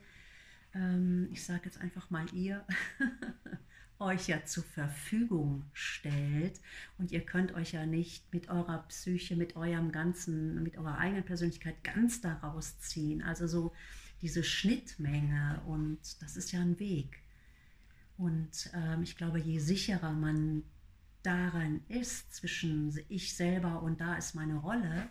ähm, 0.75 1.29
ich 1.33 1.45
sage 1.45 1.63
jetzt 1.65 1.81
einfach 1.81 2.11
mal 2.11 2.27
ihr, 2.33 2.65
euch 3.99 4.29
ja 4.29 4.45
zur 4.45 4.65
Verfügung 4.65 5.65
stellt 5.73 6.61
und 6.99 7.13
ihr 7.13 7.21
könnt 7.21 7.55
euch 7.55 7.73
ja 7.73 7.87
nicht 7.87 8.33
mit 8.33 8.49
eurer 8.49 8.85
Psyche, 8.89 9.35
mit 9.37 9.57
eurem 9.57 9.93
ganzen, 9.93 10.63
mit 10.63 10.77
eurer 10.77 10.99
eigenen 10.99 11.25
Persönlichkeit 11.25 11.83
ganz 11.85 12.21
daraus 12.21 12.79
ziehen. 12.81 13.23
Also 13.23 13.47
so 13.47 13.73
diese 14.21 14.45
Schnittmenge 14.45 15.63
und 15.67 15.99
das 16.23 16.37
ist 16.37 16.53
ja 16.53 16.61
ein 16.61 16.79
Weg. 16.79 17.23
Und 18.17 18.71
ähm, 18.75 19.03
ich 19.03 19.17
glaube, 19.17 19.39
je 19.39 19.59
sicherer 19.59 20.13
man 20.13 20.63
daran 21.23 21.81
ist, 21.89 22.35
zwischen 22.35 22.99
ich 23.09 23.35
selber 23.35 23.83
und 23.83 24.01
da 24.01 24.15
ist 24.15 24.35
meine 24.35 24.57
Rolle, 24.57 25.09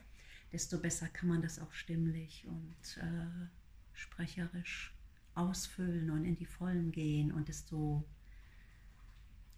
desto 0.52 0.78
besser 0.78 1.08
kann 1.08 1.30
man 1.30 1.42
das 1.42 1.60
auch 1.60 1.74
stimmlich 1.74 2.46
und 2.48 2.98
äh, 2.98 3.48
sprecherisch 3.94 4.94
ausfüllen 5.36 6.12
und 6.12 6.26
in 6.26 6.36
die 6.36 6.46
Vollen 6.46 6.92
gehen 6.92 7.32
und 7.32 7.48
desto 7.48 8.06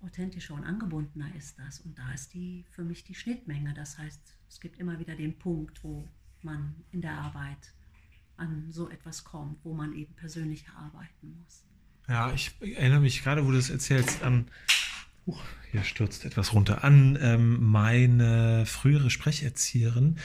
authentischer 0.01 0.53
und 0.53 0.63
angebundener 0.63 1.33
ist 1.35 1.59
das. 1.59 1.81
Und 1.81 1.97
da 1.97 2.13
ist 2.13 2.33
die 2.33 2.65
für 2.69 2.83
mich 2.83 3.03
die 3.03 3.15
Schnittmenge. 3.15 3.73
Das 3.73 3.97
heißt, 3.97 4.21
es 4.49 4.59
gibt 4.59 4.77
immer 4.79 4.99
wieder 4.99 5.15
den 5.15 5.37
Punkt, 5.37 5.83
wo 5.83 6.07
man 6.41 6.75
in 6.91 7.01
der 7.01 7.13
Arbeit 7.13 7.73
an 8.37 8.67
so 8.71 8.89
etwas 8.89 9.23
kommt, 9.23 9.57
wo 9.63 9.73
man 9.73 9.93
eben 9.93 10.13
persönlich 10.15 10.65
arbeiten 10.69 11.37
muss. 11.39 11.63
Ja, 12.07 12.31
ich 12.33 12.55
erinnere 12.61 12.99
mich 12.99 13.23
gerade, 13.23 13.45
wo 13.45 13.51
du 13.51 13.57
das 13.57 13.69
erzählst, 13.69 14.21
an, 14.21 14.47
uh, 15.25 15.35
hier 15.71 15.83
stürzt 15.83 16.23
etwas 16.23 16.53
runter, 16.53 16.83
an 16.83 17.17
ähm, 17.21 17.71
meine 17.71 18.65
frühere 18.65 19.09
Sprecherzieherin, 19.09 20.17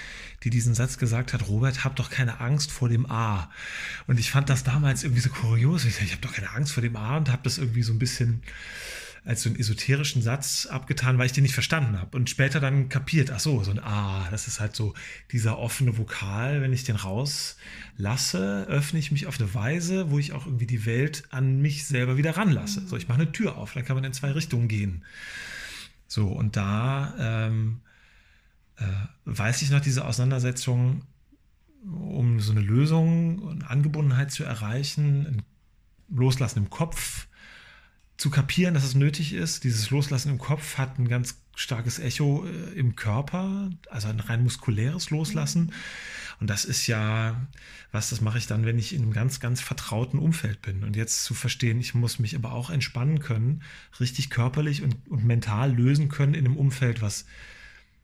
die 0.45 0.51
diesen 0.51 0.75
Satz 0.75 0.99
gesagt 0.99 1.33
hat, 1.33 1.49
Robert, 1.49 1.85
hab 1.85 1.97
doch 1.97 2.11
keine 2.11 2.41
Angst 2.41 2.71
vor 2.71 2.89
dem 2.89 3.11
A. 3.11 3.51
Und 4.07 4.21
ich 4.21 4.31
fand 4.31 4.51
das 4.51 4.63
damals 4.63 5.03
irgendwie 5.03 5.23
so 5.23 5.31
kurios. 5.31 5.85
Ich, 5.85 6.01
ich 6.01 6.13
habe 6.13 6.21
doch 6.21 6.35
keine 6.35 6.51
Angst 6.51 6.73
vor 6.73 6.83
dem 6.83 6.97
A 6.97 7.17
und 7.17 7.31
habe 7.31 7.43
das 7.43 7.59
irgendwie 7.59 7.83
so 7.83 7.93
ein 7.93 7.99
bisschen 7.99 8.43
als 9.25 9.43
so 9.43 9.51
einen 9.51 9.59
esoterischen 9.59 10.23
Satz 10.23 10.67
abgetan, 10.67 11.19
weil 11.19 11.27
ich 11.27 11.33
den 11.33 11.43
nicht 11.43 11.55
verstanden 11.55 11.99
habe. 11.99 12.17
Und 12.17 12.31
später 12.31 12.59
dann 12.59 12.89
kapiert, 12.89 13.31
ach 13.31 13.41
so, 13.41 13.63
so 13.63 13.71
ein 13.71 13.79
A, 13.79 14.29
das 14.31 14.49
ist 14.49 14.61
halt 14.61 14.75
so 14.75 14.95
dieser 15.31 15.59
offene 15.59 15.99
Vokal. 15.99 16.63
Wenn 16.63 16.73
ich 16.73 16.85
den 16.85 16.97
rauslasse, 16.97 18.67
öffne 18.69 18.99
ich 18.99 19.13
mich 19.13 19.27
auf 19.27 19.39
eine 19.39 19.53
Weise, 19.55 20.11
wo 20.11 20.19
ich 20.19 20.33
auch 20.33 20.47
irgendwie 20.47 20.67
die 20.67 20.87
Welt 20.87 21.25
an 21.31 21.61
mich 21.61 21.87
selber 21.87 22.17
wieder 22.17 22.37
ranlasse. 22.37 22.87
So, 22.87 22.97
ich 22.97 23.09
mache 23.09 23.21
eine 23.21 23.33
Tür 23.33 23.57
auf, 23.57 23.75
dann 23.75 23.85
kann 23.85 23.97
man 23.97 24.05
in 24.05 24.13
zwei 24.13 24.33
Richtungen 24.33 24.69
gehen. 24.69 25.05
So, 26.07 26.29
und 26.29 26.57
da 26.57 27.15
ähm, 27.19 27.81
äh, 28.77 28.85
weiß 29.27 29.63
ich 29.63 29.71
noch 29.71 29.81
diese 29.81 30.05
Auseinandersetzung, 30.07 31.03
um 31.85 32.41
so 32.41 32.53
eine 32.53 32.61
Lösung 32.61 33.39
und 33.39 33.63
Angebundenheit 33.65 34.31
zu 34.31 34.45
erreichen, 34.45 35.27
ein 35.27 35.43
Loslassen 36.09 36.61
im 36.61 36.71
Kopf, 36.71 37.29
zu 38.21 38.29
kapieren, 38.29 38.75
dass 38.75 38.85
es 38.85 38.95
nötig 38.95 39.33
ist. 39.33 39.65
Dieses 39.65 39.89
Loslassen 39.89 40.31
im 40.31 40.39
Kopf 40.39 40.77
hat 40.77 40.99
ein 40.99 41.09
ganz 41.09 41.41
starkes 41.55 41.99
Echo 41.99 42.47
äh, 42.47 42.79
im 42.79 42.95
Körper, 42.95 43.71
also 43.89 44.09
ein 44.09 44.21
rein 44.21 44.43
muskuläres 44.43 45.09
Loslassen. 45.09 45.73
Und 46.39 46.51
das 46.51 46.67
ist 46.67 46.87
ja, 46.87 47.49
was, 47.93 48.11
das 48.11 48.21
mache 48.21 48.37
ich 48.37 48.47
dann, 48.47 48.67
wenn 48.67 48.79
ich 48.79 48.95
in 48.95 49.03
einem 49.03 49.15
ganz, 49.15 49.41
ganz 49.41 49.63
vertrauten 49.63 50.19
Umfeld 50.19 50.61
bin. 50.61 50.85
Und 50.85 50.97
jetzt 50.97 51.25
zu 51.25 51.33
verstehen, 51.33 51.81
ich 51.81 51.95
muss 51.95 52.19
mich 52.19 52.37
aber 52.37 52.53
auch 52.53 52.69
entspannen 52.69 53.21
können, 53.21 53.63
richtig 54.01 54.29
körperlich 54.29 54.83
und, 54.83 54.97
und 55.09 55.25
mental 55.25 55.73
lösen 55.73 56.11
können 56.11 56.35
in 56.35 56.45
einem 56.45 56.59
Umfeld, 56.59 57.01
was 57.01 57.25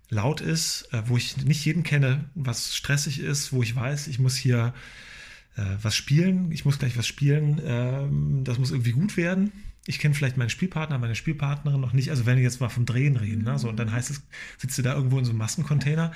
laut 0.08 0.40
ist, 0.40 0.88
äh, 0.94 1.02
wo 1.06 1.18
ich 1.18 1.36
nicht 1.44 1.62
jeden 1.66 1.82
kenne, 1.82 2.24
was 2.34 2.74
stressig 2.74 3.20
ist, 3.20 3.52
wo 3.52 3.62
ich 3.62 3.76
weiß, 3.76 4.08
ich 4.08 4.18
muss 4.18 4.34
hier 4.34 4.72
äh, 5.56 5.76
was 5.82 5.94
spielen, 5.94 6.52
ich 6.52 6.64
muss 6.64 6.78
gleich 6.78 6.96
was 6.96 7.06
spielen, 7.06 7.60
ähm, 7.62 8.44
das 8.44 8.58
muss 8.58 8.70
irgendwie 8.70 8.92
gut 8.92 9.18
werden 9.18 9.52
ich 9.86 10.00
kenne 10.00 10.14
vielleicht 10.14 10.36
meinen 10.36 10.50
Spielpartner, 10.50 10.98
meine 10.98 11.14
Spielpartnerin 11.14 11.80
noch 11.80 11.92
nicht. 11.92 12.10
Also 12.10 12.26
wenn 12.26 12.36
wir 12.36 12.42
jetzt 12.42 12.60
mal 12.60 12.68
vom 12.68 12.86
Drehen 12.86 13.16
reden, 13.16 13.44
ne? 13.44 13.58
so, 13.58 13.68
und 13.68 13.76
dann 13.78 13.92
heißt 13.92 14.10
es, 14.10 14.22
sitzt 14.58 14.76
du 14.76 14.82
da 14.82 14.94
irgendwo 14.94 15.18
in 15.18 15.24
so 15.24 15.30
einem 15.30 15.38
Massencontainer 15.38 16.12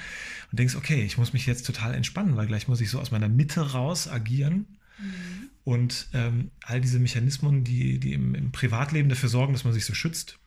und 0.51 0.59
denkst, 0.59 0.75
okay, 0.75 1.05
ich 1.05 1.19
muss 1.19 1.33
mich 1.33 1.47
jetzt 1.47 1.67
total 1.67 1.95
entspannen, 1.95 2.37
weil 2.37 2.49
gleich 2.49 2.67
muss 2.67 2.81
ich 2.81 2.91
so 2.91 2.99
aus 2.99 3.13
meiner 3.13 3.29
Mitte 3.29 3.73
raus 3.73 4.09
agieren. 4.09 4.67
Mhm. 4.99 5.51
Und 5.63 6.09
ähm, 6.15 6.51
all 6.63 6.81
diese 6.81 6.99
Mechanismen, 6.99 7.63
die, 7.63 8.01
die 8.01 8.13
im, 8.13 8.35
im, 8.35 8.51
Privatleben 8.51 9.09
dafür 9.09 9.29
sorgen, 9.29 9.53
dass 9.53 9.65
man 9.65 9.73
sich 9.73 9.85
so 9.85 9.95
schützt, 9.95 10.39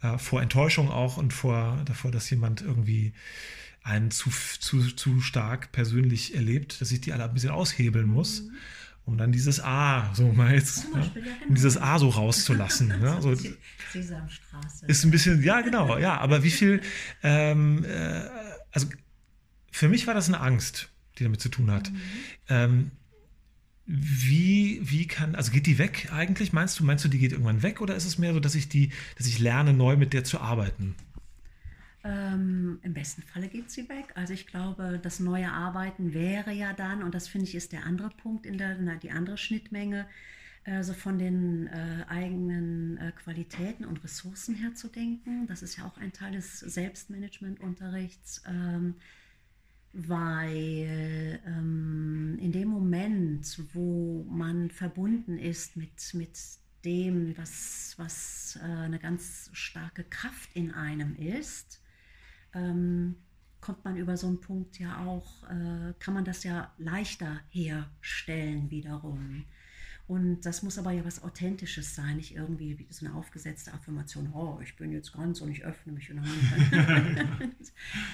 äh, 0.00 0.16
vor 0.16 0.40
Enttäuschung 0.40 0.90
auch 0.90 1.18
und 1.18 1.34
vor 1.34 1.82
davor, 1.84 2.10
dass 2.10 2.30
jemand 2.30 2.62
irgendwie 2.62 3.12
einen 3.82 4.10
zu, 4.10 4.30
zu, 4.30 4.80
zu 4.94 5.20
stark 5.20 5.72
persönlich 5.72 6.34
erlebt, 6.34 6.80
dass 6.80 6.90
ich 6.90 7.02
die 7.02 7.12
alle 7.12 7.24
ein 7.24 7.34
bisschen 7.34 7.50
aushebeln 7.50 8.06
muss. 8.06 8.42
Mhm 8.42 8.56
um 9.04 9.18
dann 9.18 9.32
dieses 9.32 9.60
A, 9.60 10.12
so 10.14 10.32
mal 10.32 10.54
jetzt, 10.54 10.84
ja, 10.94 11.00
um 11.00 11.12
genau. 11.12 11.30
dieses 11.48 11.76
A 11.76 11.98
so 11.98 12.08
rauszulassen. 12.08 12.94
ja, 13.02 13.20
so. 13.20 13.34
Sesamstraße. 13.92 14.86
Ist 14.86 15.04
ein 15.04 15.10
bisschen, 15.10 15.42
ja, 15.42 15.60
genau, 15.62 15.98
ja, 15.98 16.18
aber 16.18 16.44
wie 16.44 16.50
viel, 16.50 16.80
ähm, 17.22 17.84
äh, 17.84 18.22
also 18.70 18.86
für 19.72 19.88
mich 19.88 20.06
war 20.06 20.14
das 20.14 20.28
eine 20.28 20.40
Angst, 20.40 20.90
die 21.18 21.24
damit 21.24 21.40
zu 21.40 21.48
tun 21.48 21.70
hat. 21.70 21.90
Mhm. 21.90 22.00
Ähm, 22.48 22.90
wie, 23.86 24.80
wie 24.84 25.06
kann, 25.08 25.34
also 25.34 25.50
geht 25.50 25.66
die 25.66 25.78
weg 25.78 26.10
eigentlich? 26.12 26.52
Meinst 26.52 26.78
du, 26.78 26.84
meinst 26.84 27.04
du, 27.04 27.08
die 27.08 27.18
geht 27.18 27.32
irgendwann 27.32 27.64
weg 27.64 27.80
oder 27.80 27.96
ist 27.96 28.04
es 28.04 28.18
mehr 28.18 28.32
so, 28.32 28.38
dass 28.38 28.54
ich 28.54 28.68
die, 28.68 28.92
dass 29.18 29.26
ich 29.26 29.40
lerne, 29.40 29.72
neu 29.72 29.96
mit 29.96 30.12
der 30.12 30.22
zu 30.22 30.40
arbeiten? 30.40 30.94
Ähm, 32.02 32.78
Im 32.82 32.94
besten 32.94 33.22
Falle 33.22 33.48
geht 33.48 33.70
sie 33.70 33.88
weg. 33.88 34.12
Also 34.14 34.32
ich 34.32 34.46
glaube, 34.46 34.98
das 35.02 35.20
neue 35.20 35.52
Arbeiten 35.52 36.14
wäre 36.14 36.52
ja 36.52 36.72
dann, 36.72 37.02
und 37.02 37.14
das 37.14 37.28
finde 37.28 37.46
ich 37.46 37.54
ist 37.54 37.72
der 37.72 37.84
andere 37.84 38.10
Punkt 38.10 38.46
in 38.46 38.56
der, 38.58 38.76
na, 38.80 38.96
die 38.96 39.10
andere 39.10 39.36
Schnittmenge, 39.36 40.06
also 40.64 40.92
von 40.92 41.18
den 41.18 41.66
äh, 41.66 42.04
eigenen 42.08 42.96
äh, 42.98 43.12
Qualitäten 43.12 43.84
und 43.84 44.02
Ressourcen 44.04 44.54
her 44.54 44.74
zu 44.74 44.88
denken. 44.88 45.46
Das 45.46 45.62
ist 45.62 45.76
ja 45.76 45.86
auch 45.86 45.98
ein 45.98 46.12
Teil 46.12 46.32
des 46.32 46.60
Selbstmanagementunterrichts. 46.60 48.42
Ähm, 48.46 48.94
weil 49.92 51.40
ähm, 51.46 52.38
in 52.40 52.52
dem 52.52 52.68
Moment, 52.68 53.60
wo 53.74 54.24
man 54.30 54.70
verbunden 54.70 55.36
ist 55.38 55.76
mit, 55.76 56.14
mit 56.14 56.38
dem, 56.84 57.36
was, 57.36 57.94
was 57.96 58.58
äh, 58.62 58.64
eine 58.64 58.98
ganz 58.98 59.50
starke 59.52 60.04
Kraft 60.04 60.50
in 60.54 60.72
einem 60.72 61.16
ist, 61.16 61.79
ähm, 62.54 63.16
kommt 63.60 63.84
man 63.84 63.96
über 63.96 64.16
so 64.16 64.26
einen 64.26 64.40
Punkt 64.40 64.78
ja 64.78 65.04
auch, 65.06 65.44
äh, 65.44 65.92
kann 65.98 66.14
man 66.14 66.24
das 66.24 66.44
ja 66.44 66.72
leichter 66.78 67.40
herstellen 67.50 68.70
wiederum. 68.70 69.44
Und 70.06 70.40
das 70.40 70.64
muss 70.64 70.76
aber 70.76 70.90
ja 70.90 71.04
was 71.04 71.22
Authentisches 71.22 71.94
sein, 71.94 72.16
nicht 72.16 72.34
irgendwie 72.34 72.78
wie 72.78 72.86
so 72.90 73.06
eine 73.06 73.14
aufgesetzte 73.14 73.72
Affirmation, 73.72 74.32
oh, 74.32 74.58
ich 74.60 74.76
bin 74.76 74.90
jetzt 74.90 75.12
ganz 75.12 75.40
und 75.40 75.50
ich 75.50 75.64
öffne 75.64 75.92
mich, 75.92 76.10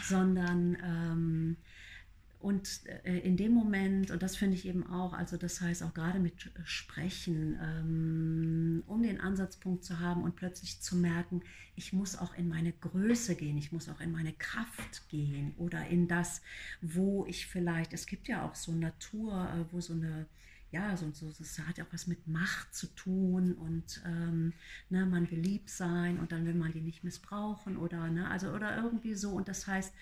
sondern 0.04 0.76
ähm, 0.84 1.56
und 2.46 2.86
äh, 3.02 3.18
in 3.18 3.36
dem 3.36 3.50
Moment, 3.50 4.12
und 4.12 4.22
das 4.22 4.36
finde 4.36 4.54
ich 4.54 4.66
eben 4.66 4.86
auch, 4.86 5.14
also 5.14 5.36
das 5.36 5.60
heißt 5.60 5.82
auch 5.82 5.92
gerade 5.94 6.20
mit 6.20 6.52
Sprechen, 6.62 7.58
ähm, 7.60 8.84
um 8.86 9.02
den 9.02 9.20
Ansatzpunkt 9.20 9.84
zu 9.84 9.98
haben 9.98 10.22
und 10.22 10.36
plötzlich 10.36 10.80
zu 10.80 10.94
merken, 10.94 11.42
ich 11.74 11.92
muss 11.92 12.16
auch 12.16 12.38
in 12.38 12.46
meine 12.46 12.70
Größe 12.70 13.34
gehen, 13.34 13.58
ich 13.58 13.72
muss 13.72 13.88
auch 13.88 14.00
in 14.00 14.12
meine 14.12 14.32
Kraft 14.32 15.08
gehen 15.08 15.54
oder 15.56 15.88
in 15.88 16.06
das, 16.06 16.40
wo 16.80 17.26
ich 17.26 17.48
vielleicht, 17.48 17.92
es 17.92 18.06
gibt 18.06 18.28
ja 18.28 18.46
auch 18.48 18.54
so 18.54 18.70
Natur, 18.70 19.32
äh, 19.52 19.72
wo 19.72 19.80
so 19.80 19.94
eine, 19.94 20.26
ja, 20.70 20.96
so, 20.96 21.10
so, 21.10 21.32
das 21.36 21.58
hat 21.58 21.78
ja 21.78 21.84
auch 21.84 21.92
was 21.92 22.06
mit 22.06 22.28
Macht 22.28 22.72
zu 22.72 22.86
tun 22.94 23.54
und 23.54 24.02
ähm, 24.06 24.52
ne, 24.88 25.04
man 25.04 25.28
will 25.32 25.40
lieb 25.40 25.68
sein 25.68 26.20
und 26.20 26.30
dann 26.30 26.46
will 26.46 26.54
man 26.54 26.70
die 26.70 26.80
nicht 26.80 27.02
missbrauchen 27.02 27.76
oder, 27.76 28.08
ne, 28.08 28.30
also 28.30 28.50
oder 28.50 28.76
irgendwie 28.76 29.14
so. 29.16 29.32
Und 29.32 29.48
das 29.48 29.66
heißt, 29.66 29.92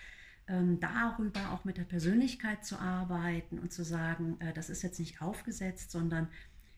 ähm, 0.46 0.78
darüber 0.80 1.52
auch 1.52 1.64
mit 1.64 1.76
der 1.76 1.84
Persönlichkeit 1.84 2.64
zu 2.64 2.78
arbeiten 2.78 3.58
und 3.58 3.72
zu 3.72 3.84
sagen, 3.84 4.36
äh, 4.40 4.52
das 4.52 4.70
ist 4.70 4.82
jetzt 4.82 4.98
nicht 4.98 5.22
aufgesetzt, 5.22 5.90
sondern 5.90 6.28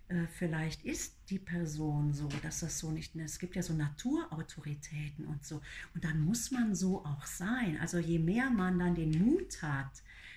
äh, 0.08 0.26
vielleicht 0.28 0.84
ist 0.84 1.16
die 1.30 1.38
Person 1.38 2.12
so, 2.12 2.28
dass 2.42 2.60
das 2.60 2.78
so 2.78 2.92
nicht, 2.92 3.16
es 3.16 3.38
gibt 3.38 3.56
ja 3.56 3.62
so 3.62 3.74
Naturautoritäten 3.74 5.26
und 5.26 5.44
so. 5.44 5.60
Und 5.94 6.04
dann 6.04 6.20
muss 6.20 6.52
man 6.52 6.74
so 6.74 7.04
auch 7.04 7.26
sein. 7.26 7.78
Also 7.80 7.98
je 7.98 8.20
mehr 8.20 8.50
man 8.50 8.78
dann 8.78 8.94
den 8.94 9.18
Mut 9.18 9.62
hat, 9.62 9.90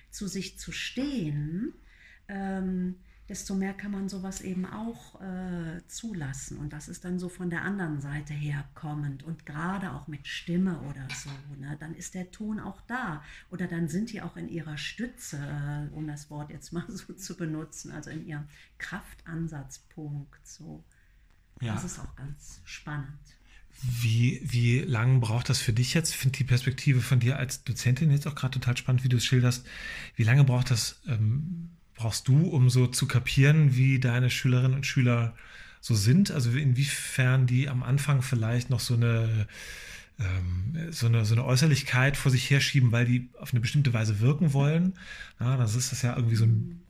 zu 0.09 0.27
sich 0.27 0.57
zu 0.57 0.71
stehen, 0.71 1.73
ähm, 2.27 2.95
desto 3.29 3.53
mehr 3.53 3.73
kann 3.73 3.91
man 3.91 4.09
sowas 4.09 4.41
eben 4.41 4.65
auch 4.65 5.21
äh, 5.21 5.81
zulassen. 5.87 6.57
Und 6.57 6.73
das 6.73 6.89
ist 6.89 7.05
dann 7.05 7.19
so 7.19 7.29
von 7.29 7.51
der 7.51 7.61
anderen 7.61 8.01
Seite 8.01 8.33
her 8.33 8.67
kommend 8.73 9.23
und 9.23 9.45
gerade 9.45 9.93
auch 9.93 10.07
mit 10.07 10.27
Stimme 10.27 10.79
oder 10.81 11.07
so. 11.15 11.29
Ne? 11.59 11.77
Dann 11.79 11.93
ist 11.93 12.15
der 12.15 12.31
Ton 12.31 12.59
auch 12.59 12.81
da. 12.87 13.23
Oder 13.51 13.67
dann 13.67 13.87
sind 13.87 14.11
die 14.11 14.21
auch 14.21 14.35
in 14.35 14.49
ihrer 14.49 14.77
Stütze, 14.77 15.37
äh, 15.37 15.93
um 15.95 16.07
das 16.07 16.31
Wort 16.31 16.49
jetzt 16.49 16.73
mal 16.73 16.85
so 16.89 17.13
zu 17.13 17.37
benutzen, 17.37 17.91
also 17.91 18.09
in 18.09 18.25
ihrem 18.25 18.47
Kraftansatzpunkt. 18.79 20.47
So. 20.47 20.83
Ja. 21.61 21.75
Das 21.75 21.83
ist 21.83 21.99
auch 21.99 22.15
ganz 22.15 22.61
spannend. 22.63 23.19
Wie, 23.81 24.41
wie 24.43 24.79
lange 24.79 25.19
braucht 25.19 25.49
das 25.49 25.59
für 25.59 25.71
dich 25.71 25.93
jetzt? 25.93 26.09
Ich 26.09 26.17
finde 26.17 26.37
die 26.37 26.43
Perspektive 26.43 27.01
von 27.01 27.19
dir 27.19 27.37
als 27.37 27.63
Dozentin 27.63 28.11
jetzt 28.11 28.27
auch 28.27 28.35
gerade 28.35 28.59
total 28.59 28.75
spannend, 28.75 29.03
wie 29.03 29.09
du 29.09 29.17
es 29.17 29.25
schilderst. 29.25 29.65
Wie 30.15 30.23
lange 30.23 30.43
braucht 30.43 30.71
das 30.71 31.01
ähm, 31.07 31.69
brauchst 31.99 32.29
du, 32.29 32.47
um 32.47 32.69
so 32.69 32.87
zu 32.87 33.07
kapieren, 33.07 33.75
wie 33.75 33.99
deine 33.99 34.29
Schülerinnen 34.29 34.73
und 34.73 34.85
Schüler 34.85 35.35
so 35.81 35.93
sind? 35.95 36.31
Also 36.31 36.49
inwiefern 36.51 37.45
die 37.45 37.67
am 37.67 37.83
Anfang 37.83 38.21
vielleicht 38.21 38.69
noch 38.69 38.79
so 38.79 38.93
eine, 38.93 39.47
ähm, 40.17 40.91
so 40.91 41.07
eine, 41.07 41.25
so 41.25 41.35
eine 41.35 41.43
Äußerlichkeit 41.43 42.15
vor 42.15 42.31
sich 42.31 42.49
herschieben, 42.49 42.93
weil 42.93 43.05
die 43.05 43.29
auf 43.37 43.51
eine 43.51 43.59
bestimmte 43.59 43.93
Weise 43.93 44.21
wirken 44.21 44.53
wollen. 44.53 44.93
Ja, 45.41 45.57
das 45.57 45.75
ist 45.75 45.91
das 45.91 46.01
ja 46.01 46.15
irgendwie 46.15 46.37
so 46.37 46.45
ein 46.45 46.81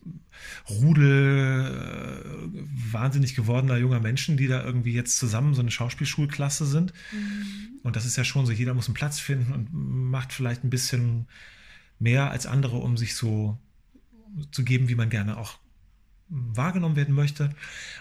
Rudel 0.70 1.66
äh, 1.66 2.93
wahnsinnig 2.93 3.34
gewordener 3.34 3.78
junger 3.78 3.99
Menschen, 3.99 4.38
die 4.38 4.47
da 4.47 4.64
irgendwie 4.64 4.93
jetzt 4.93 5.18
zusammen 5.18 5.55
so 5.55 5.62
eine 5.62 5.72
Schauspielschulklasse 5.72 6.68
sind. 6.68 6.93
Mhm. 7.12 7.80
Und 7.82 7.95
das 7.95 8.05
ist 8.05 8.16
ja 8.16 8.24
schon 8.24 8.45
so, 8.45 8.51
jeder 8.51 8.76
muss 8.76 8.86
einen 8.86 8.93
Platz 8.93 9.20
finden 9.20 9.53
und 9.53 9.70
macht 9.74 10.34
vielleicht 10.34 10.64
ein 10.64 10.70
bisschen 10.70 11.26
mehr 11.97 12.30
als 12.30 12.45
andere, 12.45 12.78
um 12.78 12.95
sich 12.95 13.16
so 13.16 13.57
zu 14.51 14.63
geben, 14.63 14.89
wie 14.89 14.95
man 14.95 15.09
gerne 15.09 15.38
auch 15.38 15.57
wahrgenommen 16.30 16.95
werden 16.95 17.15
möchte. 17.15 17.49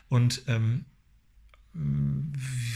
Und 0.08 0.42
ähm, 0.46 0.84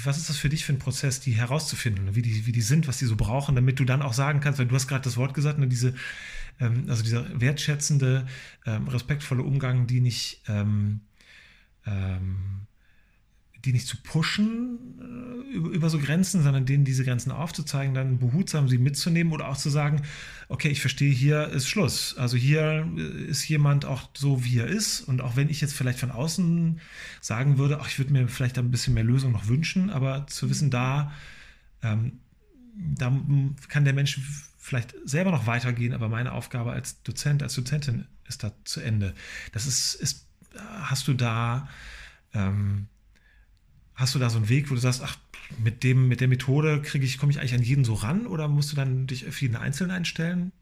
was 0.04 0.18
ist 0.18 0.28
das 0.28 0.36
für 0.36 0.48
dich 0.48 0.64
für 0.64 0.72
ein 0.72 0.78
Prozess, 0.78 1.20
die 1.20 1.32
herauszufinden, 1.32 2.14
wie 2.14 2.22
die, 2.22 2.46
wie 2.46 2.52
die 2.52 2.62
sind, 2.62 2.86
was 2.86 2.98
die 2.98 3.06
so 3.06 3.16
brauchen, 3.16 3.54
damit 3.54 3.80
du 3.80 3.84
dann 3.84 4.02
auch 4.02 4.12
sagen 4.12 4.40
kannst, 4.40 4.58
weil 4.58 4.66
du 4.66 4.74
hast 4.74 4.86
gerade 4.86 5.04
das 5.04 5.16
Wort 5.16 5.34
gesagt, 5.34 5.58
ne, 5.58 5.66
diese, 5.66 5.94
ähm, 6.60 6.84
also 6.88 7.02
dieser 7.02 7.40
wertschätzende, 7.40 8.26
ähm, 8.66 8.88
respektvolle 8.88 9.42
Umgang, 9.42 9.86
die 9.86 10.00
nicht 10.00 10.42
ähm, 10.48 11.00
ähm 11.86 12.66
die 13.64 13.72
nicht 13.72 13.86
zu 13.86 13.96
pushen 14.02 14.78
äh, 15.00 15.54
über, 15.54 15.68
über, 15.70 15.90
so 15.90 15.98
Grenzen, 15.98 16.42
sondern 16.42 16.66
denen 16.66 16.84
diese 16.84 17.04
Grenzen 17.04 17.30
aufzuzeigen, 17.30 17.94
dann 17.94 18.18
behutsam 18.18 18.68
sie 18.68 18.78
mitzunehmen 18.78 19.32
oder 19.32 19.48
auch 19.48 19.56
zu 19.56 19.70
sagen, 19.70 20.02
okay, 20.48 20.68
ich 20.68 20.80
verstehe, 20.80 21.12
hier 21.12 21.48
ist 21.48 21.68
Schluss. 21.68 22.16
Also 22.16 22.36
hier 22.36 22.88
ist 23.28 23.48
jemand 23.48 23.84
auch 23.84 24.10
so, 24.16 24.44
wie 24.44 24.58
er 24.58 24.66
ist. 24.66 25.00
Und 25.02 25.20
auch 25.20 25.36
wenn 25.36 25.48
ich 25.48 25.60
jetzt 25.60 25.74
vielleicht 25.74 25.98
von 25.98 26.10
außen 26.10 26.80
sagen 27.20 27.58
würde, 27.58 27.80
ach, 27.80 27.88
ich 27.88 27.98
würde 27.98 28.12
mir 28.12 28.28
vielleicht 28.28 28.58
ein 28.58 28.70
bisschen 28.70 28.94
mehr 28.94 29.04
Lösung 29.04 29.32
noch 29.32 29.48
wünschen, 29.48 29.90
aber 29.90 30.26
zu 30.26 30.50
wissen, 30.50 30.70
da, 30.70 31.12
ähm, 31.82 32.20
da 32.74 33.12
kann 33.68 33.84
der 33.84 33.94
Mensch 33.94 34.20
vielleicht 34.58 34.94
selber 35.04 35.30
noch 35.30 35.46
weitergehen, 35.46 35.92
aber 35.92 36.08
meine 36.08 36.32
Aufgabe 36.32 36.72
als 36.72 37.02
Dozent, 37.02 37.42
als 37.42 37.54
Dozentin 37.54 38.06
ist 38.28 38.44
da 38.44 38.52
zu 38.64 38.80
Ende. 38.80 39.14
Das 39.52 39.66
ist, 39.66 39.94
ist 39.94 40.26
hast 40.54 41.08
du 41.08 41.14
da, 41.14 41.68
ähm, 42.34 42.88
Hast 43.94 44.14
du 44.14 44.18
da 44.18 44.30
so 44.30 44.38
einen 44.38 44.48
Weg, 44.48 44.70
wo 44.70 44.74
du 44.74 44.80
sagst, 44.80 45.02
ach, 45.02 45.16
mit 45.62 45.84
dem, 45.84 46.08
mit 46.08 46.20
der 46.20 46.28
Methode 46.28 46.80
kriege 46.82 47.04
ich, 47.04 47.18
komme 47.18 47.30
ich 47.30 47.38
eigentlich 47.38 47.54
an 47.54 47.62
jeden 47.62 47.84
so 47.84 47.94
ran 47.94 48.26
oder 48.26 48.48
musst 48.48 48.72
du 48.72 48.76
dann 48.76 49.06
dich 49.06 49.28
auf 49.28 49.40
jeden 49.42 49.56
Einzelnen 49.56 49.90
einstellen? 49.90 50.52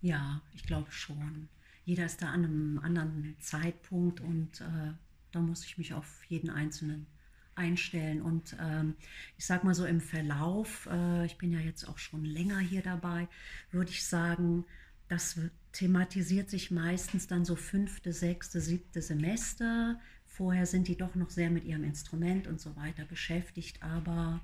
Ja, 0.00 0.40
ich 0.54 0.64
glaube 0.64 0.90
schon. 0.90 1.48
Jeder 1.84 2.06
ist 2.06 2.22
da 2.22 2.28
an 2.28 2.44
einem 2.44 2.78
anderen 2.78 3.36
Zeitpunkt 3.40 4.20
und 4.20 4.60
äh, 4.60 4.92
da 5.32 5.40
muss 5.40 5.64
ich 5.64 5.76
mich 5.76 5.92
auf 5.92 6.24
jeden 6.28 6.48
Einzelnen 6.48 7.06
einstellen. 7.54 8.22
Und 8.22 8.56
ähm, 8.60 8.94
ich 9.36 9.46
sage 9.46 9.66
mal 9.66 9.74
so 9.74 9.84
im 9.84 10.00
Verlauf, 10.00 10.88
äh, 10.90 11.26
ich 11.26 11.36
bin 11.36 11.52
ja 11.52 11.60
jetzt 11.60 11.86
auch 11.88 11.98
schon 11.98 12.24
länger 12.24 12.58
hier 12.58 12.82
dabei, 12.82 13.28
würde 13.70 13.90
ich 13.90 14.04
sagen, 14.04 14.64
das 15.08 15.38
thematisiert 15.72 16.48
sich 16.48 16.70
meistens 16.70 17.26
dann 17.26 17.44
so 17.44 17.56
fünfte, 17.56 18.12
sechste, 18.12 18.60
siebte 18.60 19.02
Semester. 19.02 20.00
Vorher 20.34 20.66
sind 20.66 20.88
die 20.88 20.96
doch 20.96 21.14
noch 21.14 21.30
sehr 21.30 21.48
mit 21.48 21.62
ihrem 21.64 21.84
Instrument 21.84 22.48
und 22.48 22.60
so 22.60 22.74
weiter 22.74 23.04
beschäftigt, 23.04 23.80
aber 23.84 24.40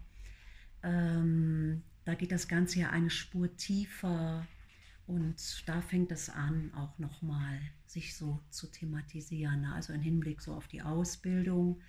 ähm, 0.84 1.82
da 2.04 2.14
geht 2.14 2.30
das 2.30 2.46
Ganze 2.46 2.78
ja 2.78 2.90
eine 2.90 3.10
Spur 3.10 3.56
tiefer 3.56 4.46
und 5.08 5.68
da 5.68 5.82
fängt 5.82 6.12
es 6.12 6.30
an, 6.30 6.72
auch 6.74 6.96
nochmal 7.00 7.60
sich 7.86 8.14
so 8.14 8.38
zu 8.50 8.68
thematisieren. 8.68 9.62
Ne? 9.62 9.74
Also 9.74 9.92
im 9.92 10.00
Hinblick 10.00 10.40
so 10.40 10.54
auf 10.54 10.68
die 10.68 10.80
Ausbildung. 10.80 11.80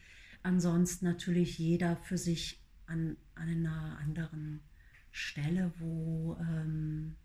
Ansonsten 0.42 1.06
natürlich 1.06 1.60
jeder 1.60 1.96
für 1.98 2.18
sich 2.18 2.60
an, 2.88 3.18
an 3.36 3.50
einer 3.50 4.00
anderen 4.00 4.62
Stelle, 5.12 5.72
wo 5.78 6.38
ähm, 6.40 7.16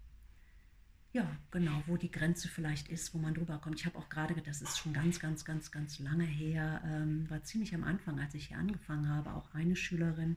ja, 1.16 1.26
genau, 1.50 1.82
wo 1.86 1.96
die 1.96 2.10
Grenze 2.10 2.46
vielleicht 2.46 2.88
ist, 2.88 3.14
wo 3.14 3.18
man 3.18 3.32
drüber 3.32 3.56
kommt. 3.56 3.80
Ich 3.80 3.86
habe 3.86 3.96
auch 3.96 4.10
gerade, 4.10 4.34
das 4.42 4.60
ist 4.60 4.76
schon 4.76 4.92
ganz, 4.92 5.18
ganz, 5.18 5.46
ganz, 5.46 5.70
ganz 5.70 5.98
lange 5.98 6.26
her, 6.26 6.82
ähm, 6.84 7.28
war 7.30 7.42
ziemlich 7.42 7.74
am 7.74 7.84
Anfang, 7.84 8.20
als 8.20 8.34
ich 8.34 8.48
hier 8.48 8.58
angefangen 8.58 9.08
habe, 9.08 9.32
auch 9.32 9.54
eine 9.54 9.76
Schülerin 9.76 10.36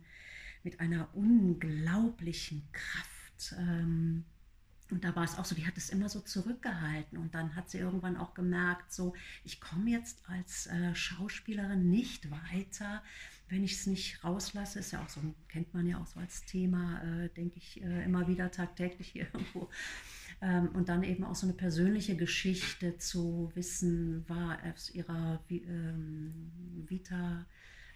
mit 0.64 0.80
einer 0.80 1.10
unglaublichen 1.14 2.66
Kraft. 2.72 3.56
Ähm, 3.60 4.24
und 4.90 5.04
da 5.04 5.14
war 5.18 5.26
es 5.26 5.38
auch 5.38 5.44
so, 5.44 5.54
die 5.54 5.68
hat 5.68 5.76
es 5.76 5.90
immer 5.90 6.08
so 6.08 6.22
zurückgehalten. 6.22 7.18
Und 7.18 7.36
dann 7.36 7.56
hat 7.58 7.70
sie 7.70 7.80
irgendwann 7.80 8.16
auch 8.16 8.34
gemerkt, 8.34 8.94
so, 8.94 9.14
ich 9.44 9.60
komme 9.60 9.90
jetzt 9.90 10.30
als 10.30 10.68
äh, 10.68 10.96
Schauspielerin 10.96 11.90
nicht 11.90 12.32
weiter, 12.32 13.04
wenn 13.50 13.66
ich 13.66 13.74
es 13.74 13.86
nicht 13.86 14.24
rauslasse. 14.24 14.80
Ist 14.80 14.94
ja 14.94 15.04
auch 15.04 15.10
so, 15.10 15.20
kennt 15.50 15.74
man 15.74 15.86
ja 15.86 15.98
auch 15.98 16.08
so 16.08 16.22
als 16.22 16.46
Thema, 16.46 17.04
äh, 17.04 17.28
denke 17.28 17.58
ich, 17.58 17.84
äh, 17.84 18.06
immer 18.06 18.30
wieder 18.30 18.50
tagtäglich 18.50 19.14
irgendwo 19.18 19.70
ähm, 20.42 20.70
und 20.74 20.90
dann 20.90 21.04
eben 21.04 21.24
auch 21.24 21.36
so 21.36 21.46
eine 21.46 21.56
persönliche 21.56 22.16
Geschichte 22.16 22.98
zu 22.98 23.52
wissen, 23.56 24.28
war 24.28 24.58
aus 24.74 24.90
ihrer 24.90 25.40
ähm, 25.50 26.52
Vita 26.88 27.46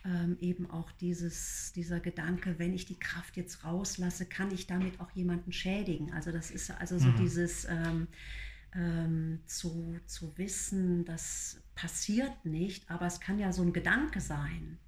ähm, 0.06 0.38
eben 0.42 0.70
auch 0.70 0.92
dieses, 0.92 1.72
dieser 1.74 2.00
Gedanke, 2.00 2.60
wenn 2.60 2.74
ich 2.74 2.86
die 2.86 3.00
Kraft 3.00 3.38
jetzt 3.38 3.64
rauslasse, 3.64 4.26
kann 4.26 4.52
ich 4.52 4.68
damit 4.68 5.00
auch 5.00 5.12
jemanden 5.12 5.54
schädigen. 5.54 6.12
Also 6.12 6.32
das 6.32 6.52
ist 6.52 6.72
also 6.72 7.00
so 7.00 7.08
mhm. 7.08 7.16
dieses 7.18 7.66
ähm, 7.66 8.08
ähm, 8.76 9.40
zu, 9.46 10.00
zu 10.06 10.38
wissen, 10.38 11.06
das 11.06 11.62
passiert 11.76 12.46
nicht, 12.46 12.90
aber 12.90 13.06
es 13.06 13.20
kann 13.20 13.40
ja 13.40 13.54
so 13.54 13.62
ein 13.62 13.72
Gedanke 13.72 14.20
sein 14.20 14.80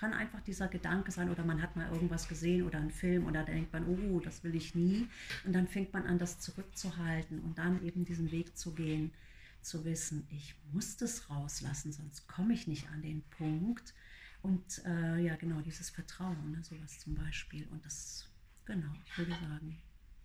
kann 0.00 0.14
einfach 0.14 0.40
dieser 0.40 0.66
Gedanke 0.66 1.12
sein 1.12 1.28
oder 1.28 1.44
man 1.44 1.60
hat 1.60 1.76
mal 1.76 1.92
irgendwas 1.92 2.26
gesehen 2.26 2.66
oder 2.66 2.78
einen 2.78 2.90
Film 2.90 3.26
oder 3.26 3.44
denkt 3.44 3.70
man, 3.74 3.86
oh, 3.86 4.18
das 4.20 4.42
will 4.42 4.54
ich 4.54 4.74
nie. 4.74 5.06
Und 5.44 5.52
dann 5.52 5.68
fängt 5.68 5.92
man 5.92 6.06
an, 6.06 6.18
das 6.18 6.38
zurückzuhalten 6.38 7.38
und 7.40 7.58
dann 7.58 7.84
eben 7.84 8.06
diesen 8.06 8.32
Weg 8.32 8.56
zu 8.56 8.72
gehen, 8.72 9.12
zu 9.60 9.84
wissen, 9.84 10.26
ich 10.30 10.54
muss 10.72 10.96
das 10.96 11.28
rauslassen, 11.28 11.92
sonst 11.92 12.26
komme 12.26 12.54
ich 12.54 12.66
nicht 12.66 12.88
an 12.88 13.02
den 13.02 13.22
Punkt. 13.36 13.92
Und 14.40 14.82
äh, 14.86 15.18
ja, 15.18 15.36
genau, 15.36 15.60
dieses 15.60 15.90
Vertrauen, 15.90 16.52
ne, 16.52 16.64
sowas 16.64 16.98
zum 16.98 17.14
Beispiel. 17.14 17.68
Und 17.70 17.84
das, 17.84 18.26
genau, 18.64 18.94
ich 19.04 19.18
würde 19.18 19.32
sagen, 19.32 19.76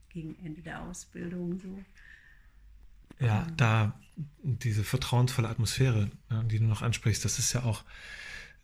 gegen 0.07 0.37
Ende 0.45 0.61
der 0.61 0.83
Ausbildung 0.83 1.59
so. 1.59 1.83
Ja, 3.19 3.45
da 3.57 3.99
diese 4.41 4.85
vertrauensvolle 4.85 5.49
Atmosphäre, 5.49 6.09
ne, 6.29 6.45
die 6.45 6.59
du 6.59 6.65
noch 6.65 6.81
ansprichst, 6.81 7.25
das 7.25 7.39
ist 7.39 7.51
ja 7.51 7.63
auch, 7.63 7.83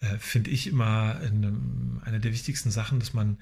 äh, 0.02 0.18
finde 0.18 0.50
ich, 0.50 0.68
immer 0.68 1.20
eine, 1.20 1.54
eine 2.04 2.20
der 2.20 2.32
wichtigsten 2.32 2.72
Sachen, 2.72 3.00
dass 3.00 3.14
man 3.14 3.38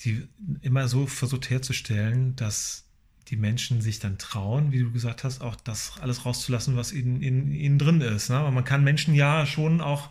die 0.00 0.28
immer 0.62 0.88
so 0.88 1.06
versucht 1.06 1.50
herzustellen, 1.50 2.36
dass 2.36 2.84
die 3.28 3.36
Menschen 3.36 3.82
sich 3.82 3.98
dann 3.98 4.16
trauen, 4.16 4.72
wie 4.72 4.78
du 4.78 4.90
gesagt 4.90 5.22
hast, 5.22 5.42
auch 5.42 5.56
das 5.56 5.94
alles 6.00 6.24
rauszulassen, 6.24 6.76
was 6.76 6.92
in, 6.92 7.20
in 7.20 7.52
ihnen 7.52 7.78
drin 7.78 8.00
ist. 8.00 8.30
Ne? 8.30 8.50
man 8.50 8.64
kann 8.64 8.84
Menschen 8.84 9.14
ja 9.14 9.44
schon 9.44 9.80
auch 9.80 10.08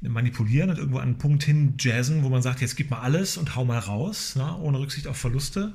manipulieren 0.00 0.70
und 0.70 0.78
irgendwo 0.78 0.98
an 0.98 1.08
einen 1.08 1.18
Punkt 1.18 1.42
hin 1.42 1.74
jazzen, 1.78 2.22
wo 2.22 2.30
man 2.30 2.40
sagt, 2.40 2.62
jetzt 2.62 2.76
gib 2.76 2.90
mal 2.90 3.00
alles 3.00 3.36
und 3.36 3.54
hau 3.56 3.66
mal 3.66 3.78
raus, 3.78 4.36
ne? 4.36 4.56
ohne 4.56 4.78
Rücksicht 4.78 5.06
auf 5.06 5.18
Verluste 5.18 5.74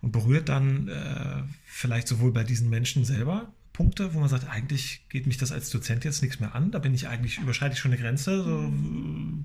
und 0.00 0.10
berührt 0.10 0.48
dann 0.48 0.88
äh, 0.88 1.42
vielleicht 1.64 2.08
sowohl 2.08 2.32
bei 2.32 2.42
diesen 2.42 2.68
Menschen 2.68 3.04
selber 3.04 3.52
Punkte, 3.72 4.14
wo 4.14 4.20
man 4.20 4.28
sagt, 4.28 4.48
eigentlich 4.48 5.08
geht 5.08 5.26
mich 5.26 5.38
das 5.38 5.52
als 5.52 5.70
Dozent 5.70 6.04
jetzt 6.04 6.22
nichts 6.22 6.40
mehr 6.40 6.54
an, 6.54 6.70
da 6.70 6.78
bin 6.78 6.94
ich 6.94 7.08
eigentlich, 7.08 7.38
überschreite 7.38 7.74
ich 7.74 7.80
schon 7.80 7.92
eine 7.92 8.00
Grenze, 8.00 8.42
so 8.42 8.72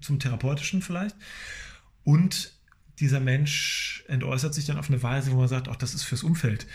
zum 0.02 0.20
Therapeutischen 0.20 0.82
vielleicht. 0.82 1.16
Und 2.04 2.54
dieser 3.00 3.20
Mensch 3.20 4.04
entäußert 4.08 4.54
sich 4.54 4.66
dann 4.66 4.78
auf 4.78 4.90
eine 4.90 5.02
Weise, 5.04 5.32
wo 5.32 5.38
man 5.38 5.48
sagt, 5.48 5.68
auch 5.68 5.76
das 5.76 5.94
ist 5.94 6.04
fürs 6.04 6.24
Umfeld 6.24 6.66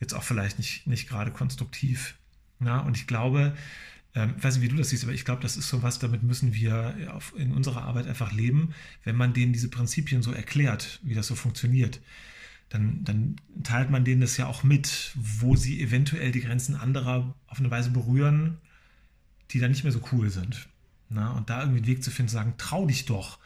jetzt 0.00 0.14
auch 0.14 0.22
vielleicht 0.22 0.58
nicht, 0.58 0.86
nicht 0.86 1.08
gerade 1.08 1.30
konstruktiv. 1.30 2.14
Ja, 2.60 2.80
und 2.80 2.96
ich 2.96 3.06
glaube, 3.06 3.54
ähm, 4.14 4.34
ich 4.38 4.44
weiß 4.44 4.56
nicht, 4.56 4.64
wie 4.64 4.68
du 4.68 4.76
das 4.76 4.88
siehst, 4.88 5.04
aber 5.04 5.12
ich 5.12 5.24
glaube, 5.24 5.42
das 5.42 5.56
ist 5.56 5.68
so 5.68 5.82
was, 5.82 5.98
damit 5.98 6.22
müssen 6.22 6.54
wir 6.54 7.12
auf, 7.12 7.34
in 7.36 7.52
unserer 7.52 7.82
Arbeit 7.82 8.06
einfach 8.06 8.32
leben, 8.32 8.74
wenn 9.04 9.16
man 9.16 9.34
denen 9.34 9.52
diese 9.52 9.68
Prinzipien 9.68 10.22
so 10.22 10.32
erklärt, 10.32 11.00
wie 11.02 11.14
das 11.14 11.26
so 11.26 11.34
funktioniert. 11.34 12.00
Dann, 12.68 13.04
dann 13.04 13.36
teilt 13.62 13.90
man 13.90 14.04
denen 14.04 14.20
das 14.20 14.36
ja 14.36 14.46
auch 14.46 14.64
mit, 14.64 15.12
wo 15.14 15.54
sie 15.54 15.80
eventuell 15.80 16.32
die 16.32 16.40
Grenzen 16.40 16.74
anderer 16.74 17.34
auf 17.46 17.58
eine 17.58 17.70
Weise 17.70 17.90
berühren, 17.90 18.58
die 19.50 19.60
dann 19.60 19.70
nicht 19.70 19.84
mehr 19.84 19.92
so 19.92 20.02
cool 20.12 20.30
sind. 20.30 20.68
Na, 21.08 21.30
und 21.32 21.48
da 21.48 21.60
irgendwie 21.60 21.78
einen 21.78 21.86
Weg 21.86 22.02
zu 22.02 22.10
finden, 22.10 22.30
zu 22.30 22.34
sagen, 22.34 22.54
trau 22.58 22.86
dich 22.86 23.04
doch. 23.04 23.38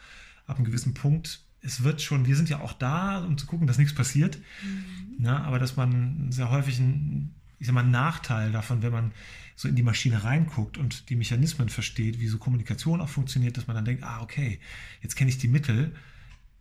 Ab 0.47 0.57
einem 0.57 0.65
gewissen 0.65 0.95
Punkt 0.95 1.41
es 1.61 1.83
wird 1.83 2.01
schon, 2.01 2.25
wir 2.25 2.35
sind 2.35 2.49
ja 2.49 2.59
auch 2.59 2.73
da, 2.73 3.19
um 3.19 3.37
zu 3.37 3.45
gucken, 3.45 3.67
dass 3.67 3.77
nichts 3.77 3.93
passiert. 3.93 4.39
Mhm. 4.63 4.83
Na, 5.19 5.43
aber 5.43 5.59
dass 5.59 5.77
man 5.77 6.31
sehr 6.31 6.49
häufig 6.49 6.79
einen, 6.79 7.35
ich 7.59 7.67
sag 7.67 7.73
mal, 7.73 7.83
Nachteil 7.83 8.51
davon, 8.51 8.81
wenn 8.81 8.91
man 8.91 9.11
so 9.55 9.67
in 9.67 9.75
die 9.75 9.83
Maschine 9.83 10.23
reinguckt 10.23 10.77
und 10.77 11.09
die 11.09 11.15
Mechanismen 11.15 11.69
versteht, 11.69 12.19
wie 12.19 12.27
so 12.27 12.39
Kommunikation 12.39 12.99
auch 12.99 13.09
funktioniert, 13.09 13.57
dass 13.57 13.67
man 13.67 13.75
dann 13.75 13.85
denkt, 13.85 14.03
ah, 14.03 14.21
okay, 14.21 14.59
jetzt 15.01 15.15
kenne 15.15 15.29
ich 15.29 15.37
die 15.37 15.47
Mittel, 15.47 15.93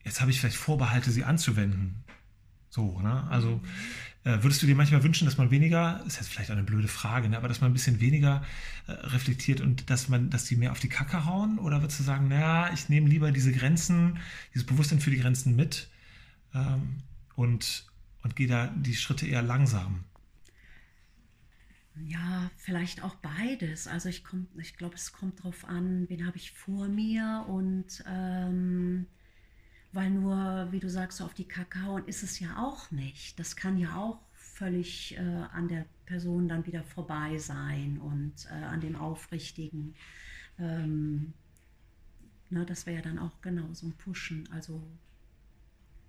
jetzt 0.05 0.21
habe 0.21 0.31
ich 0.31 0.39
vielleicht 0.39 0.57
Vorbehalte, 0.57 1.11
sie 1.11 1.25
anzuwenden. 1.25 2.05
So, 2.71 3.01
ne? 3.01 3.25
Also 3.29 3.57
mhm. 3.57 3.61
Äh, 4.23 4.43
würdest 4.43 4.63
du 4.63 4.67
dir 4.67 4.75
manchmal 4.75 5.03
wünschen, 5.03 5.25
dass 5.25 5.39
man 5.39 5.51
weniger, 5.51 6.05
ist 6.07 6.17
jetzt 6.17 6.29
vielleicht 6.29 6.51
eine 6.51 6.63
blöde 6.63 6.89
Frage, 6.89 7.31
ne, 7.31 7.39
aber 7.39 7.49
dass 7.49 7.63
man 7.63 7.71
ein 7.71 7.73
bisschen 7.73 8.01
weniger 8.01 8.45
äh, 8.87 8.93
reflektiert 8.93 9.63
und 9.63 9.89
dass 9.89 10.11
man, 10.11 10.29
dass 10.29 10.45
die 10.45 10.57
mehr 10.57 10.73
auf 10.73 10.81
die 10.81 10.91
Kacke 10.91 11.25
hauen? 11.25 11.59
Oder 11.59 11.81
würdest 11.81 12.01
du 12.01 12.05
sagen, 12.05 12.29
naja, 12.29 12.71
ich 12.75 12.91
nehme 12.91 13.09
lieber 13.09 13.33
diese 13.33 13.51
Grenzen, 13.51 14.19
dieses 14.53 14.67
Bewusstsein 14.67 15.01
für 15.01 15.11
die 15.11 15.19
Grenzen 15.19 15.57
mit 15.57 15.89
ähm, 16.55 16.99
und, 17.35 17.87
und 18.23 18.37
gehe 18.37 18.47
da 18.47 18.67
die 18.67 18.95
Schritte 18.95 19.27
eher 19.27 19.43
langsam? 19.43 20.05
Ja, 22.05 22.51
vielleicht 22.59 23.03
auch 23.03 23.15
beides. 23.17 23.87
Also 23.87 24.11
ich, 24.11 24.23
ich 24.59 24.77
glaube, 24.77 24.97
es 24.97 25.13
kommt 25.13 25.39
darauf 25.41 25.65
an, 25.65 26.07
wen 26.11 26.27
habe 26.27 26.37
ich 26.37 26.53
vor 26.53 26.89
mir 26.89 27.47
und 27.49 28.05
ähm, 28.07 29.07
weil 29.93 30.11
nur, 30.11 30.69
wie 30.71 30.81
du 30.81 30.89
sagst, 30.89 31.19
so 31.19 31.25
auf 31.25 31.35
die 31.35 31.49
Kakao 31.49 31.99
ist 31.99 32.23
es 32.23 32.39
ja 32.39 32.59
auch 32.59 32.91
nicht. 32.91 33.39
Das 33.39 33.57
kann 33.57 33.77
ja 33.77 33.97
auch 33.97 34.21
völlig 34.35 35.17
äh, 35.17 35.21
an 35.21 35.69
der 35.69 35.87
Person 36.07 36.49
dann 36.49 36.67
wieder 36.67 36.85
vorbei 36.85 37.39
sein 37.39 37.99
und 37.99 38.35
äh, 38.51 38.65
an 38.65 38.81
dem 38.81 38.97
Aufrichtigen. 38.97 39.95
Ähm, 40.59 41.33
na, 42.51 42.65
das 42.65 42.87
wäre 42.87 42.97
ja 42.97 43.03
dann 43.03 43.19
auch 43.19 43.41
genau 43.41 43.73
so 43.73 43.87
ein 43.87 43.93
Pushen. 43.93 44.49
Also 44.53 44.83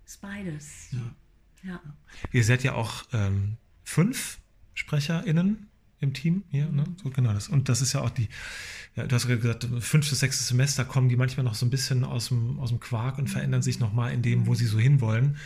ist 0.04 0.20
beides. 0.20 0.92
Ja. 0.92 1.14
ja. 1.70 1.80
Ihr 2.32 2.44
seid 2.44 2.62
ja 2.62 2.74
auch 2.74 3.04
ähm, 3.12 3.56
fünf 3.84 4.38
SprecherInnen 4.74 5.68
im 6.02 6.12
Team 6.12 6.44
hier, 6.50 6.68
ne? 6.70 6.84
So 7.02 7.10
genau 7.10 7.32
das. 7.32 7.48
Und 7.48 7.68
das 7.68 7.80
ist 7.80 7.92
ja 7.92 8.00
auch 8.00 8.10
die, 8.10 8.28
ja, 8.96 9.06
du 9.06 9.14
hast 9.14 9.26
gesagt, 9.26 9.66
fünftes, 9.80 10.20
sechstes 10.20 10.48
Semester 10.48 10.84
kommen 10.84 11.08
die 11.08 11.16
manchmal 11.16 11.44
noch 11.44 11.54
so 11.54 11.64
ein 11.64 11.70
bisschen 11.70 12.04
aus 12.04 12.28
dem, 12.28 12.58
aus 12.58 12.70
dem 12.70 12.80
Quark 12.80 13.18
und 13.18 13.28
verändern 13.28 13.62
sich 13.62 13.78
nochmal 13.78 14.12
in 14.12 14.20
dem, 14.20 14.46
wo 14.46 14.54
sie 14.54 14.66
so 14.66 14.78
hinwollen. 14.78 15.36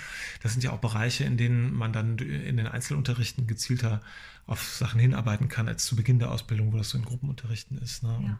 Das 0.43 0.53
sind 0.53 0.65
ja 0.65 0.73
auch 0.73 0.81
Bereiche, 0.81 1.25
in 1.25 1.37
denen 1.37 1.73
man 1.73 1.93
dann 1.93 2.19
in 2.19 2.57
den 2.57 2.67
Einzelunterrichten 2.67 3.47
gezielter 3.47 4.01
auf 4.47 4.63
Sachen 4.63 5.01
hinarbeiten 5.01 5.49
kann, 5.49 5.69
als 5.69 5.85
zu 5.85 5.97
Beginn 5.97 6.19
der 6.19 6.31
Ausbildung, 6.31 6.73
wo 6.73 6.79
das 6.79 6.91
so 6.91 6.99
in 6.99 7.05
Gruppenunterrichten 7.05 7.79
ist. 7.79 8.03
Ne? 8.03 8.09
Ja. 8.09 8.17
Und 8.17 8.37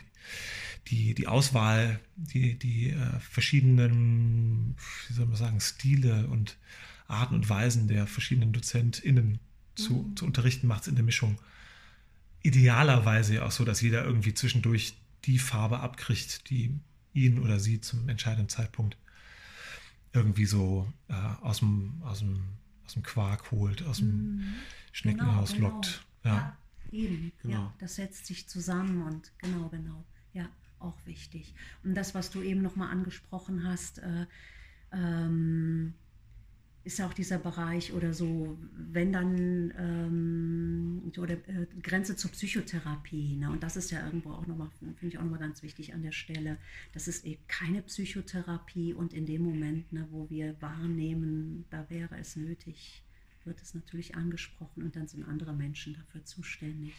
die, 0.89 0.97
die, 0.97 1.15
die, 1.15 1.27
Auswahl, 1.29 2.01
die, 2.17 2.59
die 2.59 2.91
äh, 2.91 3.21
verschiedenen, 3.21 4.77
wie 5.09 5.15
soll 5.15 5.27
man 5.27 5.37
sagen, 5.37 5.61
Stile 5.61 6.29
und 6.29 6.57
Arten 7.09 7.35
und 7.35 7.49
Weisen 7.49 7.89
der 7.89 8.07
verschiedenen 8.07 8.53
DozentInnen 8.53 9.39
zu, 9.75 9.95
mhm. 9.95 10.17
zu 10.17 10.25
unterrichten, 10.25 10.67
macht 10.67 10.83
es 10.83 10.89
in 10.89 10.95
der 10.95 11.05
Mischung 11.05 11.39
idealerweise 12.47 13.45
auch 13.45 13.51
so, 13.51 13.65
dass 13.65 13.81
jeder 13.81 14.05
irgendwie 14.05 14.33
zwischendurch 14.33 14.97
die 15.25 15.39
Farbe 15.39 15.81
abkriegt, 15.81 16.49
die 16.49 16.79
ihn 17.13 17.41
oder 17.41 17.59
sie 17.59 17.81
zum 17.81 18.09
entscheidenden 18.09 18.49
Zeitpunkt 18.49 18.97
irgendwie 20.13 20.47
so 20.47 20.91
äh, 21.09 21.15
aus, 21.15 21.59
dem, 21.59 22.01
aus, 22.05 22.21
dem, 22.21 22.45
aus 22.85 22.95
dem 22.95 23.03
Quark 23.03 23.51
holt, 23.51 23.85
aus 23.85 23.99
dem 23.99 24.37
mhm. 24.37 24.55
Schneckenhaus 24.93 25.55
genau, 25.55 25.69
lockt. 25.69 26.05
Genau. 26.23 26.35
Ja. 26.37 26.59
ja, 26.91 26.99
eben. 26.99 27.33
Genau. 27.43 27.55
Ja, 27.55 27.75
das 27.81 27.97
setzt 27.97 28.27
sich 28.27 28.49
zusammen 28.49 29.03
und 29.03 29.33
genau, 29.39 29.69
genau. 29.69 30.05
Ja, 30.33 30.49
auch 30.79 30.97
wichtig. 31.05 31.55
Und 31.83 31.95
das, 31.95 32.15
was 32.15 32.31
du 32.31 32.43
eben 32.43 32.63
nochmal 32.63 32.91
angesprochen 32.91 33.65
hast, 33.65 33.99
äh, 33.99 34.27
ähm, 34.93 35.95
ist 36.87 37.01
ja 37.01 37.07
auch 37.09 37.13
dieser 37.13 37.39
Bereich 37.39 37.93
oder 37.93 38.15
so, 38.15 38.57
wenn 38.77 39.13
dann 39.13 39.75
ähm, 39.77 41.13
oder 41.19 41.35
äh, 41.35 41.67
Grenze 41.83 42.15
zur 42.15 42.31
Psychotherapie. 42.31 43.37
Ne? 43.37 43.51
Und 43.51 43.65
das 43.65 43.77
ist 43.77 43.91
ja 43.91 44.05
irgendwo 44.07 44.31
auch 44.31 44.47
nochmal, 44.47 44.71
finde 44.79 45.09
ich 45.09 45.19
auch 45.19 45.25
nochmal 45.25 45.41
ganz 45.41 45.65
wichtig 45.65 45.95
an 45.95 46.03
der 46.03 46.13
Stelle. 46.13 46.59
Das 46.93 47.09
ist 47.09 47.25
eben 47.25 47.43
keine 47.49 47.83
Psychotherapie 47.83 48.95
und 48.95 49.13
in 49.13 49.27
dem 49.27 49.43
Moment, 49.43 49.93
ne, 49.93 50.07
wo 50.13 50.31
wir 50.31 50.55
wahrnehmen, 50.63 51.65
da 51.71 51.91
wäre 51.91 52.17
es 52.19 52.37
nötig, 52.37 53.03
wird 53.45 53.61
es 53.61 53.75
natürlich 53.75 54.15
angesprochen 54.15 54.85
und 54.85 54.95
dann 54.95 55.09
sind 55.09 55.25
andere 55.25 55.55
Menschen 55.55 55.95
dafür 55.95 56.25
zuständig. 56.25 56.95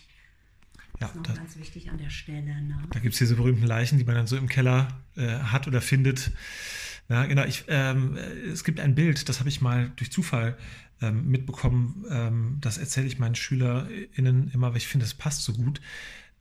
Das 1.00 1.02
ja, 1.02 1.08
ist 1.08 1.16
noch 1.16 1.24
das, 1.24 1.38
ganz 1.38 1.58
wichtig 1.58 1.90
an 1.90 1.98
der 1.98 2.10
Stelle. 2.10 2.62
Ne? 2.62 2.78
Da 2.90 3.00
gibt 3.00 3.14
es 3.14 3.20
diese 3.20 3.36
berühmten 3.36 3.66
Leichen, 3.66 3.98
die 3.98 4.04
man 4.04 4.16
dann 4.16 4.28
so 4.28 4.36
im 4.36 4.50
Keller 4.50 5.02
äh, 5.16 5.28
hat 5.28 5.66
oder 5.68 5.80
findet 5.80 6.32
ja, 7.10 7.26
genau. 7.26 7.44
Ich, 7.46 7.66
ähm, 7.68 8.18
es 8.52 8.64
gibt 8.64 8.80
ein 8.80 8.96
Bild, 8.96 9.30
das 9.30 9.40
habe 9.40 9.50
ich 9.50 9.62
mal 9.62 9.92
durch 9.96 10.12
Zufall 10.12 10.58
ähm, 11.02 11.30
mitbekommen. 11.30 12.06
Ähm, 12.10 12.58
das 12.62 12.78
erzähle 12.78 13.08
ich 13.08 13.20
meinen 13.20 13.36
SchülerInnen 13.36 14.52
immer, 14.54 14.72
weil 14.72 14.78
ich 14.78 14.88
finde, 14.88 15.06
es 15.06 15.14
passt 15.14 15.44
so 15.44 15.54
gut. 15.54 15.80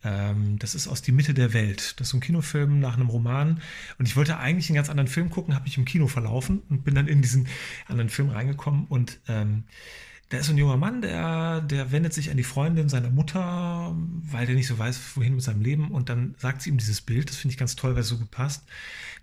Ähm, 0.03 0.59
das 0.59 0.75
ist 0.75 0.87
aus 0.87 1.01
Die 1.01 1.11
Mitte 1.11 1.33
der 1.33 1.53
Welt. 1.53 1.99
Das 1.99 2.09
ist 2.09 2.13
ein 2.13 2.19
Kinofilm 2.19 2.79
nach 2.79 2.95
einem 2.95 3.09
Roman. 3.09 3.61
Und 3.97 4.07
ich 4.07 4.15
wollte 4.15 4.37
eigentlich 4.37 4.69
einen 4.69 4.75
ganz 4.75 4.89
anderen 4.89 5.07
Film 5.07 5.29
gucken, 5.29 5.55
habe 5.55 5.65
mich 5.65 5.77
im 5.77 5.85
Kino 5.85 6.07
verlaufen 6.07 6.61
und 6.69 6.83
bin 6.83 6.95
dann 6.95 7.07
in 7.07 7.21
diesen 7.21 7.47
anderen 7.87 8.09
Film 8.09 8.29
reingekommen. 8.29 8.85
Und 8.85 9.19
ähm, 9.27 9.63
da 10.29 10.37
ist 10.37 10.49
ein 10.49 10.57
junger 10.57 10.77
Mann, 10.77 11.01
der, 11.01 11.61
der 11.61 11.91
wendet 11.91 12.13
sich 12.13 12.29
an 12.29 12.37
die 12.37 12.43
Freundin 12.43 12.89
seiner 12.89 13.09
Mutter, 13.09 13.95
weil 13.95 14.45
der 14.45 14.55
nicht 14.55 14.67
so 14.67 14.77
weiß, 14.77 14.99
wohin 15.15 15.35
mit 15.35 15.43
seinem 15.43 15.61
Leben. 15.61 15.89
Und 15.91 16.09
dann 16.09 16.35
sagt 16.37 16.61
sie 16.61 16.69
ihm 16.69 16.77
dieses 16.77 16.99
Bild, 16.99 17.29
das 17.29 17.37
finde 17.37 17.53
ich 17.53 17.57
ganz 17.57 17.77
toll, 17.77 17.93
weil 17.93 18.01
es 18.01 18.09
so 18.09 18.17
gut 18.17 18.31
passt. 18.31 18.63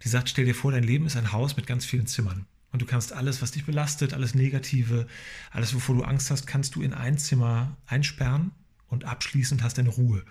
Die 0.03 0.09
sagt, 0.09 0.31
stell 0.31 0.47
dir 0.47 0.55
vor, 0.55 0.73
dein 0.73 0.83
Leben 0.83 1.07
ist 1.07 1.17
ein 1.17 1.33
Haus 1.33 1.57
mit 1.57 1.67
ganz 1.67 1.85
vielen 1.85 2.07
Zimmern. 2.07 2.47
Und 2.73 2.81
du 2.81 2.87
kannst 2.87 3.13
alles, 3.13 3.43
was 3.43 3.53
dich 3.53 3.67
belastet, 3.67 4.15
alles 4.15 4.35
Negative, 4.35 5.07
alles, 5.51 5.75
wovor 5.75 5.95
du 5.95 6.03
Angst 6.05 6.31
hast, 6.31 6.47
kannst 6.47 6.75
du 6.75 6.83
in 6.83 6.95
ein 6.95 7.19
Zimmer 7.19 7.77
einsperren 7.87 8.53
und 8.89 9.05
abschließend 9.05 9.63
hast 9.63 9.77
deine 9.77 9.91
Ruhe. 9.91 10.25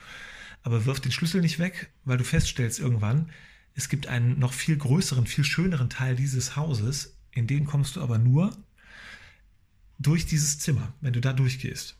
Aber 0.63 0.85
wirf 0.85 0.99
den 0.99 1.11
Schlüssel 1.11 1.41
nicht 1.41 1.59
weg, 1.59 1.91
weil 2.03 2.17
du 2.17 2.23
feststellst 2.23 2.79
irgendwann, 2.79 3.29
es 3.75 3.89
gibt 3.89 4.07
einen 4.07 4.39
noch 4.39 4.53
viel 4.53 4.75
größeren, 4.75 5.27
viel 5.27 5.43
schöneren 5.43 5.89
Teil 5.89 6.15
dieses 6.15 6.55
Hauses, 6.55 7.15
in 7.31 7.47
den 7.47 7.65
kommst 7.65 7.95
du 7.95 8.01
aber 8.01 8.17
nur, 8.17 8.51
durch 10.03 10.25
dieses 10.25 10.59
Zimmer, 10.59 10.93
wenn 11.01 11.13
du 11.13 11.21
da 11.21 11.33
durchgehst. 11.33 11.97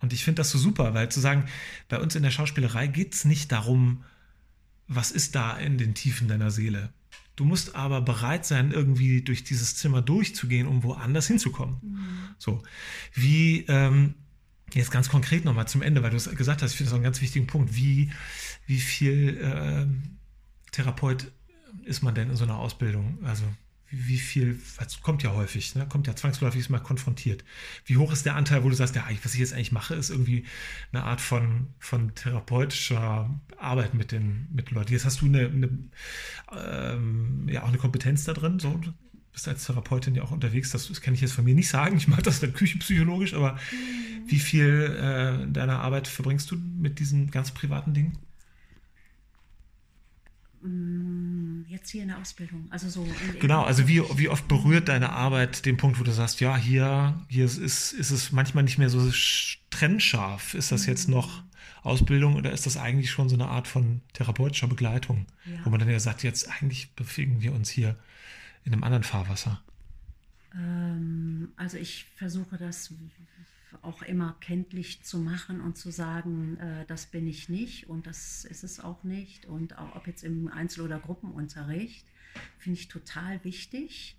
Und 0.00 0.12
ich 0.12 0.24
finde 0.24 0.40
das 0.40 0.50
so 0.50 0.58
super, 0.58 0.94
weil 0.94 1.10
zu 1.10 1.20
sagen, 1.20 1.44
bei 1.88 1.98
uns 1.98 2.14
in 2.14 2.22
der 2.22 2.30
Schauspielerei 2.30 2.86
geht 2.86 3.14
es 3.14 3.24
nicht 3.24 3.52
darum, 3.52 4.04
was 4.88 5.10
ist 5.10 5.34
da 5.34 5.56
in 5.56 5.78
den 5.78 5.94
Tiefen 5.94 6.26
deiner 6.26 6.50
Seele. 6.50 6.92
Du 7.36 7.44
musst 7.44 7.74
aber 7.74 8.00
bereit 8.00 8.44
sein, 8.44 8.72
irgendwie 8.72 9.22
durch 9.22 9.44
dieses 9.44 9.76
Zimmer 9.76 10.02
durchzugehen, 10.02 10.66
um 10.66 10.82
woanders 10.82 11.26
hinzukommen. 11.26 11.76
Mhm. 11.82 12.18
So, 12.38 12.62
wie 13.14 13.64
ähm, 13.68 14.14
jetzt 14.74 14.90
ganz 14.90 15.08
konkret 15.08 15.44
nochmal 15.44 15.68
zum 15.68 15.82
Ende, 15.82 16.02
weil 16.02 16.10
du 16.10 16.16
es 16.16 16.28
gesagt 16.28 16.62
hast, 16.62 16.72
ich 16.72 16.76
finde 16.76 16.90
das 16.90 16.94
einen 16.94 17.04
ganz 17.04 17.20
wichtigen 17.20 17.46
Punkt. 17.46 17.74
Wie, 17.74 18.10
wie 18.66 18.80
viel 18.80 19.38
äh, 19.38 19.86
Therapeut 20.72 21.30
ist 21.84 22.02
man 22.02 22.14
denn 22.14 22.30
in 22.30 22.36
so 22.36 22.44
einer 22.44 22.58
Ausbildung? 22.58 23.18
Also 23.24 23.44
wie 23.90 24.18
viel, 24.18 24.60
das 24.78 25.00
kommt 25.00 25.22
ja 25.22 25.32
häufig, 25.32 25.74
ne? 25.74 25.86
kommt 25.88 26.06
ja 26.06 26.14
zwangsläufig 26.14 26.70
mal 26.70 26.78
konfrontiert. 26.78 27.44
Wie 27.84 27.96
hoch 27.96 28.12
ist 28.12 28.24
der 28.24 28.36
Anteil, 28.36 28.62
wo 28.62 28.68
du 28.68 28.74
sagst, 28.74 28.94
ja, 28.94 29.04
was 29.22 29.34
ich 29.34 29.40
jetzt 29.40 29.52
eigentlich 29.52 29.72
mache, 29.72 29.94
ist 29.94 30.10
irgendwie 30.10 30.44
eine 30.92 31.04
Art 31.04 31.20
von, 31.20 31.68
von 31.78 32.14
therapeutischer 32.14 33.30
Arbeit 33.58 33.94
mit 33.94 34.12
den, 34.12 34.46
mit 34.52 34.70
Leuten. 34.70 34.92
Jetzt 34.92 35.04
hast 35.04 35.20
du 35.20 35.26
eine, 35.26 35.48
eine 35.48 35.68
ähm, 36.56 37.48
ja 37.48 37.62
auch 37.62 37.68
eine 37.68 37.78
Kompetenz 37.78 38.24
da 38.24 38.32
drin, 38.32 38.60
so 38.60 38.72
du 38.74 38.92
bist 39.32 39.48
als 39.48 39.64
Therapeutin 39.64 40.14
ja 40.14 40.22
auch 40.22 40.30
unterwegs, 40.30 40.70
das, 40.70 40.88
das 40.88 41.00
kann 41.00 41.14
ich 41.14 41.20
jetzt 41.20 41.32
von 41.32 41.44
mir 41.44 41.54
nicht 41.54 41.68
sagen, 41.68 41.96
ich 41.96 42.08
mache 42.08 42.22
das 42.22 42.40
dann 42.40 42.52
küchenpsychologisch, 42.52 43.34
aber 43.34 43.52
mhm. 43.52 44.28
wie 44.28 44.38
viel 44.38 44.96
äh, 44.98 45.50
deiner 45.50 45.80
Arbeit 45.80 46.08
verbringst 46.08 46.50
du 46.50 46.56
mit 46.56 46.98
diesen 46.98 47.30
ganz 47.30 47.50
privaten 47.50 47.94
Dingen? 47.94 48.18
Mm, 50.62 51.62
jetzt 51.68 51.90
hier 51.90 52.02
in 52.02 52.08
der 52.08 52.18
Ausbildung. 52.18 52.66
Also 52.70 52.88
so 52.88 53.06
genau, 53.38 53.62
also 53.62 53.88
wie, 53.88 54.02
wie 54.16 54.28
oft 54.28 54.46
berührt 54.46 54.88
deine 54.88 55.10
Arbeit 55.10 55.64
den 55.64 55.76
Punkt, 55.76 55.98
wo 55.98 56.04
du 56.04 56.12
sagst, 56.12 56.40
ja, 56.40 56.56
hier, 56.56 57.18
hier 57.28 57.46
ist, 57.46 57.58
ist 57.58 58.10
es 58.10 58.32
manchmal 58.32 58.64
nicht 58.64 58.78
mehr 58.78 58.90
so 58.90 59.10
trennscharf. 59.70 60.54
Ist 60.54 60.70
das 60.70 60.84
jetzt 60.86 61.08
noch 61.08 61.42
Ausbildung 61.82 62.36
oder 62.36 62.52
ist 62.52 62.66
das 62.66 62.76
eigentlich 62.76 63.10
schon 63.10 63.28
so 63.28 63.36
eine 63.36 63.48
Art 63.48 63.68
von 63.68 64.02
therapeutischer 64.12 64.68
Begleitung, 64.68 65.26
ja. 65.46 65.64
wo 65.64 65.70
man 65.70 65.80
dann 65.80 65.88
ja 65.88 65.98
sagt, 65.98 66.22
jetzt 66.22 66.48
eigentlich 66.50 66.92
bewegen 66.92 67.40
wir 67.40 67.54
uns 67.54 67.70
hier 67.70 67.96
in 68.64 68.72
einem 68.72 68.84
anderen 68.84 69.04
Fahrwasser? 69.04 69.62
Ähm, 70.54 71.52
also 71.56 71.78
ich 71.78 72.06
versuche 72.16 72.58
das 72.58 72.92
auch 73.82 74.02
immer 74.02 74.36
kenntlich 74.40 75.02
zu 75.02 75.18
machen 75.18 75.60
und 75.60 75.76
zu 75.76 75.90
sagen, 75.90 76.56
äh, 76.58 76.84
das 76.86 77.06
bin 77.06 77.26
ich 77.26 77.48
nicht 77.48 77.88
und 77.88 78.06
das 78.06 78.44
ist 78.44 78.64
es 78.64 78.80
auch 78.80 79.04
nicht. 79.04 79.46
Und 79.46 79.78
auch 79.78 79.96
ob 79.96 80.06
jetzt 80.06 80.24
im 80.24 80.48
Einzel- 80.48 80.84
oder 80.84 80.98
Gruppenunterricht, 80.98 82.06
finde 82.58 82.78
ich 82.78 82.88
total 82.88 83.42
wichtig. 83.44 84.16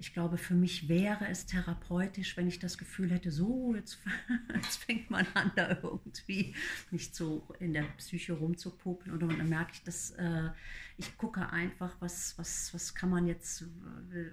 Ich 0.00 0.14
glaube, 0.14 0.38
für 0.38 0.54
mich 0.54 0.88
wäre 0.88 1.26
es 1.26 1.46
therapeutisch, 1.46 2.36
wenn 2.36 2.46
ich 2.46 2.60
das 2.60 2.78
Gefühl 2.78 3.10
hätte, 3.10 3.32
so, 3.32 3.74
jetzt, 3.74 3.98
jetzt 4.54 4.84
fängt 4.84 5.10
man 5.10 5.26
an, 5.34 5.50
da 5.56 5.70
irgendwie 5.82 6.54
nicht 6.92 7.16
so 7.16 7.48
in 7.58 7.72
der 7.72 7.82
Psyche 7.96 8.34
rumzupopeln. 8.34 9.14
Oder 9.14 9.26
dann 9.26 9.48
merke 9.48 9.72
ich, 9.74 9.82
dass 9.82 10.12
äh, 10.12 10.50
ich 10.98 11.16
gucke 11.16 11.50
einfach, 11.50 11.96
was, 12.00 12.38
was, 12.38 12.72
was 12.72 12.94
kann 12.94 13.10
man 13.10 13.26
jetzt 13.26 13.62
äh, 13.62 14.30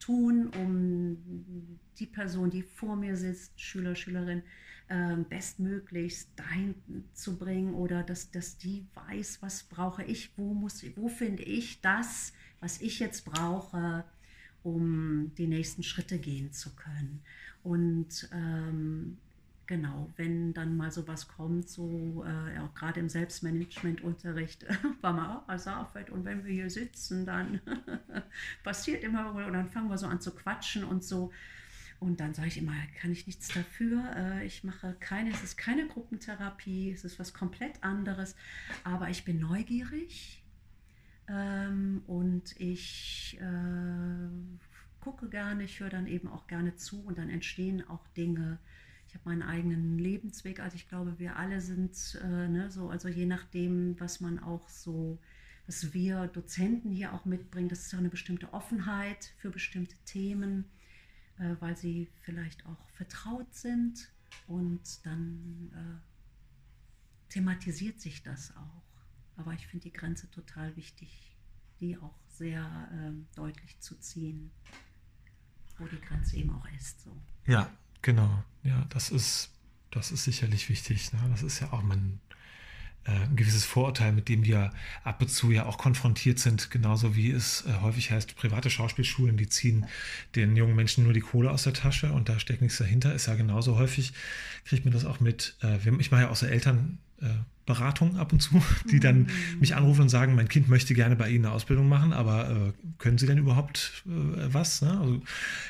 tun, 0.00 0.48
um 0.48 1.46
die 2.00 2.06
Person, 2.06 2.50
die 2.50 2.62
vor 2.62 2.96
mir 2.96 3.16
sitzt, 3.16 3.60
Schüler, 3.60 3.94
Schülerin, 3.94 4.42
ähm, 4.90 5.26
bestmöglichst 5.28 6.30
dahin 6.36 6.74
zu 7.12 7.36
bringen 7.36 7.74
oder 7.74 8.02
dass, 8.02 8.30
dass 8.30 8.56
die 8.56 8.86
weiß, 8.94 9.42
was 9.42 9.64
brauche 9.64 10.02
ich, 10.04 10.30
wo, 10.36 10.54
wo 10.96 11.08
finde 11.08 11.42
ich 11.42 11.80
das, 11.80 12.32
was 12.60 12.80
ich 12.80 12.98
jetzt 12.98 13.24
brauche, 13.24 14.04
um 14.62 15.32
die 15.36 15.46
nächsten 15.46 15.82
Schritte 15.82 16.18
gehen 16.18 16.52
zu 16.52 16.74
können. 16.74 17.20
Und 17.62 18.28
ähm, 18.32 19.18
genau, 19.66 20.10
wenn 20.16 20.54
dann 20.54 20.76
mal 20.76 20.90
sowas 20.90 21.28
kommt, 21.28 21.68
so 21.68 22.24
äh, 22.24 22.58
auch 22.58 22.74
gerade 22.74 23.00
im 23.00 23.08
Selbstmanagementunterricht, 23.08 24.64
war 25.02 25.12
mal 25.12 25.36
auch 25.36 25.48
als 25.48 25.66
Arbeit 25.66 26.10
und 26.10 26.24
wenn 26.24 26.44
wir 26.44 26.52
hier 26.52 26.70
sitzen, 26.70 27.26
dann 27.26 27.60
passiert 28.64 29.04
immer 29.04 29.34
und 29.34 29.52
dann 29.52 29.68
fangen 29.68 29.90
wir 29.90 29.98
so 29.98 30.06
an 30.06 30.20
zu 30.20 30.34
quatschen 30.34 30.82
und 30.82 31.04
so. 31.04 31.30
Und 32.00 32.20
dann 32.20 32.32
sage 32.32 32.48
ich 32.48 32.58
immer, 32.58 32.74
kann 33.00 33.10
ich 33.10 33.26
nichts 33.26 33.48
dafür. 33.48 34.04
Äh, 34.14 34.46
ich 34.46 34.62
mache 34.62 34.94
keine, 35.00 35.30
es 35.30 35.42
ist 35.42 35.56
keine 35.56 35.86
Gruppentherapie, 35.88 36.92
es 36.92 37.04
ist 37.04 37.18
was 37.18 37.34
komplett 37.34 37.82
anderes, 37.82 38.36
aber 38.84 39.08
ich 39.10 39.24
bin 39.24 39.40
neugierig 39.40 40.44
ähm, 41.28 42.02
und 42.06 42.58
ich 42.60 43.38
äh, 43.40 44.28
gucke 45.00 45.28
gerne, 45.28 45.64
ich 45.64 45.80
höre 45.80 45.90
dann 45.90 46.06
eben 46.06 46.28
auch 46.28 46.46
gerne 46.46 46.76
zu 46.76 47.02
und 47.04 47.18
dann 47.18 47.30
entstehen 47.30 47.88
auch 47.88 48.06
Dinge, 48.16 48.58
ich 49.08 49.14
habe 49.14 49.30
meinen 49.30 49.42
eigenen 49.42 49.98
Lebensweg. 49.98 50.60
Also 50.60 50.76
ich 50.76 50.88
glaube, 50.88 51.18
wir 51.18 51.36
alle 51.36 51.60
sind 51.60 52.20
äh, 52.22 52.48
ne, 52.48 52.70
so, 52.70 52.90
also 52.90 53.08
je 53.08 53.26
nachdem, 53.26 53.98
was 53.98 54.20
man 54.20 54.38
auch 54.38 54.68
so, 54.68 55.18
was 55.66 55.94
wir 55.94 56.26
Dozenten 56.28 56.90
hier 56.90 57.12
auch 57.12 57.24
mitbringen, 57.24 57.68
das 57.68 57.86
ist 57.86 57.94
auch 57.94 57.98
eine 57.98 58.10
bestimmte 58.10 58.52
Offenheit 58.52 59.32
für 59.38 59.50
bestimmte 59.50 59.96
Themen, 60.04 60.66
äh, 61.38 61.56
weil 61.60 61.76
sie 61.76 62.08
vielleicht 62.22 62.64
auch 62.66 62.88
vertraut 62.90 63.52
sind 63.54 64.10
und 64.46 65.04
dann 65.04 65.70
äh, 65.74 67.32
thematisiert 67.32 68.00
sich 68.00 68.22
das 68.22 68.56
auch. 68.56 68.82
Aber 69.36 69.52
ich 69.52 69.66
finde 69.66 69.84
die 69.84 69.92
Grenze 69.92 70.30
total 70.30 70.74
wichtig, 70.76 71.36
die 71.80 71.96
auch 71.96 72.18
sehr 72.26 72.88
ähm, 72.92 73.26
deutlich 73.36 73.78
zu 73.80 73.98
ziehen, 74.00 74.50
wo 75.78 75.86
die 75.86 76.00
Grenze 76.00 76.36
eben 76.36 76.50
auch 76.50 76.66
ist. 76.76 77.02
So. 77.02 77.16
Ja, 77.46 77.70
Genau, 78.02 78.44
ja, 78.62 78.84
das 78.90 79.10
ist, 79.10 79.50
das 79.90 80.12
ist 80.12 80.24
sicherlich 80.24 80.68
wichtig. 80.68 81.12
Ne? 81.12 81.20
Das 81.30 81.42
ist 81.42 81.60
ja 81.60 81.72
auch 81.72 81.82
äh, 81.82 82.20
ein 83.08 83.36
gewisses 83.36 83.64
Vorurteil, 83.64 84.12
mit 84.12 84.28
dem 84.28 84.44
wir 84.44 84.70
ab 85.04 85.20
und 85.20 85.28
zu 85.28 85.50
ja 85.50 85.66
auch 85.66 85.78
konfrontiert 85.78 86.38
sind, 86.38 86.70
genauso 86.70 87.16
wie 87.16 87.30
es 87.30 87.64
äh, 87.66 87.80
häufig 87.80 88.10
heißt, 88.10 88.36
private 88.36 88.70
Schauspielschulen, 88.70 89.36
die 89.36 89.48
ziehen 89.48 89.86
den 90.34 90.56
jungen 90.56 90.76
Menschen 90.76 91.04
nur 91.04 91.12
die 91.12 91.20
Kohle 91.20 91.50
aus 91.50 91.62
der 91.62 91.72
Tasche 91.72 92.12
und 92.12 92.28
da 92.28 92.38
steckt 92.38 92.62
nichts 92.62 92.78
dahinter, 92.78 93.14
ist 93.14 93.26
ja 93.26 93.34
genauso 93.34 93.76
häufig, 93.76 94.12
kriegt 94.64 94.84
man 94.84 94.92
das 94.92 95.04
auch 95.04 95.20
mit. 95.20 95.56
Äh, 95.62 95.78
ich 95.98 96.10
mache 96.10 96.22
ja 96.22 96.30
auch 96.30 96.36
so 96.36 96.46
Eltern. 96.46 96.98
Äh, 97.20 97.28
Beratung 97.68 98.16
ab 98.16 98.32
und 98.32 98.40
zu, 98.40 98.62
die 98.90 98.98
dann 98.98 99.18
mhm. 99.18 99.60
mich 99.60 99.76
anrufen 99.76 100.02
und 100.02 100.08
sagen, 100.08 100.34
mein 100.34 100.48
Kind 100.48 100.68
möchte 100.68 100.94
gerne 100.94 101.16
bei 101.16 101.28
Ihnen 101.28 101.44
eine 101.44 101.54
Ausbildung 101.54 101.86
machen, 101.86 102.14
aber 102.14 102.50
äh, 102.50 102.72
können 102.96 103.18
Sie 103.18 103.26
denn 103.26 103.36
überhaupt 103.36 104.04
äh, 104.06 104.52
was? 104.52 104.80
Ne? 104.80 104.98
Also 104.98 105.22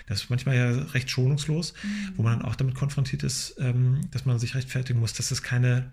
das 0.07 0.23
ist 0.23 0.31
manchmal 0.31 0.57
ja 0.57 0.71
recht 0.93 1.11
schonungslos, 1.11 1.75
mhm. 1.83 2.13
wo 2.17 2.23
man 2.23 2.39
dann 2.39 2.49
auch 2.49 2.55
damit 2.55 2.77
konfrontiert 2.77 3.25
ist, 3.25 3.57
ähm, 3.59 4.01
dass 4.13 4.25
man 4.25 4.39
sich 4.39 4.55
rechtfertigen 4.55 5.01
muss, 5.01 5.13
dass 5.13 5.31
das 5.31 5.43
keine 5.43 5.91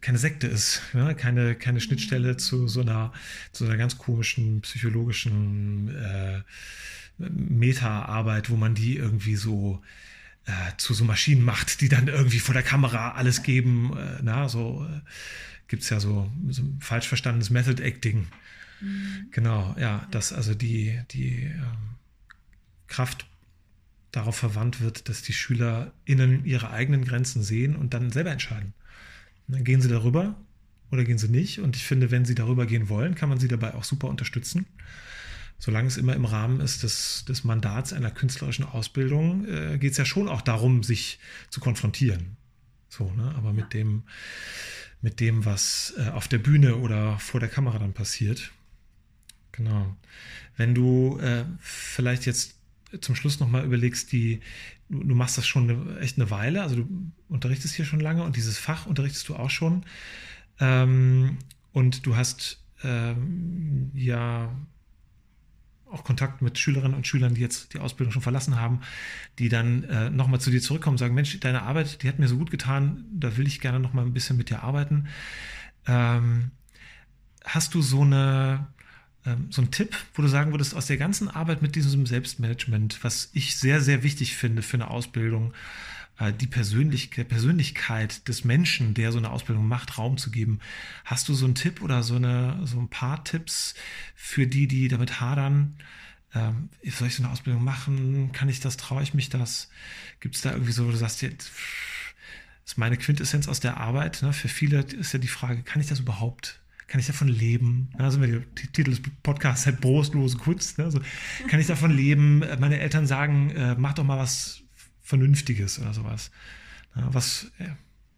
keine 0.00 0.18
Sekte 0.18 0.46
ist, 0.46 0.82
ja? 0.94 1.14
keine, 1.14 1.54
keine 1.54 1.80
Schnittstelle 1.80 2.32
mhm. 2.32 2.38
zu 2.38 2.68
so 2.68 2.80
einer, 2.80 3.12
zu 3.52 3.64
einer 3.64 3.76
ganz 3.76 3.98
komischen 3.98 4.60
psychologischen 4.62 5.94
äh, 5.94 6.42
Meta-Arbeit, 7.18 8.50
wo 8.50 8.56
man 8.56 8.74
die 8.74 8.96
irgendwie 8.96 9.36
so 9.36 9.82
äh, 10.46 10.76
zu 10.76 10.94
so 10.94 11.04
Maschinen 11.04 11.44
macht, 11.44 11.80
die 11.80 11.88
dann 11.88 12.08
irgendwie 12.08 12.40
vor 12.40 12.54
der 12.54 12.62
Kamera 12.62 13.12
alles 13.12 13.42
geben. 13.42 13.96
Äh, 13.96 14.18
na, 14.22 14.48
so 14.48 14.86
äh, 14.88 15.00
gibt 15.68 15.82
es 15.82 15.90
ja 15.90 16.00
so, 16.00 16.30
so 16.48 16.62
falsch 16.80 17.08
verstandenes 17.08 17.50
Method 17.50 17.82
Acting. 17.82 18.26
Mhm. 18.80 19.28
Genau, 19.30 19.76
ja, 19.78 20.06
dass 20.10 20.32
also 20.32 20.54
die, 20.54 21.00
die 21.12 21.44
ähm, 21.44 21.96
Kraft 22.88 23.26
darauf 24.10 24.36
verwandt 24.36 24.80
wird, 24.80 25.08
dass 25.08 25.22
die 25.22 25.32
SchülerInnen 25.32 26.44
ihre 26.44 26.70
eigenen 26.70 27.04
Grenzen 27.04 27.42
sehen 27.42 27.76
und 27.76 27.94
dann 27.94 28.10
selber 28.10 28.30
entscheiden. 28.30 28.74
Dann 29.48 29.64
gehen 29.64 29.80
sie 29.80 29.88
darüber 29.88 30.34
oder 30.90 31.04
gehen 31.04 31.18
sie 31.18 31.28
nicht. 31.28 31.60
Und 31.60 31.76
ich 31.76 31.84
finde, 31.84 32.10
wenn 32.10 32.24
sie 32.24 32.34
darüber 32.34 32.66
gehen 32.66 32.88
wollen, 32.88 33.14
kann 33.14 33.28
man 33.28 33.38
sie 33.38 33.48
dabei 33.48 33.74
auch 33.74 33.84
super 33.84 34.08
unterstützen 34.08 34.66
solange 35.62 35.86
es 35.86 35.96
immer 35.96 36.16
im 36.16 36.24
Rahmen 36.24 36.58
ist 36.58 36.82
des, 36.82 37.24
des 37.24 37.44
Mandats 37.44 37.92
einer 37.92 38.10
künstlerischen 38.10 38.64
Ausbildung, 38.64 39.46
äh, 39.46 39.78
geht 39.78 39.92
es 39.92 39.96
ja 39.96 40.04
schon 40.04 40.28
auch 40.28 40.42
darum, 40.42 40.82
sich 40.82 41.20
zu 41.50 41.60
konfrontieren. 41.60 42.36
So, 42.88 43.12
ne? 43.12 43.32
Aber 43.36 43.52
mit 43.52 43.72
dem, 43.72 44.02
mit 45.02 45.20
dem, 45.20 45.44
was 45.44 45.94
äh, 45.98 46.08
auf 46.08 46.26
der 46.26 46.38
Bühne 46.38 46.78
oder 46.78 47.16
vor 47.20 47.38
der 47.38 47.48
Kamera 47.48 47.78
dann 47.78 47.92
passiert. 47.92 48.50
Genau. 49.52 49.96
Wenn 50.56 50.74
du 50.74 51.20
äh, 51.20 51.44
vielleicht 51.60 52.26
jetzt 52.26 52.56
zum 53.00 53.14
Schluss 53.14 53.40
nochmal 53.40 53.64
überlegst, 53.64 54.12
die, 54.12 54.40
du, 54.88 55.02
du, 55.02 55.14
machst 55.14 55.38
das 55.38 55.46
schon 55.46 55.70
eine, 55.70 56.00
echt 56.00 56.18
eine 56.18 56.30
Weile, 56.30 56.62
also 56.62 56.76
du 56.76 57.12
unterrichtest 57.28 57.74
hier 57.74 57.84
schon 57.84 58.00
lange 58.00 58.22
und 58.22 58.36
dieses 58.36 58.58
Fach 58.58 58.86
unterrichtest 58.86 59.28
du 59.28 59.36
auch 59.36 59.50
schon. 59.50 59.84
Ähm, 60.60 61.38
und 61.72 62.06
du 62.06 62.16
hast 62.16 62.62
ähm, 62.82 63.90
ja 63.94 64.54
auch 65.90 66.04
Kontakt 66.04 66.42
mit 66.42 66.58
Schülerinnen 66.58 66.96
und 66.96 67.06
Schülern, 67.06 67.34
die 67.34 67.40
jetzt 67.40 67.74
die 67.74 67.78
Ausbildung 67.78 68.12
schon 68.12 68.22
verlassen 68.22 68.58
haben, 68.58 68.80
die 69.38 69.48
dann 69.48 69.84
äh, 69.84 70.10
nochmal 70.10 70.40
zu 70.40 70.50
dir 70.50 70.60
zurückkommen 70.60 70.94
und 70.94 70.98
sagen, 70.98 71.14
Mensch, 71.14 71.38
deine 71.40 71.62
Arbeit, 71.62 72.02
die 72.02 72.08
hat 72.08 72.18
mir 72.18 72.28
so 72.28 72.38
gut 72.38 72.50
getan, 72.50 73.04
da 73.12 73.36
will 73.36 73.46
ich 73.46 73.60
gerne 73.60 73.78
nochmal 73.78 74.04
ein 74.06 74.14
bisschen 74.14 74.36
mit 74.36 74.50
dir 74.50 74.62
arbeiten. 74.62 75.08
Ähm, 75.86 76.50
hast 77.44 77.74
du 77.74 77.82
so 77.82 78.02
eine 78.02 78.68
so 79.50 79.62
einen 79.62 79.70
Tipp, 79.70 79.96
wo 80.14 80.22
du 80.22 80.28
sagen 80.28 80.50
würdest, 80.52 80.74
aus 80.74 80.86
der 80.86 80.96
ganzen 80.96 81.28
Arbeit 81.28 81.62
mit 81.62 81.76
diesem 81.76 82.06
Selbstmanagement, 82.06 83.04
was 83.04 83.30
ich 83.32 83.56
sehr, 83.56 83.80
sehr 83.80 84.02
wichtig 84.02 84.36
finde 84.36 84.62
für 84.62 84.76
eine 84.76 84.90
Ausbildung, 84.90 85.54
äh, 86.18 86.32
die 86.32 86.46
Persönlichkeit, 86.46 88.28
des 88.28 88.44
Menschen, 88.44 88.94
der 88.94 89.12
so 89.12 89.18
eine 89.18 89.30
Ausbildung 89.30 89.68
macht, 89.68 89.98
Raum 89.98 90.16
zu 90.16 90.30
geben. 90.30 90.58
Hast 91.04 91.28
du 91.28 91.34
so 91.34 91.44
einen 91.44 91.54
Tipp 91.54 91.82
oder 91.82 92.02
so, 92.02 92.16
eine, 92.16 92.60
so 92.66 92.80
ein 92.80 92.88
paar 92.88 93.22
Tipps 93.22 93.74
für 94.14 94.46
die, 94.46 94.66
die 94.66 94.88
damit 94.88 95.20
hadern? 95.20 95.76
Ähm, 96.34 96.70
soll 96.90 97.08
ich 97.08 97.14
so 97.14 97.22
eine 97.22 97.32
Ausbildung 97.32 97.62
machen? 97.62 98.32
Kann 98.32 98.48
ich 98.48 98.60
das? 98.60 98.76
Traue 98.76 99.02
ich 99.02 99.14
mich 99.14 99.28
das? 99.28 99.70
Gibt 100.20 100.34
es 100.34 100.42
da 100.42 100.52
irgendwie 100.52 100.72
so, 100.72 100.86
wo 100.86 100.90
du 100.90 100.96
sagst, 100.96 101.22
jetzt, 101.22 101.52
ist 102.64 102.78
meine 102.78 102.96
Quintessenz 102.96 103.48
aus 103.48 103.60
der 103.60 103.76
Arbeit. 103.78 104.22
Ne? 104.22 104.32
Für 104.32 104.48
viele 104.48 104.80
ist 104.80 105.12
ja 105.12 105.18
die 105.18 105.28
Frage, 105.28 105.62
kann 105.62 105.80
ich 105.80 105.88
das 105.88 106.00
überhaupt? 106.00 106.61
Kann 106.92 107.00
ich 107.00 107.06
davon 107.06 107.28
leben? 107.28 107.88
Also 107.96 108.20
der 108.20 108.42
Titel 108.54 108.90
des 108.90 109.00
Podcasts 109.22 109.64
halt 109.64 109.80
brostlose 109.80 110.36
Kunst. 110.36 110.76
Ne? 110.76 110.84
Also, 110.84 111.00
kann 111.48 111.58
ich 111.58 111.66
davon 111.66 111.90
leben? 111.90 112.40
Meine 112.60 112.80
Eltern 112.80 113.06
sagen, 113.06 113.48
äh, 113.48 113.74
mach 113.78 113.94
doch 113.94 114.04
mal 114.04 114.18
was 114.18 114.62
Vernünftiges 115.00 115.78
oder 115.78 115.94
sowas. 115.94 116.30
Na, 116.94 117.08
was, 117.14 117.50
äh, 117.60 117.70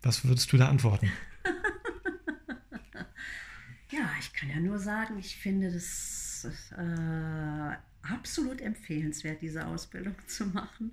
was 0.03 0.25
würdest 0.25 0.53
du 0.53 0.57
da 0.57 0.71
antworten? 0.71 1.09
ja, 3.93 4.11
ich 4.19 4.33
kann 4.33 4.51
ja 4.51 4.59
nur 4.59 4.81
sagen, 4.81 5.21
ich 5.21 5.37
finde 5.37 5.71
das 5.71 6.49
äh, 6.77 7.77
absolut 8.03 8.61
empfehlenswert, 8.61 9.41
diese 9.41 9.69
Ausbildung 9.69 10.17
zu 10.27 10.47
machen 10.47 10.91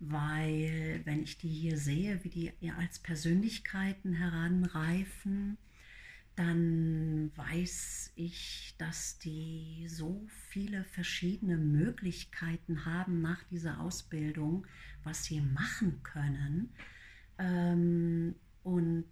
weil 0.00 1.00
wenn 1.06 1.24
ich 1.24 1.38
die 1.38 1.48
hier 1.48 1.76
sehe, 1.76 2.22
wie 2.22 2.28
die 2.28 2.52
ja 2.60 2.76
als 2.76 3.00
Persönlichkeiten 3.00 4.12
heranreifen, 4.12 5.58
dann 6.38 7.32
weiß 7.34 8.12
ich, 8.14 8.76
dass 8.78 9.18
die 9.18 9.88
so 9.88 10.24
viele 10.50 10.84
verschiedene 10.84 11.56
Möglichkeiten 11.56 12.84
haben 12.86 13.20
nach 13.20 13.42
dieser 13.44 13.80
Ausbildung, 13.80 14.64
was 15.02 15.24
sie 15.24 15.40
machen 15.40 16.00
können. 16.04 16.72
Ähm, 17.38 18.36
und 18.62 19.08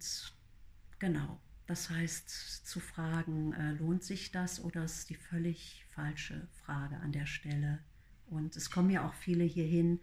genau, 0.99 1.41
das 1.65 1.89
heißt 1.89 2.65
zu 2.65 2.79
fragen, 2.79 3.51
äh, 3.51 3.73
lohnt 3.73 4.05
sich 4.05 4.31
das 4.31 4.63
oder 4.63 4.85
ist 4.85 5.09
die 5.09 5.15
völlig 5.15 5.85
falsche 5.89 6.47
Frage 6.63 6.95
an 6.95 7.11
der 7.11 7.25
Stelle. 7.25 7.79
Und 8.27 8.55
es 8.55 8.71
kommen 8.71 8.89
ja 8.89 9.05
auch 9.05 9.13
viele 9.13 9.43
hierhin, 9.43 9.99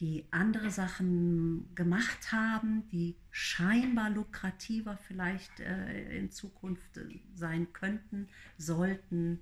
die 0.00 0.26
andere 0.30 0.70
Sachen 0.70 1.74
gemacht 1.74 2.30
haben, 2.30 2.88
die 2.88 3.16
scheinbar 3.30 4.10
lukrativer 4.10 4.96
vielleicht 4.96 5.60
äh, 5.60 6.16
in 6.16 6.30
Zukunft 6.30 6.98
äh, 6.98 7.20
sein 7.34 7.72
könnten, 7.72 8.28
sollten, 8.56 9.40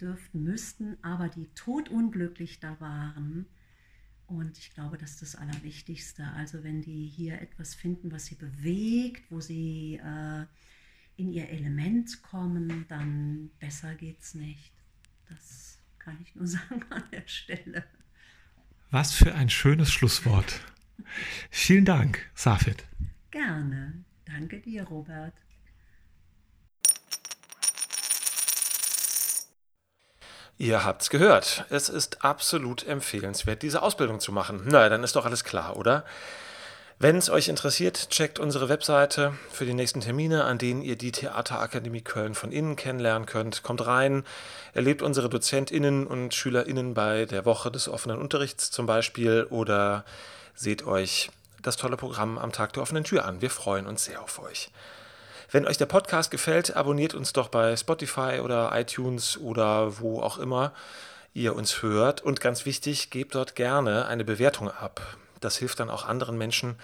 dürften, 0.00 0.42
müssten, 0.42 0.96
aber 1.02 1.28
die 1.28 1.46
todunglücklich 1.54 2.58
da 2.58 2.78
waren. 2.80 3.46
Und 4.26 4.58
ich 4.58 4.72
glaube, 4.74 4.98
das 4.98 5.12
ist 5.12 5.22
das 5.22 5.36
Allerwichtigste. 5.36 6.24
Also 6.36 6.64
wenn 6.64 6.82
die 6.82 7.06
hier 7.06 7.40
etwas 7.40 7.74
finden, 7.74 8.10
was 8.10 8.26
sie 8.26 8.34
bewegt, 8.34 9.30
wo 9.30 9.40
sie 9.40 10.00
äh, 10.02 10.46
in 11.16 11.32
ihr 11.32 11.48
Element 11.50 12.22
kommen, 12.22 12.86
dann 12.88 13.50
besser 13.60 13.94
geht's 13.94 14.34
nicht. 14.34 14.72
Das 15.28 15.78
kann 15.98 16.18
ich 16.20 16.34
nur 16.34 16.46
sagen 16.48 16.84
an 16.90 17.04
der 17.12 17.26
Stelle. 17.28 17.84
Was 18.94 19.12
für 19.12 19.34
ein 19.34 19.50
schönes 19.50 19.90
Schlusswort. 19.90 20.60
Vielen 21.50 21.84
Dank, 21.84 22.30
Safit. 22.32 22.84
Gerne. 23.32 24.04
Danke 24.24 24.60
dir, 24.60 24.84
Robert. 24.84 25.32
Ihr 30.58 30.84
habt's 30.84 31.10
gehört. 31.10 31.66
Es 31.70 31.88
ist 31.88 32.24
absolut 32.24 32.86
empfehlenswert, 32.86 33.64
diese 33.64 33.82
Ausbildung 33.82 34.20
zu 34.20 34.30
machen. 34.30 34.62
Na, 34.66 34.88
dann 34.88 35.02
ist 35.02 35.16
doch 35.16 35.24
alles 35.26 35.42
klar, 35.42 35.76
oder? 35.76 36.04
Wenn 37.00 37.16
es 37.16 37.28
euch 37.28 37.48
interessiert, 37.48 38.08
checkt 38.10 38.38
unsere 38.38 38.68
Webseite 38.68 39.34
für 39.50 39.66
die 39.66 39.74
nächsten 39.74 40.00
Termine, 40.00 40.44
an 40.44 40.58
denen 40.58 40.80
ihr 40.80 40.96
die 40.96 41.10
Theaterakademie 41.10 42.02
Köln 42.02 42.34
von 42.34 42.52
innen 42.52 42.76
kennenlernen 42.76 43.26
könnt. 43.26 43.64
Kommt 43.64 43.84
rein, 43.84 44.24
erlebt 44.74 45.02
unsere 45.02 45.28
DozentInnen 45.28 46.06
und 46.06 46.34
SchülerInnen 46.34 46.94
bei 46.94 47.26
der 47.26 47.44
Woche 47.44 47.72
des 47.72 47.88
offenen 47.88 48.18
Unterrichts 48.18 48.70
zum 48.70 48.86
Beispiel 48.86 49.44
oder 49.50 50.04
seht 50.54 50.86
euch 50.86 51.30
das 51.62 51.76
tolle 51.76 51.96
Programm 51.96 52.38
am 52.38 52.52
Tag 52.52 52.72
der 52.74 52.82
offenen 52.82 53.02
Tür 53.02 53.24
an. 53.24 53.42
Wir 53.42 53.50
freuen 53.50 53.86
uns 53.86 54.04
sehr 54.04 54.22
auf 54.22 54.38
euch. 54.38 54.70
Wenn 55.50 55.66
euch 55.66 55.76
der 55.76 55.86
Podcast 55.86 56.30
gefällt, 56.30 56.76
abonniert 56.76 57.14
uns 57.14 57.32
doch 57.32 57.48
bei 57.48 57.76
Spotify 57.76 58.40
oder 58.40 58.70
iTunes 58.72 59.36
oder 59.36 59.98
wo 59.98 60.20
auch 60.20 60.38
immer 60.38 60.72
ihr 61.32 61.56
uns 61.56 61.82
hört. 61.82 62.22
Und 62.22 62.40
ganz 62.40 62.66
wichtig, 62.66 63.10
gebt 63.10 63.34
dort 63.34 63.56
gerne 63.56 64.06
eine 64.06 64.24
Bewertung 64.24 64.70
ab. 64.70 65.16
Das 65.44 65.58
hilft 65.58 65.80
dann 65.80 65.90
auch 65.90 66.06
anderen 66.06 66.38
Menschen, 66.38 66.76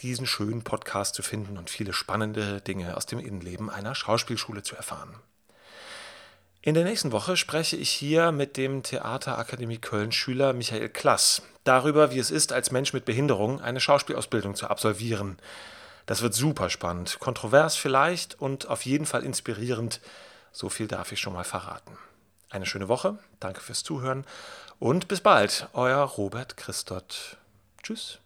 diesen 0.00 0.26
schönen 0.26 0.62
Podcast 0.62 1.14
zu 1.14 1.22
finden 1.22 1.56
und 1.56 1.70
viele 1.70 1.92
spannende 1.92 2.60
Dinge 2.60 2.96
aus 2.96 3.06
dem 3.06 3.18
Innenleben 3.18 3.70
einer 3.70 3.94
Schauspielschule 3.94 4.62
zu 4.62 4.76
erfahren. 4.76 5.14
In 6.60 6.74
der 6.74 6.84
nächsten 6.84 7.12
Woche 7.12 7.36
spreche 7.36 7.76
ich 7.76 7.90
hier 7.90 8.32
mit 8.32 8.56
dem 8.56 8.82
Theaterakademie 8.82 9.78
Köln-Schüler 9.78 10.52
Michael 10.52 10.88
Klass 10.88 11.42
darüber, 11.64 12.10
wie 12.10 12.18
es 12.18 12.30
ist, 12.30 12.52
als 12.52 12.70
Mensch 12.70 12.92
mit 12.92 13.04
Behinderung 13.04 13.60
eine 13.60 13.80
Schauspielausbildung 13.80 14.54
zu 14.54 14.68
absolvieren. 14.68 15.38
Das 16.06 16.20
wird 16.20 16.34
super 16.34 16.68
spannend, 16.68 17.18
kontrovers 17.20 17.76
vielleicht 17.76 18.40
und 18.40 18.68
auf 18.68 18.84
jeden 18.84 19.06
Fall 19.06 19.24
inspirierend. 19.24 20.00
So 20.52 20.68
viel 20.68 20.88
darf 20.88 21.12
ich 21.12 21.20
schon 21.20 21.32
mal 21.32 21.44
verraten. 21.44 21.96
Eine 22.50 22.66
schöne 22.66 22.88
Woche, 22.88 23.18
danke 23.40 23.60
fürs 23.60 23.82
Zuhören 23.82 24.26
und 24.78 25.08
bis 25.08 25.20
bald, 25.20 25.68
euer 25.72 26.02
Robert 26.02 26.56
Christot. 26.56 27.38
Tschüss. 27.84 28.23